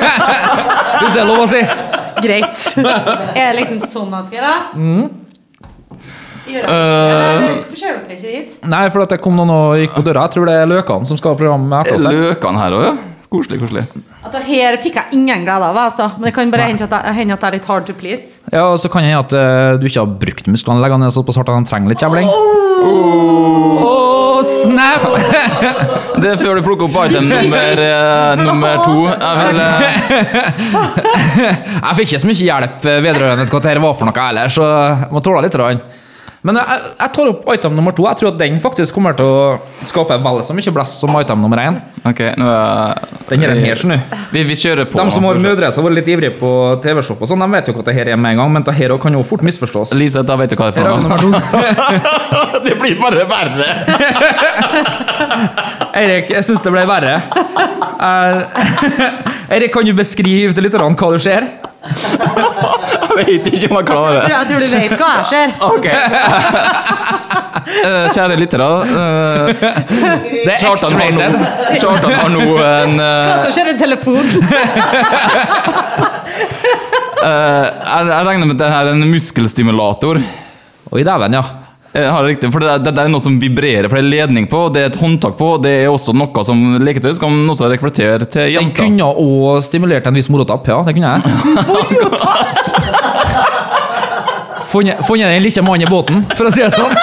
Hvis 1.00 1.12
det 1.14 1.20
er 1.22 1.28
lov 1.28 1.44
å 1.44 1.48
si. 1.50 1.60
Greit. 2.24 2.62
Er 2.80 3.52
det 3.52 3.58
liksom 3.60 3.82
sånn 3.84 4.16
jeg 4.16 4.30
skal 4.30 4.40
gjøre? 4.40 4.56
Mm. 4.74 5.04
Gjør 6.50 6.66
ser 7.78 8.00
dere 8.00 8.16
ikke 8.16 8.32
hit? 8.32 8.56
Nei, 8.66 8.82
for 8.90 9.06
det 9.06 9.20
kom 9.22 9.36
noen 9.38 9.52
og 9.54 9.76
gikk 9.78 9.94
på 9.94 10.02
døra. 10.06 10.24
Jeg 10.26 10.34
tror 10.36 10.48
det 10.50 10.56
er 10.62 10.68
Løkene 10.70 11.08
som 11.08 11.20
skal 11.20 11.34
ha 11.34 11.38
programmet 11.38 11.86
etter 11.86 12.00
oss. 12.00 12.06
Løkan 12.08 12.24
Løkene 12.24 12.62
her 12.64 12.76
også, 12.78 12.90
ja. 12.90 13.09
Koselig, 13.30 13.60
koselig. 13.62 13.82
At 14.26 14.32
det 14.34 14.40
her 14.48 14.74
fikk 14.82 14.96
jeg 14.98 15.14
ingen 15.14 15.44
glede 15.46 15.62
av, 15.68 15.76
altså. 15.78 16.08
Men 16.18 16.26
det 16.26 16.32
kan 16.34 16.50
bare 16.50 16.64
hende 16.66 16.82
at, 16.82 16.90
jeg- 16.96 17.14
hende 17.20 17.34
at 17.36 17.40
det 17.44 17.46
er 17.46 17.54
litt 17.60 17.68
hard 17.70 17.86
to 17.86 17.94
please. 17.94 18.40
Ja, 18.52 18.64
og 18.72 18.78
så 18.82 18.90
kan 18.90 19.02
det 19.04 19.12
hende 19.12 19.22
at 19.22 19.32
eh, 19.38 19.78
du 19.78 19.86
ikke 19.86 20.02
har 20.02 20.10
brukt 20.24 20.46
musklene 20.50 20.82
leggene 20.82 21.04
ned 21.06 21.14
såpass 21.14 21.38
hardt 21.38 21.48
at 21.52 21.60
de 21.62 21.70
trenger 21.70 21.88
litt 21.94 22.02
kjevling. 22.02 22.26
Oh, 22.90 24.42
snap! 24.42 25.06
Det 26.20 26.28
er 26.34 26.36
før 26.42 26.58
du 26.58 26.62
plukker 26.66 26.88
opp 26.88 26.98
item 27.06 27.28
nummer, 27.30 27.80
eh, 27.86 28.42
nummer 28.42 28.82
to. 28.84 28.96
Jeg 29.14 29.34
vil 29.40 29.60
eh, 29.62 29.86
Jeg 31.40 31.96
fikk 32.00 32.06
ikke 32.10 32.22
så 32.24 32.28
mye 32.32 32.44
hjelp 32.50 32.84
eh, 32.90 32.98
vedrørende 33.06 33.46
hva 33.46 33.60
dette 33.62 33.82
var 33.86 33.94
for 33.96 34.10
noe 34.10 34.26
heller, 34.26 34.52
så 34.52 34.66
jeg 34.66 35.10
må 35.14 35.22
tåle 35.24 35.46
litt. 35.46 35.54
grann. 35.56 35.80
Men 36.40 36.56
jeg, 36.56 36.84
jeg 36.96 37.12
tar 37.12 37.28
opp 37.28 37.42
item 37.52 37.74
nummer 37.76 37.92
to. 37.92 38.06
Jeg 38.08 38.16
tror 38.16 38.30
at 38.32 38.38
den 38.40 38.54
faktisk 38.62 38.96
kommer 38.96 39.12
til 39.16 39.28
å 39.28 39.58
skape 39.84 40.16
vel 40.24 40.38
så 40.46 40.54
mye 40.56 40.72
blest 40.72 41.02
som 41.02 41.12
item 41.20 41.42
nummer 41.44 41.60
én. 41.60 41.76
Ok, 42.08 42.22
nå 42.40 42.46
er 42.48 43.02
Den 43.28 43.44
her, 43.44 43.52
her 43.60 43.76
skjønner 43.76 44.00
du. 44.00 44.14
Vi, 44.32 44.44
vi 44.48 44.56
kjører 44.56 44.88
på. 44.88 44.96
De 44.96 45.12
som 45.12 45.26
har 45.28 45.40
mødre 45.42 45.68
som 45.68 45.84
har 45.84 45.90
vært 45.90 45.98
litt 46.00 46.08
ivrige 46.14 46.32
på 46.40 46.52
TV-shop, 46.80 47.20
og 47.20 47.28
sånn, 47.28 47.44
de 47.44 47.50
vet 47.52 47.68
jo 47.68 47.76
hva 47.76 47.84
det 47.90 47.94
her 47.98 48.12
er 48.14 48.20
med 48.20 48.34
en 48.34 48.40
gang, 48.40 48.54
men 48.56 48.64
det 48.64 48.74
her 48.78 48.96
kan 49.02 49.18
jo 49.18 49.22
fort 49.28 49.44
misforstås. 49.44 49.92
Lise, 50.00 50.24
da 50.24 50.38
vet 50.40 50.54
du 50.54 50.56
hva 50.56 50.70
det 50.72 50.80
er 50.80 50.88
på 50.88 50.96
for 51.04 51.28
noe. 51.28 51.42
Det 52.64 52.74
blir 52.76 52.96
bare 53.00 53.24
verre. 53.28 53.68
Eirik, 56.00 56.32
jeg 56.32 56.44
syns 56.46 56.64
det 56.64 56.72
ble 56.72 56.84
verre. 56.88 57.18
Eh, 58.00 58.40
Eirik, 59.54 59.72
kan 59.76 59.84
du 59.86 59.92
beskrive 59.96 60.56
til 60.56 60.66
lytterne 60.66 60.96
hva 60.96 61.12
du 61.14 61.20
ser? 61.22 61.48
Jeg 61.80 63.16
vet 63.16 63.46
ikke 63.48 63.68
om 63.70 63.76
jeg 63.76 63.80
Jeg 63.80 63.86
klarer 63.88 64.12
det. 64.12 64.28
jeg 64.30 64.44
tror 64.48 64.58
du 64.60 64.68
vet 64.74 64.92
hva 65.00 65.10
jeg 65.16 65.26
ser. 65.30 65.48
Ok. 65.74 65.86
Uh, 67.70 68.06
kjære 68.14 68.36
lyttere. 68.40 68.66
Uh, 68.66 69.48
Det 70.44 70.52
er 70.52 70.58
Kjartan 70.60 70.92
har 71.00 71.10
nå. 71.16 71.26
Kjartan 71.80 72.12
har 72.18 72.30
nå 72.34 72.44
en 72.64 72.94
eh, 73.00 73.44
som 73.44 73.52
skjer 73.56 73.68
en 73.72 73.80
telefon. 73.80 74.26
eh, 77.24 77.66
jeg, 77.66 78.02
jeg 78.10 78.22
regner 78.28 78.46
med 78.46 78.54
at 78.56 78.62
det 78.62 78.70
her 78.74 78.84
er 78.90 78.94
en 78.96 79.10
muskelstimulator. 79.10 80.20
Oi, 80.90 81.02
dæven, 81.06 81.36
ja. 81.38 81.44
Jeg 81.90 82.06
har 82.06 82.22
det 82.22 82.36
riktig, 82.36 82.46
for 82.54 82.62
det, 82.62 82.70
er, 82.70 82.78
det 82.86 82.94
er 83.02 83.08
noe 83.10 83.18
som 83.22 83.34
vibrerer, 83.42 83.88
for 83.90 83.98
det 83.98 84.04
er 84.04 84.12
ledning 84.12 84.44
på, 84.50 84.58
det 84.70 84.80
er 84.84 84.88
et 84.92 84.98
håndtak 85.00 85.34
på, 85.38 85.46
det 85.64 85.72
er 85.80 85.88
også 85.90 86.12
noe 86.14 86.44
som 86.46 86.58
leketøy 86.78 87.12
som 87.16 87.22
kan 87.24 87.50
også 87.50 87.66
rekruttere 87.72 88.26
til 88.30 88.54
Den 88.54 88.70
kunne 88.76 89.04
òg 89.10 89.58
stimulert 89.66 90.06
en 90.06 90.14
viss 90.14 90.30
morotapp, 90.30 90.68
ja. 90.70 90.78
Det 90.86 90.94
kunne 90.94 91.10
jeg. 91.10 91.20
Funnet 94.70 95.02
den 95.02 95.42
lille 95.42 95.62
mannen 95.66 95.82
i 95.82 95.90
båten, 95.90 96.22
for 96.38 96.46
å 96.46 96.50
si 96.54 96.62
det 96.62 96.70
sånn. 96.78 96.94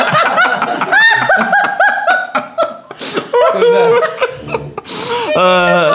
Vi 5.38 5.87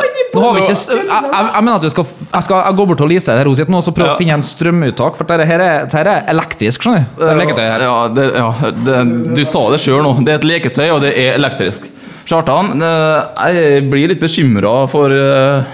ikke 0.60 0.74
jeg, 0.74 1.04
jeg, 1.08 1.46
jeg 1.54 1.64
mener 1.64 1.76
at 1.78 1.84
vi 1.86 1.90
skal, 1.92 2.06
jeg 2.32 2.46
skal 2.46 2.56
jeg 2.58 2.76
går 2.78 2.88
bort 2.90 3.00
til 3.02 3.10
Lise 3.12 3.36
der 3.38 3.48
hun 3.48 3.56
sitter 3.58 3.74
nå, 3.74 3.80
og 3.80 3.86
så 3.86 3.94
ja. 3.96 4.08
å 4.12 4.18
finne 4.20 4.36
en 4.38 4.44
strømuttak, 4.46 5.18
for 5.18 5.28
dette 5.28 5.46
her 5.48 5.62
er, 5.64 5.86
dette 5.86 5.98
her 6.00 6.10
er 6.12 6.30
elektrisk, 6.32 6.84
skjønner 6.84 7.04
du. 7.04 7.20
Det 7.22 7.30
er 7.30 7.40
leketøy 7.40 7.64
her. 7.64 7.84
Ja, 7.86 7.96
det, 8.16 8.26
ja 8.36 8.72
det, 8.86 8.96
du 9.38 9.42
sa 9.48 9.64
det 9.74 9.80
sjøl 9.82 10.02
nå. 10.04 10.12
Det 10.26 10.34
er 10.34 10.40
et 10.40 10.48
leketøy, 10.48 10.88
og 10.90 11.00
det 11.04 11.12
er 11.16 11.38
elektrisk. 11.38 11.88
Kjartan, 12.28 12.82
eh, 12.86 13.46
jeg 13.56 13.86
blir 13.90 14.12
litt 14.12 14.22
bekymra 14.22 14.74
for 14.90 15.10
eh, 15.10 15.70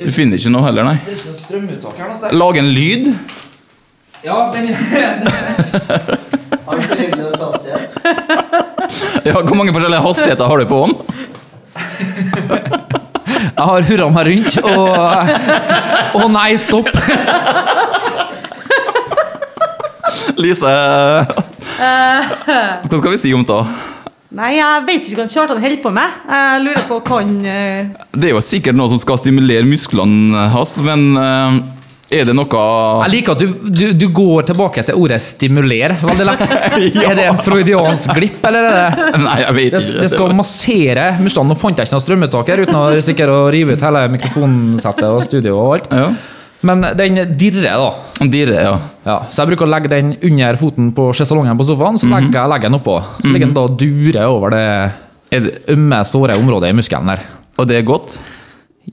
Du 0.00 0.12
finner 0.14 0.40
ikke 0.40 0.52
noe 0.54 0.64
heller, 0.68 0.86
nei. 0.88 0.96
Det 1.04 1.12
er 1.12 1.18
ikke 1.20 1.32
noe 1.32 1.40
strømuttak 1.42 2.00
her 2.00 2.06
noe 2.12 2.32
Lage 2.36 2.62
en 2.62 2.70
lyd? 2.76 3.10
Ja, 4.24 4.38
den 4.54 4.72
Har 6.66 6.74
du 6.74 6.82
ikke 6.82 7.26
hastighet? 7.38 7.90
Ja, 9.26 9.40
Hvor 9.42 9.54
mange 9.54 9.72
forskjellige 9.74 10.02
hastigheter 10.02 10.46
har 10.50 10.58
du 10.58 10.66
på 10.70 10.78
den? 10.86 10.94
Jeg 13.46 13.66
har 13.70 13.86
hurra 13.90 14.08
meg 14.12 14.30
rundt, 14.30 14.56
og 14.66 16.22
Å 16.22 16.28
nei, 16.32 16.50
stopp! 16.60 16.90
Lise 20.36 20.72
Hva 21.76 22.88
skal 22.88 23.12
vi 23.12 23.20
si 23.20 23.34
om 23.36 23.44
det? 23.46 23.60
Nei, 24.36 24.56
jeg 24.58 24.84
vet 24.88 25.06
ikke 25.06 25.22
hva 25.22 25.26
Kjartan 25.30 25.62
holder 25.62 25.78
på 25.80 25.90
med. 25.94 26.16
Jeg 26.28 26.62
lurer 26.64 26.82
på 26.88 26.98
hva 26.98 27.20
han 27.22 27.30
eh, 27.46 27.86
Det 28.12 28.28
er 28.28 28.34
jo 28.34 28.42
sikkert 28.44 28.76
noe 28.76 28.90
som 28.90 28.98
skal 29.00 29.20
stimulere 29.20 29.64
musklene 29.68 30.48
hans, 30.52 30.74
men 30.84 31.06
eh, 31.16 31.60
er 32.10 32.22
det 32.28 32.34
noe 32.38 32.60
Jeg 33.02 33.10
liker 33.16 33.34
at 33.34 33.40
du, 33.42 33.48
du, 33.66 33.84
du 33.98 34.06
går 34.14 34.44
tilbake 34.52 34.84
til 34.86 34.94
ordet 34.94 35.18
'stimuler' 35.22 35.96
veldig 36.06 36.26
lett. 36.28 36.44
Er 37.08 37.16
det 37.18 37.24
en 37.26 37.40
freudiansk 37.42 38.12
glipp, 38.14 38.44
eller 38.46 38.68
er 38.68 38.76
det 38.94 39.18
Nei, 39.26 39.40
jeg 39.42 39.56
vet 39.56 39.72
det, 39.74 39.80
ikke. 39.82 40.04
det 40.04 40.10
skal 40.12 40.34
massere 40.38 41.06
musklene. 41.24 41.50
Nå 41.50 41.56
fant 41.58 41.78
jeg 41.82 41.88
ikke 41.88 41.96
noe 41.96 42.04
strømuttak 42.06 42.52
her, 42.52 42.62
uten 42.62 42.78
å 42.78 42.84
risikere 42.94 43.34
å 43.34 43.48
rive 43.50 43.74
ut 43.74 43.82
hele 43.88 44.04
mikrofonsettet 44.14 45.08
og 45.10 45.24
studio 45.26 45.56
og 45.58 45.72
alt. 45.78 45.88
Ja. 45.90 46.08
Men 46.66 46.86
den 46.98 47.18
dirrer, 47.38 47.74
da. 47.78 48.26
Dirre, 48.32 48.62
ja. 48.64 48.76
Ja, 49.06 49.16
så 49.30 49.42
jeg 49.42 49.50
bruker 49.52 49.66
å 49.66 49.70
legge 49.74 49.90
den 49.92 50.14
under 50.24 50.56
foten 50.58 50.88
på 50.96 51.10
sjesalongen 51.14 51.58
på 51.58 51.66
sofaen, 51.68 51.98
så 52.00 52.08
legger 52.10 52.38
jeg 52.40 52.52
legger 52.54 52.70
den 52.70 52.78
oppå. 52.80 52.96
Så 53.20 53.28
ligger 53.34 53.50
den 53.50 53.58
da 53.58 53.66
durer 53.82 54.30
over 54.30 54.56
Er 54.56 55.42
det, 55.44 55.52
ømme, 55.74 56.00
såre 56.06 56.38
området 56.38 56.70
i 56.70 56.78
muskelen 56.78 57.10
der. 57.12 57.26
og 57.58 57.66
det 57.68 57.76
er 57.80 57.86
godt? 57.86 58.16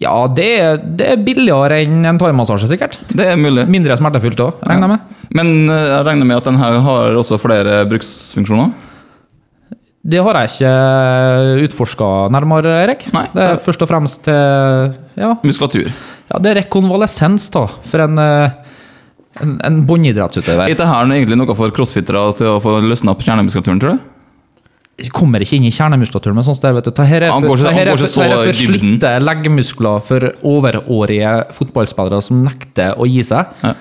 Ja, 0.02 0.14
det, 0.28 0.48
er- 0.60 0.80
det 0.98 1.06
er 1.14 1.20
billigere 1.22 1.78
enn 1.84 2.02
en 2.10 2.18
thaimassasje, 2.20 2.68
sikkert. 2.72 2.96
Det 3.14 3.28
er 3.30 3.38
mulig. 3.38 3.68
Mindre 3.70 3.94
smertefullt 4.00 4.40
òg, 4.42 4.64
regner 4.66 4.88
jeg 4.88 4.94
med. 4.96 5.28
Men 5.38 5.52
eh, 5.70 5.84
jeg 5.92 6.06
regner 6.08 6.26
med 6.32 6.38
at 6.42 6.48
den 6.50 6.58
her 6.58 6.80
har 6.88 7.20
også 7.22 7.38
flere 7.42 7.84
bruksfunksjoner? 7.92 8.72
Det 10.04 10.20
har 10.20 10.36
jeg 10.42 10.50
ikke 10.58 11.68
utforska 11.70 12.08
nærmere, 12.34 12.74
Erik. 12.84 13.06
Nei, 13.16 13.28
det 13.32 13.44
er 13.46 13.54
det- 13.56 13.64
først 13.64 13.86
og 13.86 13.88
fremst 13.88 14.24
til 14.26 14.34
ja, 15.16 15.30
Muskulatur. 15.46 15.88
ja, 16.32 16.40
det 16.44 16.52
er 16.52 16.60
rekonvalesens 16.64 17.46
da, 17.54 17.68
for 17.88 18.04
en, 18.04 18.18
eh, 18.20 18.50
en, 19.46 19.54
en 19.64 19.78
båndidrettsutøver. 19.88 20.66
Er 20.66 20.74
dette 20.76 20.84
egentlig 20.90 21.38
noe 21.40 21.56
for 21.56 21.72
crossfittere 21.72 22.26
til 22.36 22.48
å 22.52 22.60
få 22.66 22.80
løsna 22.84 23.14
opp 23.14 23.24
kjernemuskulaturen, 23.24 23.80
tror 23.80 23.96
du? 23.96 24.10
Kommer 25.14 25.42
ikke 25.42 25.58
inn 25.58 25.66
i 25.66 25.72
kjernemuskulaturen 25.74 26.36
men 26.38 26.46
sånn 26.46 26.56
sted, 26.60 26.74
vet 26.78 26.86
du. 26.86 26.92
Det 26.92 27.06
er 27.10 27.30
Han 27.32 27.42
går 27.42 27.58
ikke- 27.58 27.66
det 27.70 27.74
her 27.74 27.88
er 27.88 27.96
går 27.96 28.04
ikke 28.06 28.24
her 28.24 28.34
er 28.38 28.46
for 28.46 28.54
slitte 28.54 29.14
leggmuskler 29.26 30.02
for 30.06 30.20
overårige 30.44 31.32
fotballspillere 31.58 32.22
som 32.22 32.44
nekter 32.46 32.96
å 32.98 33.08
gi 33.10 33.24
seg. 33.24 33.46
Ja. 33.64 33.74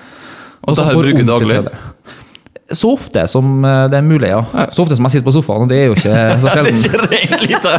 Og 0.67 0.75
dette 0.75 0.89
det 0.89 0.97
bruker 1.03 1.25
daglig? 1.27 1.67
Så 2.73 2.89
ofte 2.97 3.27
som 3.29 3.63
eh, 3.65 3.87
det 3.91 3.97
er 3.99 4.01
mulig, 4.07 4.29
ja. 4.31 4.39
Så 4.71 4.81
ofte 4.87 4.95
som 4.95 5.05
jeg 5.05 5.11
sitter 5.11 5.27
på 5.27 5.33
sofaen, 5.35 5.61
og 5.61 5.69
det 5.69 5.77
er 5.77 5.85
jo 5.91 5.93
ikke 5.93 6.39
så 6.41 6.49
sjelden. 6.49 6.81
rent 7.11 7.41
lite. 7.45 7.73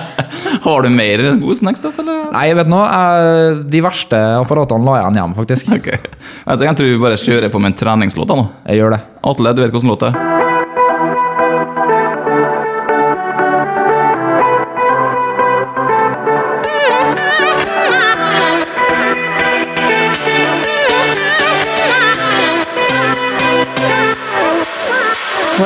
Har 0.66 0.82
du 0.82 0.88
mer 0.92 1.24
gode 1.40 1.56
snacks, 1.58 1.80
da, 1.82 1.90
eller? 1.98 2.30
Nei, 2.32 2.52
vet 2.54 2.68
du 2.68 2.70
noe, 2.70 3.64
de 3.72 3.80
verste 3.82 4.20
apparatene 4.38 4.84
la 4.86 4.98
jeg 5.00 5.06
igjen 5.08 5.18
hjem, 5.22 5.34
faktisk. 5.40 5.72
Okay. 5.80 5.98
Jeg 6.46 6.76
tror- 6.76 6.92
vi 6.92 6.98
bare 7.02 7.18
kjører 7.18 7.50
på 7.50 7.58
med 7.60 7.72
en 7.72 7.78
treningslåt 7.82 8.28
nå. 8.36 8.48
Jeg 8.68 8.78
gjør 8.78 8.90
det. 8.94 9.00
Atle, 9.24 9.54
du 9.56 9.62
vet 9.64 9.72
hvordan 9.74 9.90
låt 9.90 10.04
det 10.06 10.12
er? 10.14 10.45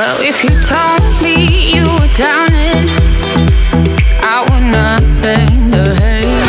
Well, 0.00 0.16
if 0.24 0.42
you 0.44 0.50
told 0.64 1.04
me 1.20 1.34
you 1.76 1.84
were 1.84 2.08
drowning, 2.16 2.88
I 4.24 4.36
would 4.48 4.64
not 4.72 5.02
lend 5.20 5.74
a 5.74 5.92
hand. 6.00 6.46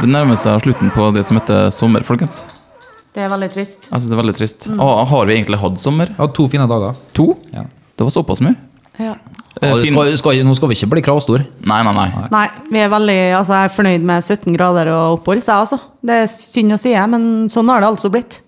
Det 0.00 0.08
nærmer 0.08 0.40
seg 0.40 0.64
slutten 0.64 0.94
på 0.96 1.10
det 1.12 1.26
som 1.28 1.36
heter 1.36 1.68
sommer, 1.76 2.00
folkens. 2.08 2.40
Det 3.12 3.20
er 3.26 3.28
veldig 3.34 3.50
trist. 3.52 3.90
Jeg 3.90 4.00
synes 4.00 4.08
det 4.08 4.16
er 4.16 4.22
veldig 4.22 4.36
trist. 4.40 4.70
Ah, 4.80 5.04
har 5.12 5.28
vi 5.28 5.36
egentlig 5.36 5.60
hatt 5.66 5.84
sommer? 5.84 6.08
Jeg 6.14 6.22
hadde 6.22 6.36
to 6.40 6.48
fine 6.56 6.70
dager. 6.72 6.96
To? 7.20 7.28
Ja. 7.52 7.66
Det 7.68 8.08
var 8.08 8.16
såpass 8.16 8.40
mye? 8.48 8.56
Ja. 8.96 9.18
Eh, 9.60 9.68
Ja, 9.68 9.84
skal, 9.84 10.12
skal, 10.18 10.40
nå 10.46 10.54
skal 10.56 10.70
vi 10.70 10.76
ikke 10.78 10.90
bli 10.94 11.02
kravstor. 11.04 11.44
Nei, 11.68 11.80
nei, 11.84 11.92
nei. 11.96 12.28
Nei, 12.32 12.46
vi 12.72 12.80
er 12.80 12.92
veldig, 12.92 13.18
altså 13.38 13.58
jeg 13.58 13.68
er 13.68 13.74
fornøyd 13.76 14.06
med 14.08 14.24
17 14.24 14.56
grader 14.56 14.90
og 14.94 15.18
opphold, 15.18 15.42
så 15.44 15.52
jeg 15.52 15.66
altså. 15.66 15.78
Det 16.02 16.20
er 16.22 16.30
synd 16.32 16.76
å 16.76 16.80
si, 16.80 16.94
men 17.14 17.26
sånn 17.52 17.72
har 17.72 17.84
det 17.84 17.90
altså 17.92 18.10
blitt. 18.12 18.40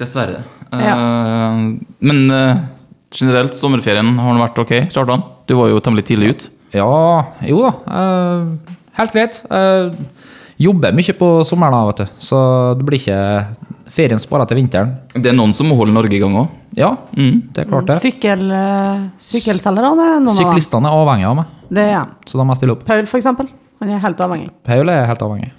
Dessverre. 0.00 0.44
Eh, 0.72 1.58
men 2.08 2.22
uh, 2.32 2.62
generelt, 3.12 3.58
sommerferien 3.58 4.14
har 4.22 4.32
den 4.32 4.44
vært 4.44 4.62
ok? 4.62 4.74
Kjartan, 4.94 5.26
du 5.50 5.56
var 5.58 5.72
jo 5.72 5.82
temmelig 5.84 6.06
tidlig 6.08 6.32
ut. 6.32 6.48
Ja, 6.72 6.92
jo 7.44 7.66
da. 7.66 7.74
Uh, 7.84 8.78
helt 9.00 9.18
greit. 9.18 9.42
Jobber 10.62 10.94
mye 10.94 11.18
på 11.18 11.28
sommeren, 11.48 11.74
da, 11.74 11.84
vet 11.90 12.04
du. 12.04 12.18
så 12.22 12.38
det 12.78 12.86
blir 12.86 13.00
ikke 13.02 13.20
ferien 13.92 14.20
sparet 14.22 14.48
til 14.48 14.60
vinteren. 14.60 14.94
Det 15.12 15.32
er 15.32 15.36
noen 15.36 15.52
som 15.56 15.68
må 15.68 15.76
holde 15.76 15.94
Norge 15.96 16.16
i 16.16 16.20
gang 16.22 16.36
òg. 16.38 16.58
Ja, 16.76 16.96
Mm. 17.16 17.42
det 17.52 17.66
er 17.66 17.68
klart 17.70 17.86
det. 17.86 17.98
Sykkel, 18.00 18.46
eh, 18.50 19.08
sykkelselgerne 19.18 20.06
er. 20.16 20.30
Syklistene 20.36 20.88
er 20.88 20.96
avhengig 21.02 21.26
av 21.28 21.36
meg, 21.36 21.46
Det 21.70 21.84
er 21.88 21.94
han. 21.98 22.14
så 22.26 22.38
da 22.38 22.44
må 22.44 22.54
jeg 22.54 22.62
stille 22.62 22.72
opp. 22.76 22.84
Paul, 22.86 23.04
for 23.06 23.18
eksempel. 23.20 23.48
Han 23.80 23.90
er 23.90 23.98
helt 23.98 24.16
avhengig. 24.18 24.50
Paul 24.64 24.88
er 24.88 25.06
helt 25.06 25.18
avhengig. 25.20 25.50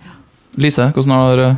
Lise, 0.58 0.92
hvordan 0.94 1.12
har 1.18 1.40
eh, 1.44 1.56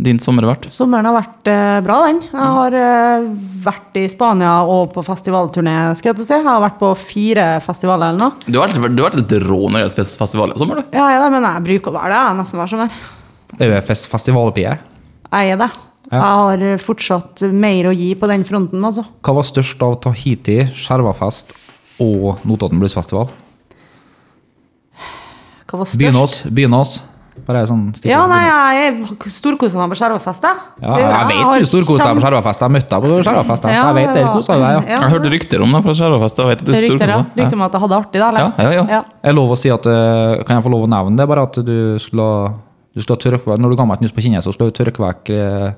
din 0.00 0.18
sommer 0.18 0.42
vært? 0.46 0.66
Sommeren 0.70 1.04
har 1.04 1.14
vært 1.20 1.46
eh, 1.50 1.80
bra, 1.82 1.96
den. 2.06 2.20
Jeg 2.22 2.52
har 2.58 2.74
eh, 2.74 3.26
vært 3.66 3.96
i 3.98 4.06
Spania 4.08 4.52
og 4.64 4.92
på 4.94 5.02
festivalturné, 5.04 5.94
skal 5.98 6.10
jeg 6.12 6.16
til 6.20 6.24
å 6.24 6.28
si. 6.28 6.34
Jeg 6.38 6.44
har 6.44 6.60
vært 6.62 6.78
på 6.78 6.92
fire 6.96 7.46
festivaler 7.60 8.08
eller 8.14 8.18
noe. 8.18 8.32
Du 8.46 8.58
har 8.60 8.68
vært, 8.68 8.94
du 8.96 9.02
har 9.02 9.10
vært 9.10 9.20
litt 9.22 9.42
rå 9.46 9.60
når 9.68 9.74
det 9.78 9.82
gjelder 9.84 9.98
fest- 10.02 10.18
festival 10.18 10.54
i 10.54 10.58
sommer, 10.58 10.76
du. 10.76 10.96
Ja, 10.96 11.08
jeg 11.10 11.18
er 11.18 11.24
det, 11.26 11.32
men 11.34 11.42
jeg 11.52 11.64
bruker 11.68 11.90
å 11.92 11.98
være 12.00 12.10
det, 12.14 12.22
jeg, 12.28 12.36
nesten 12.42 12.58
hver 12.62 12.68
sommer. 12.74 12.90
Det 13.58 13.60
er 13.66 13.74
jo 13.74 13.86
fest- 13.86 14.08
festivaltid. 14.10 14.78
Jeg 15.32 15.50
er 15.52 15.56
det. 15.56 15.70
Ja. 16.08 16.20
Jeg 16.20 16.22
har 16.72 16.80
fortsatt 16.80 17.42
mer 17.52 17.90
å 17.90 17.92
gi 17.92 18.14
på 18.16 18.28
den 18.30 18.46
fronten, 18.48 18.80
altså. 18.84 19.04
Hva 19.24 19.34
var 19.36 19.44
størst 19.44 19.82
av 19.84 19.98
Tahiti, 20.06 20.62
Skjervafest 20.72 21.52
og 22.00 22.40
Notodden 22.48 22.80
Bluesfestival? 22.80 23.28
Hva 25.68 25.82
var 25.82 25.90
størst? 25.90 26.00
Begynn 26.48 26.76
oss, 26.78 26.98
Bare 27.46 27.62
sånn. 27.68 27.82
Ja, 28.08 28.22
nei, 28.30 28.40
jeg 28.76 29.30
storkosa 29.32 29.78
meg 29.78 29.92
på 29.92 29.98
Skjervafest. 30.00 30.46
Ja, 30.82 30.94
jeg 30.98 31.28
vet 31.28 31.64
du 31.64 31.68
storkosa 31.70 32.08
deg 32.08 32.18
på 32.18 32.24
Skjervafest. 32.24 32.64
Jeg 32.64 32.74
møtte 32.74 32.90
deg 32.92 33.04
på 33.04 33.20
Skjervafest, 33.28 33.68
Ja, 33.68 33.82
jeg 33.86 33.96
vet 33.98 34.16
det. 34.16 34.24
Kosa 34.34 34.56
deg, 34.58 34.64
ja. 34.64 34.80
Ja. 34.82 35.00
Jeg 35.04 35.14
hørte 35.14 35.32
rykter 35.34 35.64
om 35.64 35.76
deg 35.76 35.86
fra 35.86 35.96
er 36.78 36.86
rykter, 36.88 37.12
ja. 37.14 37.18
Rykter 37.38 37.58
om 37.58 37.66
at 37.66 37.76
jeg 37.76 37.84
hadde 37.84 37.94
det 37.94 38.00
artig, 38.00 38.22
da, 38.22 38.30
eller? 38.32 38.48
Ja, 38.58 38.72
ja, 38.78 38.86
ja. 38.98 39.02
Jeg 39.28 39.38
lov 39.38 39.54
å 39.54 39.58
si 39.60 39.72
at 39.72 39.86
eh, 39.88 40.42
Kan 40.48 40.58
jeg 40.58 40.66
få 40.66 40.72
lov 40.74 40.88
å 40.88 40.90
nevne 40.90 41.20
det? 41.20 41.28
Bare 41.30 41.46
at 41.48 41.60
du 41.68 41.76
skulle, 42.02 42.28
du 42.96 43.04
skulle 43.04 43.22
tørke 43.22 43.52
vekk 43.52 43.62
Når 43.62 43.74
du 43.74 43.78
ga 43.80 43.86
meg 43.88 44.00
et 44.00 44.08
nus 44.08 44.16
på 44.16 44.24
kinnet, 44.24 44.44
så 44.44 44.54
skulle 44.54 44.72
du 44.72 44.78
tørke 44.80 45.04
vekk 45.04 45.32
eh, 45.36 45.68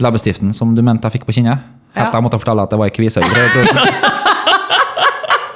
leppestiften 0.00 0.52
som 0.56 0.74
du 0.74 0.82
mente 0.82 1.06
jeg 1.08 1.18
fikk 1.18 1.26
på 1.28 1.36
kinnet. 1.38 1.58
Helt 1.96 2.10
til 2.12 2.18
jeg 2.20 2.24
måtte 2.26 2.38
fortelle 2.40 2.62
at 2.62 2.70
det 2.70 2.78
var 2.78 2.86
ei 2.90 2.94
kvisøy. 2.94 3.22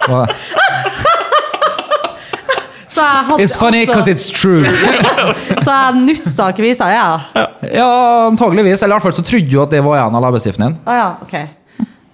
Hva- 0.05 0.29
Så 2.95 3.03
jeg 3.03 3.25
hadde 3.27 3.43
It's 3.43 3.57
funny 3.59 3.85
because 3.87 4.07
it's 4.11 4.29
true. 4.31 4.63
Så 5.65 5.71
jeg 5.71 5.95
nussa 6.05 6.51
kvisa, 6.55 6.87
ja. 6.95 7.09
Ja, 7.73 7.89
antageligvis. 8.29 8.83
Eller 8.85 8.95
i 8.95 8.97
hvert 9.01 9.07
fall 9.09 9.17
så 9.17 9.25
trodde 9.27 9.51
du 9.51 9.57
at 9.63 9.71
det 9.75 9.81
var 9.83 9.99
en 10.05 10.15
av 10.15 10.23
leppestiften 10.29 10.69
din. 10.69 10.77
Ah, 10.87 10.99
ja, 11.01 11.09
ok. 11.25 11.35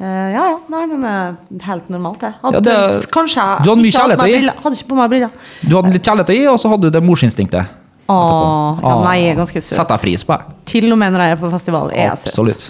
Uh, 0.00 0.06
ja 0.32 0.44
ja, 0.48 0.54
nei, 0.72 0.86
men 0.88 1.02
eh, 1.04 1.58
helt 1.66 1.90
normalt, 1.92 2.22
det. 2.24 2.30
Hadde, 2.40 2.62
Ja, 2.64 2.86
det- 2.88 3.10
kanskje 3.12 3.42
jeg 3.44 3.64
Du 3.66 3.68
hadde 3.74 3.82
mye 3.82 3.92
kjærlighet 3.92 4.22
å 4.24 4.28
gi. 4.30 4.38
Hadde 4.64 4.78
ikke 4.78 4.88
på 4.88 4.96
meg 4.96 5.10
briller. 5.12 5.34
Du 5.60 5.74
hadde 5.76 5.92
litt 5.92 6.06
kjærlighet 6.08 6.32
å 6.32 6.36
gi, 6.38 6.46
og 6.48 6.56
så 6.62 6.70
hadde 6.72 6.88
du 6.88 6.90
det 6.96 7.02
morsinstinktet. 7.04 7.76
Åh, 8.10 8.80
ja, 8.82 8.94
nei, 9.04 9.16
jeg 9.22 9.32
er 9.34 9.38
ganske 9.38 9.60
søt. 9.62 9.76
Setter 9.78 9.94
jeg 9.96 10.02
pris 10.04 10.24
på. 10.26 10.34
jeg. 10.36 10.56
Til 10.70 10.92
og 10.92 10.98
med 10.98 11.14
når 11.14 11.24
jeg 11.26 11.36
er 11.36 11.40
på 11.44 11.50
festival, 11.52 11.90
er 11.94 12.08
jeg 12.10 12.18
søt. 12.24 12.32
Absolutt. 12.32 12.68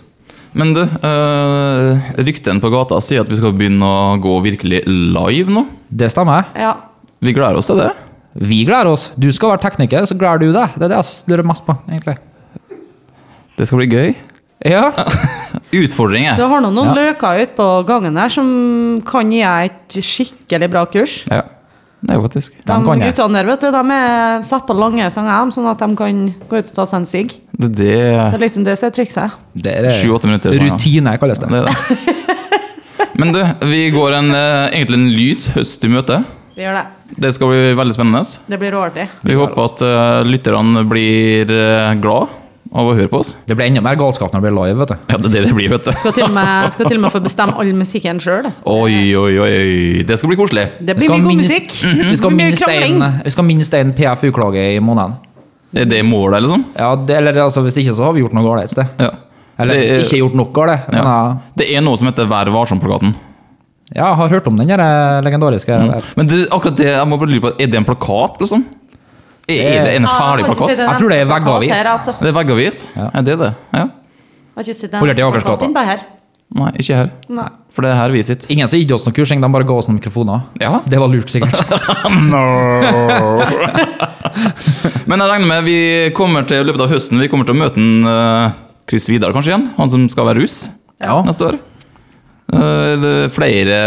Men 0.53 0.73
du, 0.75 0.81
øh, 0.83 2.09
ryktene 2.27 2.61
på 2.63 2.71
gata 2.75 2.99
sier 3.07 3.23
at 3.23 3.29
vi 3.31 3.37
skal 3.39 3.53
begynne 3.55 3.87
å 3.87 4.17
gå 4.21 4.33
virkelig 4.43 4.83
live 4.89 5.53
nå. 5.55 5.67
Det 5.91 6.09
stemmer. 6.11 6.49
Ja. 6.59 6.73
Vi 7.23 7.33
gleder 7.37 7.61
oss 7.61 7.71
til 7.71 7.79
det. 7.79 7.93
Vi 8.35 8.65
gleder 8.67 8.91
oss. 8.91 9.11
Du 9.19 9.29
skal 9.35 9.53
være 9.55 9.63
tekniker, 9.69 10.07
så 10.11 10.17
gleder 10.19 10.43
du 10.43 10.51
deg. 10.55 10.75
Det 10.77 10.87
er 10.89 10.93
det 10.95 10.99
jeg 11.01 11.31
lurer 11.31 11.47
mest 11.51 11.67
på, 11.67 11.77
egentlig. 11.89 12.17
Det 13.59 13.67
skal 13.69 13.81
bli 13.83 13.89
gøy. 13.93 14.11
Ja. 14.67 14.91
Utfordringer. 15.81 16.37
Du 16.37 16.45
har 16.51 16.61
nå 16.65 16.71
noen 16.75 16.91
Ja. 16.93 16.99
løker 16.99 17.41
ute 17.45 17.55
på 17.57 17.67
gangen 17.89 18.15
der 18.19 18.29
som 18.33 19.01
kan 19.07 19.31
gi 19.33 19.41
deg 19.45 19.71
et 19.71 20.03
skikkelig 20.05 20.69
bra 20.73 20.85
kurs. 20.91 21.21
Ja. 21.31 21.43
Det 22.01 22.17
er 22.17 22.23
faktisk. 22.25 22.55
De 22.57 22.65
de 22.65 22.87
kan 22.87 23.03
guttene 23.05 23.37
der, 23.37 23.49
vet 23.51 23.65
du, 23.65 23.69
de 23.75 23.97
er 23.97 24.45
satt 24.49 24.67
på 24.69 24.77
lange 24.77 25.11
sanger, 25.13 25.53
sånn 25.53 25.69
at 25.69 25.83
de 25.83 25.89
kan 25.99 26.23
gå 26.49 26.61
ut 26.63 26.73
og 26.73 26.75
ta 26.79 26.87
seg 26.89 27.03
en 27.03 27.09
sigg. 27.09 27.35
Det, 27.53 27.69
Det 27.77 28.01
er 28.01 28.41
liksom 28.41 28.65
det 28.65 28.79
som 28.81 28.89
er 28.89 28.97
trikset. 28.97 29.39
Det 29.53 29.77
er 29.77 29.91
minutter. 30.25 30.57
sånn. 30.57 30.71
Rutine, 30.71 31.17
kalles 31.21 31.43
det. 31.43 31.51
det 31.53 31.65
det. 31.69 31.77
Men 33.21 33.35
du, 33.37 33.41
vi 33.69 33.91
går 33.93 34.17
en, 34.17 34.31
eh, 34.33 34.79
egentlig 34.79 34.97
en 34.97 35.09
lys 35.13 35.47
høst 35.53 35.85
i 35.85 35.93
møte. 35.93 36.23
Vi 36.57 36.65
gjør 36.65 36.79
det. 36.79 36.87
Det 37.21 37.35
skal 37.37 37.53
bli 37.53 37.75
veldig 37.77 37.97
spennende. 37.97 38.25
Det 38.49 38.59
blir 38.61 38.73
råartig. 38.75 39.07
Vi 39.27 39.37
håper 39.37 39.65
at 39.65 39.83
uh, 39.85 40.21
lytterne 40.29 40.85
blir 40.89 41.53
uh, 41.53 41.93
glad 42.01 42.40
av 42.71 42.87
å 42.87 42.93
høre 42.95 43.11
på 43.11 43.19
oss. 43.19 43.33
Det 43.49 43.57
blir 43.59 43.67
enda 43.67 43.83
mer 43.83 43.97
galskap 43.99 44.31
når 44.31 44.43
det 44.43 44.47
blir 44.47 44.55
live, 44.61 44.77
vet 44.79 44.93
du. 44.93 44.99
Ja, 45.11 45.17
det 45.19 45.27
er 45.31 45.33
det 45.35 45.41
det 45.49 45.55
blir, 45.57 45.71
vet 45.73 45.89
du. 45.89 45.91
Skal 45.99 46.13
til 46.15 46.27
og 46.29 46.35
med, 46.37 46.69
skal 46.75 46.87
til 46.91 47.01
og 47.01 47.03
med 47.05 47.15
få 47.15 47.23
bestemme 47.25 47.57
all 47.59 47.73
musikken 47.75 48.21
sjøl. 48.23 48.47
Oi, 48.71 48.93
oi, 49.19 49.33
oi. 49.43 50.05
Det 50.07 50.19
skal 50.21 50.31
bli 50.31 50.39
koselig. 50.39 50.67
Det 50.79 50.95
blir 50.99 51.11
mye 51.11 51.25
god 51.27 51.41
musikk. 51.43 51.75
Vi 52.13 52.21
skal 52.21 52.37
minst 52.37 52.69
en, 52.69 53.03
vi 53.25 53.33
skal 53.35 53.49
minst 53.49 53.75
en 53.81 53.91
PFU-klage 53.97 54.69
i 54.77 54.79
måneden. 54.85 55.19
Er 55.75 55.87
det 55.87 56.01
målet, 56.07 56.43
liksom? 56.43 56.65
Ja, 56.75 56.93
det, 56.99 57.17
eller 57.21 57.37
altså, 57.45 57.63
Hvis 57.63 57.77
ikke, 57.79 57.95
så 57.95 58.09
har 58.09 58.15
vi 58.15 58.25
gjort 58.25 58.35
noe 58.35 58.43
galt 58.47 58.65
et 58.67 58.73
sted. 58.75 58.89
Ja. 58.99 59.11
Eller 59.61 59.75
Det 59.75 59.91
er- 59.91 60.05
ikke 60.07 60.23
gjort 60.23 60.39
noe 60.39 60.51
galt. 60.55 60.95
Ja. 60.95 61.03
ja. 61.05 61.19
Det 61.59 61.69
er 61.75 61.85
noe 61.85 61.99
som 62.01 62.09
heter 62.11 62.27
Vær 62.31 62.51
varsom-plakaten. 62.55 63.15
Ja, 63.91 64.07
jeg 64.13 64.17
har 64.21 64.29
hørt 64.31 64.47
om 64.47 64.57
den 64.59 64.69
der 64.71 64.79
eh, 64.79 65.21
legendariske. 65.27 65.75
Mm. 65.75 66.11
Men 66.17 66.29
det, 66.31 66.45
akkurat 66.55 66.77
det, 66.79 66.87
jeg 66.93 67.07
må 67.11 67.17
bare 67.19 67.31
lure 67.33 67.43
på, 67.49 67.51
er 67.59 67.67
det 67.71 67.79
en 67.81 67.87
plakat, 67.89 68.39
liksom? 68.39 68.63
Er, 69.59 69.85
det 69.87 69.93
en 69.99 70.07
farlig 70.09 70.45
ferdig 70.47 70.51
jeg 70.51 70.57
plakat? 70.61 70.79
Jeg 70.79 70.87
tror 71.01 71.09
det 71.13 71.19
er 71.19 71.27
veggavis. 71.31 71.71
altså. 71.95 72.13
Det 72.21 72.29
er 72.31 72.37
veggavis? 72.39 72.77
Ja. 72.97 73.07
Er 73.11 73.23
det 73.27 73.35
det? 73.41 73.51
Ja. 73.75 73.85
Har 74.55 74.61
ikke 74.67 74.77
sett 74.77 74.91
den 74.93 74.99
eneste 75.05 75.25
Akersgata. 75.27 75.85
her. 75.91 76.01
Nei, 76.51 76.71
ikke 76.83 76.95
her. 76.99 77.09
Nei. 77.31 77.45
For 77.71 77.81
det 77.87 77.93
er 77.93 77.97
her 78.01 78.11
vi 78.11 78.23
sitter. 78.27 78.51
Ingen 78.51 78.67
som 78.71 78.79
gitt 78.81 78.91
oss 78.97 79.05
noe 79.07 79.15
kursing, 79.15 79.39
de 79.43 79.49
bare 79.55 79.67
ga 79.69 79.75
oss 79.79 79.87
noen 79.87 80.01
mikrofoner. 80.01 80.39
Ja. 80.59 80.81
Det 80.91 80.99
var 80.99 81.09
lurt, 81.13 81.31
sikkert. 81.31 81.55
Men 85.11 85.23
jeg 85.23 85.29
regner 85.31 85.47
med 85.47 85.63
vi 85.69 85.79
kommer 86.17 86.43
til 86.51 86.59
i 86.65 86.67
løpet 86.67 86.83
av 86.87 86.91
høsten 86.91 87.21
Vi 87.23 87.29
kommer 87.31 87.45
til 87.47 87.55
å 87.55 87.61
møte 87.61 87.79
en, 87.79 88.03
uh, 88.07 88.51
Chris 88.91 89.07
Vidar 89.11 89.31
kanskje 89.37 89.51
igjen. 89.55 89.67
Han 89.79 89.89
som 89.93 90.09
skal 90.11 90.27
være 90.33 90.41
russ 90.43 90.57
Ja. 91.01 91.23
neste 91.27 91.43
år. 91.53 91.57
Eh, 92.51 92.93
det 93.01 93.11
er 93.27 93.33
flere 93.33 93.79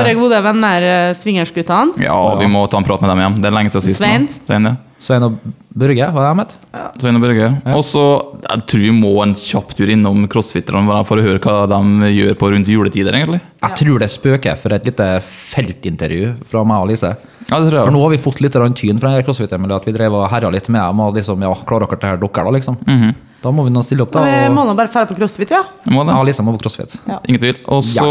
Våre 0.00 0.16
gode 0.16 0.40
venner 0.46 0.86
er 0.88 1.14
Swingersguttene. 1.18 2.00
Ja, 2.04 2.16
vi 2.40 2.48
må 2.50 2.64
ta 2.70 2.80
en 2.80 2.88
prat 2.88 3.02
med 3.04 3.12
dem 3.12 3.22
igjen. 3.22 3.38
Det 3.42 3.50
er 3.50 3.56
lenge 3.58 3.72
siden 3.72 3.86
sist. 3.86 4.00
Svein. 4.00 4.28
Svein, 4.48 4.70
ja. 4.70 4.76
Svein 5.06 5.26
og 5.26 5.36
Børge, 5.76 6.06
var 6.14 6.24
det 6.24 6.30
de 6.30 6.40
het? 6.40 6.54
Svein 7.02 7.18
og 7.18 7.24
Børge. 7.26 7.50
Og 7.76 7.82
så 7.84 8.04
jeg 8.46 8.64
tror 8.72 8.84
vi 8.86 8.94
må 8.96 9.12
en 9.22 9.34
kjapp 9.36 9.74
tur 9.76 9.92
innom 9.92 10.24
crossfitterne 10.32 11.02
for 11.08 11.20
å 11.20 11.26
høre 11.26 11.42
hva 11.44 11.66
de 11.68 12.10
gjør 12.14 12.38
på 12.40 12.50
rundt 12.54 12.70
juletider, 12.72 13.18
egentlig. 13.18 13.42
Jeg 13.60 13.80
tror 13.82 14.00
det 14.00 14.10
spøker 14.14 14.56
for 14.60 14.76
et 14.76 14.88
lite 14.88 15.10
feltintervju 15.26 16.36
fra 16.48 16.64
meg 16.64 16.86
og 16.86 16.94
Lise. 16.94 17.12
Ja, 17.46 17.60
det 17.60 17.68
tror 17.68 17.78
jeg. 17.78 17.84
For 17.86 17.94
nå 17.94 18.02
har 18.02 18.10
vi 18.10 18.18
fått 18.22 18.40
litt 18.42 18.56
tyn 18.78 18.98
fra 18.98 19.12
crossfit-miljøet, 19.22 19.84
at 19.84 19.86
vi 19.86 19.94
drev 19.94 20.16
og 20.18 20.26
herja 20.32 20.50
litt 20.50 20.68
med 20.68 20.82
dem. 20.82 21.02
Og 21.04 21.14
liksom, 21.14 21.44
ja, 21.46 21.52
klarer 21.68 21.86
dere 21.86 22.00
det 22.02 22.10
her 22.10 22.20
dere, 22.22 22.44
da, 22.48 22.54
liksom? 22.58 22.78
Mhm. 22.86 23.14
Da 23.44 23.52
må 23.54 23.62
vi 23.66 23.70
nå 23.70 23.82
stille 23.84 24.02
opp, 24.02 24.14
da. 24.14 24.24
Og... 24.24 24.54
må 24.56 24.64
nå 24.66 24.74
bare 24.74 24.90
dra 24.90 25.04
på 25.06 25.14
crossfit, 25.18 25.52
ja. 25.54 25.60
Må 25.92 26.02
det. 26.02 26.16
Ja, 26.16 26.22
Lisa 26.26 26.42
må 26.42 26.56
på 26.56 26.64
crossfit. 26.64 26.96
Ingen 27.28 27.42
tvil. 27.42 27.60
Og 27.70 27.84
så 27.86 28.08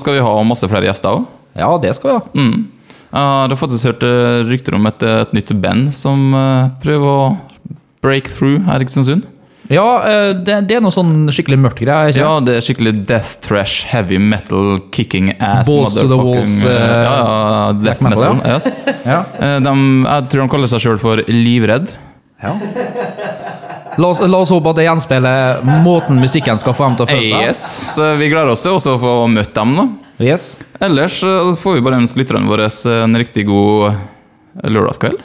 skal 0.00 0.16
vi 0.16 0.24
ha 0.24 0.32
masse 0.48 0.66
flere 0.66 0.88
gjester 0.88 1.20
òg. 1.20 1.28
Ja, 1.54 1.68
det 1.78 1.92
skal 1.98 2.10
vi 2.10 2.16
ha. 2.16 2.22
Mm. 2.34 2.64
Jeg 3.12 3.52
har 3.52 3.58
faktisk 3.60 3.84
hørt 3.90 4.04
eh, 4.08 4.40
rykter 4.48 4.74
om 4.78 4.88
et, 4.88 5.02
et 5.04 5.34
nytt 5.36 5.52
band 5.60 5.90
som 5.94 6.32
eh, 6.34 6.70
prøver 6.82 7.12
å 7.12 7.24
break 8.02 8.30
through 8.32 8.64
her 8.66 8.80
i 8.80 8.88
Kristiansund. 8.88 9.28
Ja, 9.72 9.86
eh, 10.04 10.30
det, 10.36 10.58
det 10.68 10.76
er 10.76 10.82
noe 10.84 10.92
sånn 10.94 11.30
skikkelig 11.32 11.58
mørkt 11.62 11.80
greier. 11.80 12.10
ikke 12.12 12.20
Ja, 12.20 12.32
det 12.44 12.58
er 12.58 12.64
skikkelig 12.66 12.92
death 13.08 13.38
trash, 13.44 13.86
heavy 13.88 14.18
metal, 14.20 14.76
kicking 14.92 15.30
ass 15.38 15.68
Balls 15.68 15.96
to 15.96 16.04
the 16.10 16.18
walls, 16.18 16.58
eh, 16.64 16.76
Ja, 16.76 17.14
ja, 17.16 17.72
death 17.80 18.04
metal. 18.04 18.36
metal, 18.36 18.42
ja. 18.44 18.58
Yes. 18.58 18.68
Ja. 19.12 19.22
Eh, 19.40 19.56
de, 19.64 19.72
jeg 20.04 20.28
tror 20.32 20.44
de 20.44 20.48
kaller 20.52 20.72
seg 20.72 20.84
sjøl 20.84 21.00
for 21.02 21.24
Livredd. 21.30 21.94
La, 22.42 24.08
oss, 24.08 24.22
la 24.24 24.38
oss 24.40 24.50
håpe 24.52 24.70
at 24.72 24.78
det 24.80 24.86
gjenspeiler 24.86 25.64
måten 25.84 26.20
musikken 26.20 26.58
skal 26.60 26.76
få 26.76 26.88
dem 26.90 27.00
til 27.00 27.06
å 27.06 27.10
føle 27.10 27.26
seg. 27.28 27.42
Yes. 27.48 27.64
Så 27.96 28.12
vi 28.20 28.30
gleder 28.32 28.54
oss 28.54 28.64
til 28.64 28.76
også 28.76 28.96
å 28.96 29.02
få 29.02 29.16
møtt 29.32 29.52
dem, 29.56 29.74
da. 29.78 29.88
Yes. 30.22 30.52
Ellers 30.82 31.18
får 31.62 31.76
vi 31.76 31.84
bare 31.84 32.00
ønske 32.02 32.20
lytterne 32.22 32.48
våre 32.48 32.68
en 32.92 33.20
riktig 33.20 33.44
god 33.48 34.00
lørdagskveld. 34.64 35.20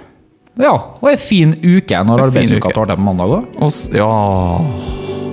Ja, 0.58 0.74
og 0.74 1.10
en 1.12 1.18
fin 1.22 1.53
uke 1.62 1.99
når 2.03 2.18
en 2.18 2.26
arbeidsuka 2.28 2.66
sånn 2.66 2.74
starter 2.74 2.97
på 2.97 3.05
mandag 3.05 3.34
òg. 3.38 3.43
Ja 3.93 4.10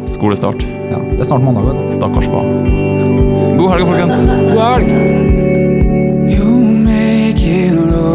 Skolestart. 0.07 0.61
Ja, 0.91 0.99
Det 0.99 1.21
er 1.21 1.25
snart 1.25 1.43
mandag. 1.43 1.65
Vet. 1.71 1.95
Stakkars 1.97 2.29
barn. 2.29 3.57
God 3.57 3.71
helg, 3.73 3.87
folkens. 3.89 4.25
God 4.53 4.61
helg. 4.61 5.33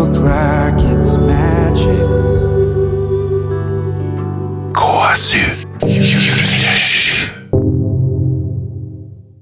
Look 0.09 0.15
like 0.21 0.81
it's 0.93 1.17
magic. 1.17 2.07
KSU. 4.73 6.38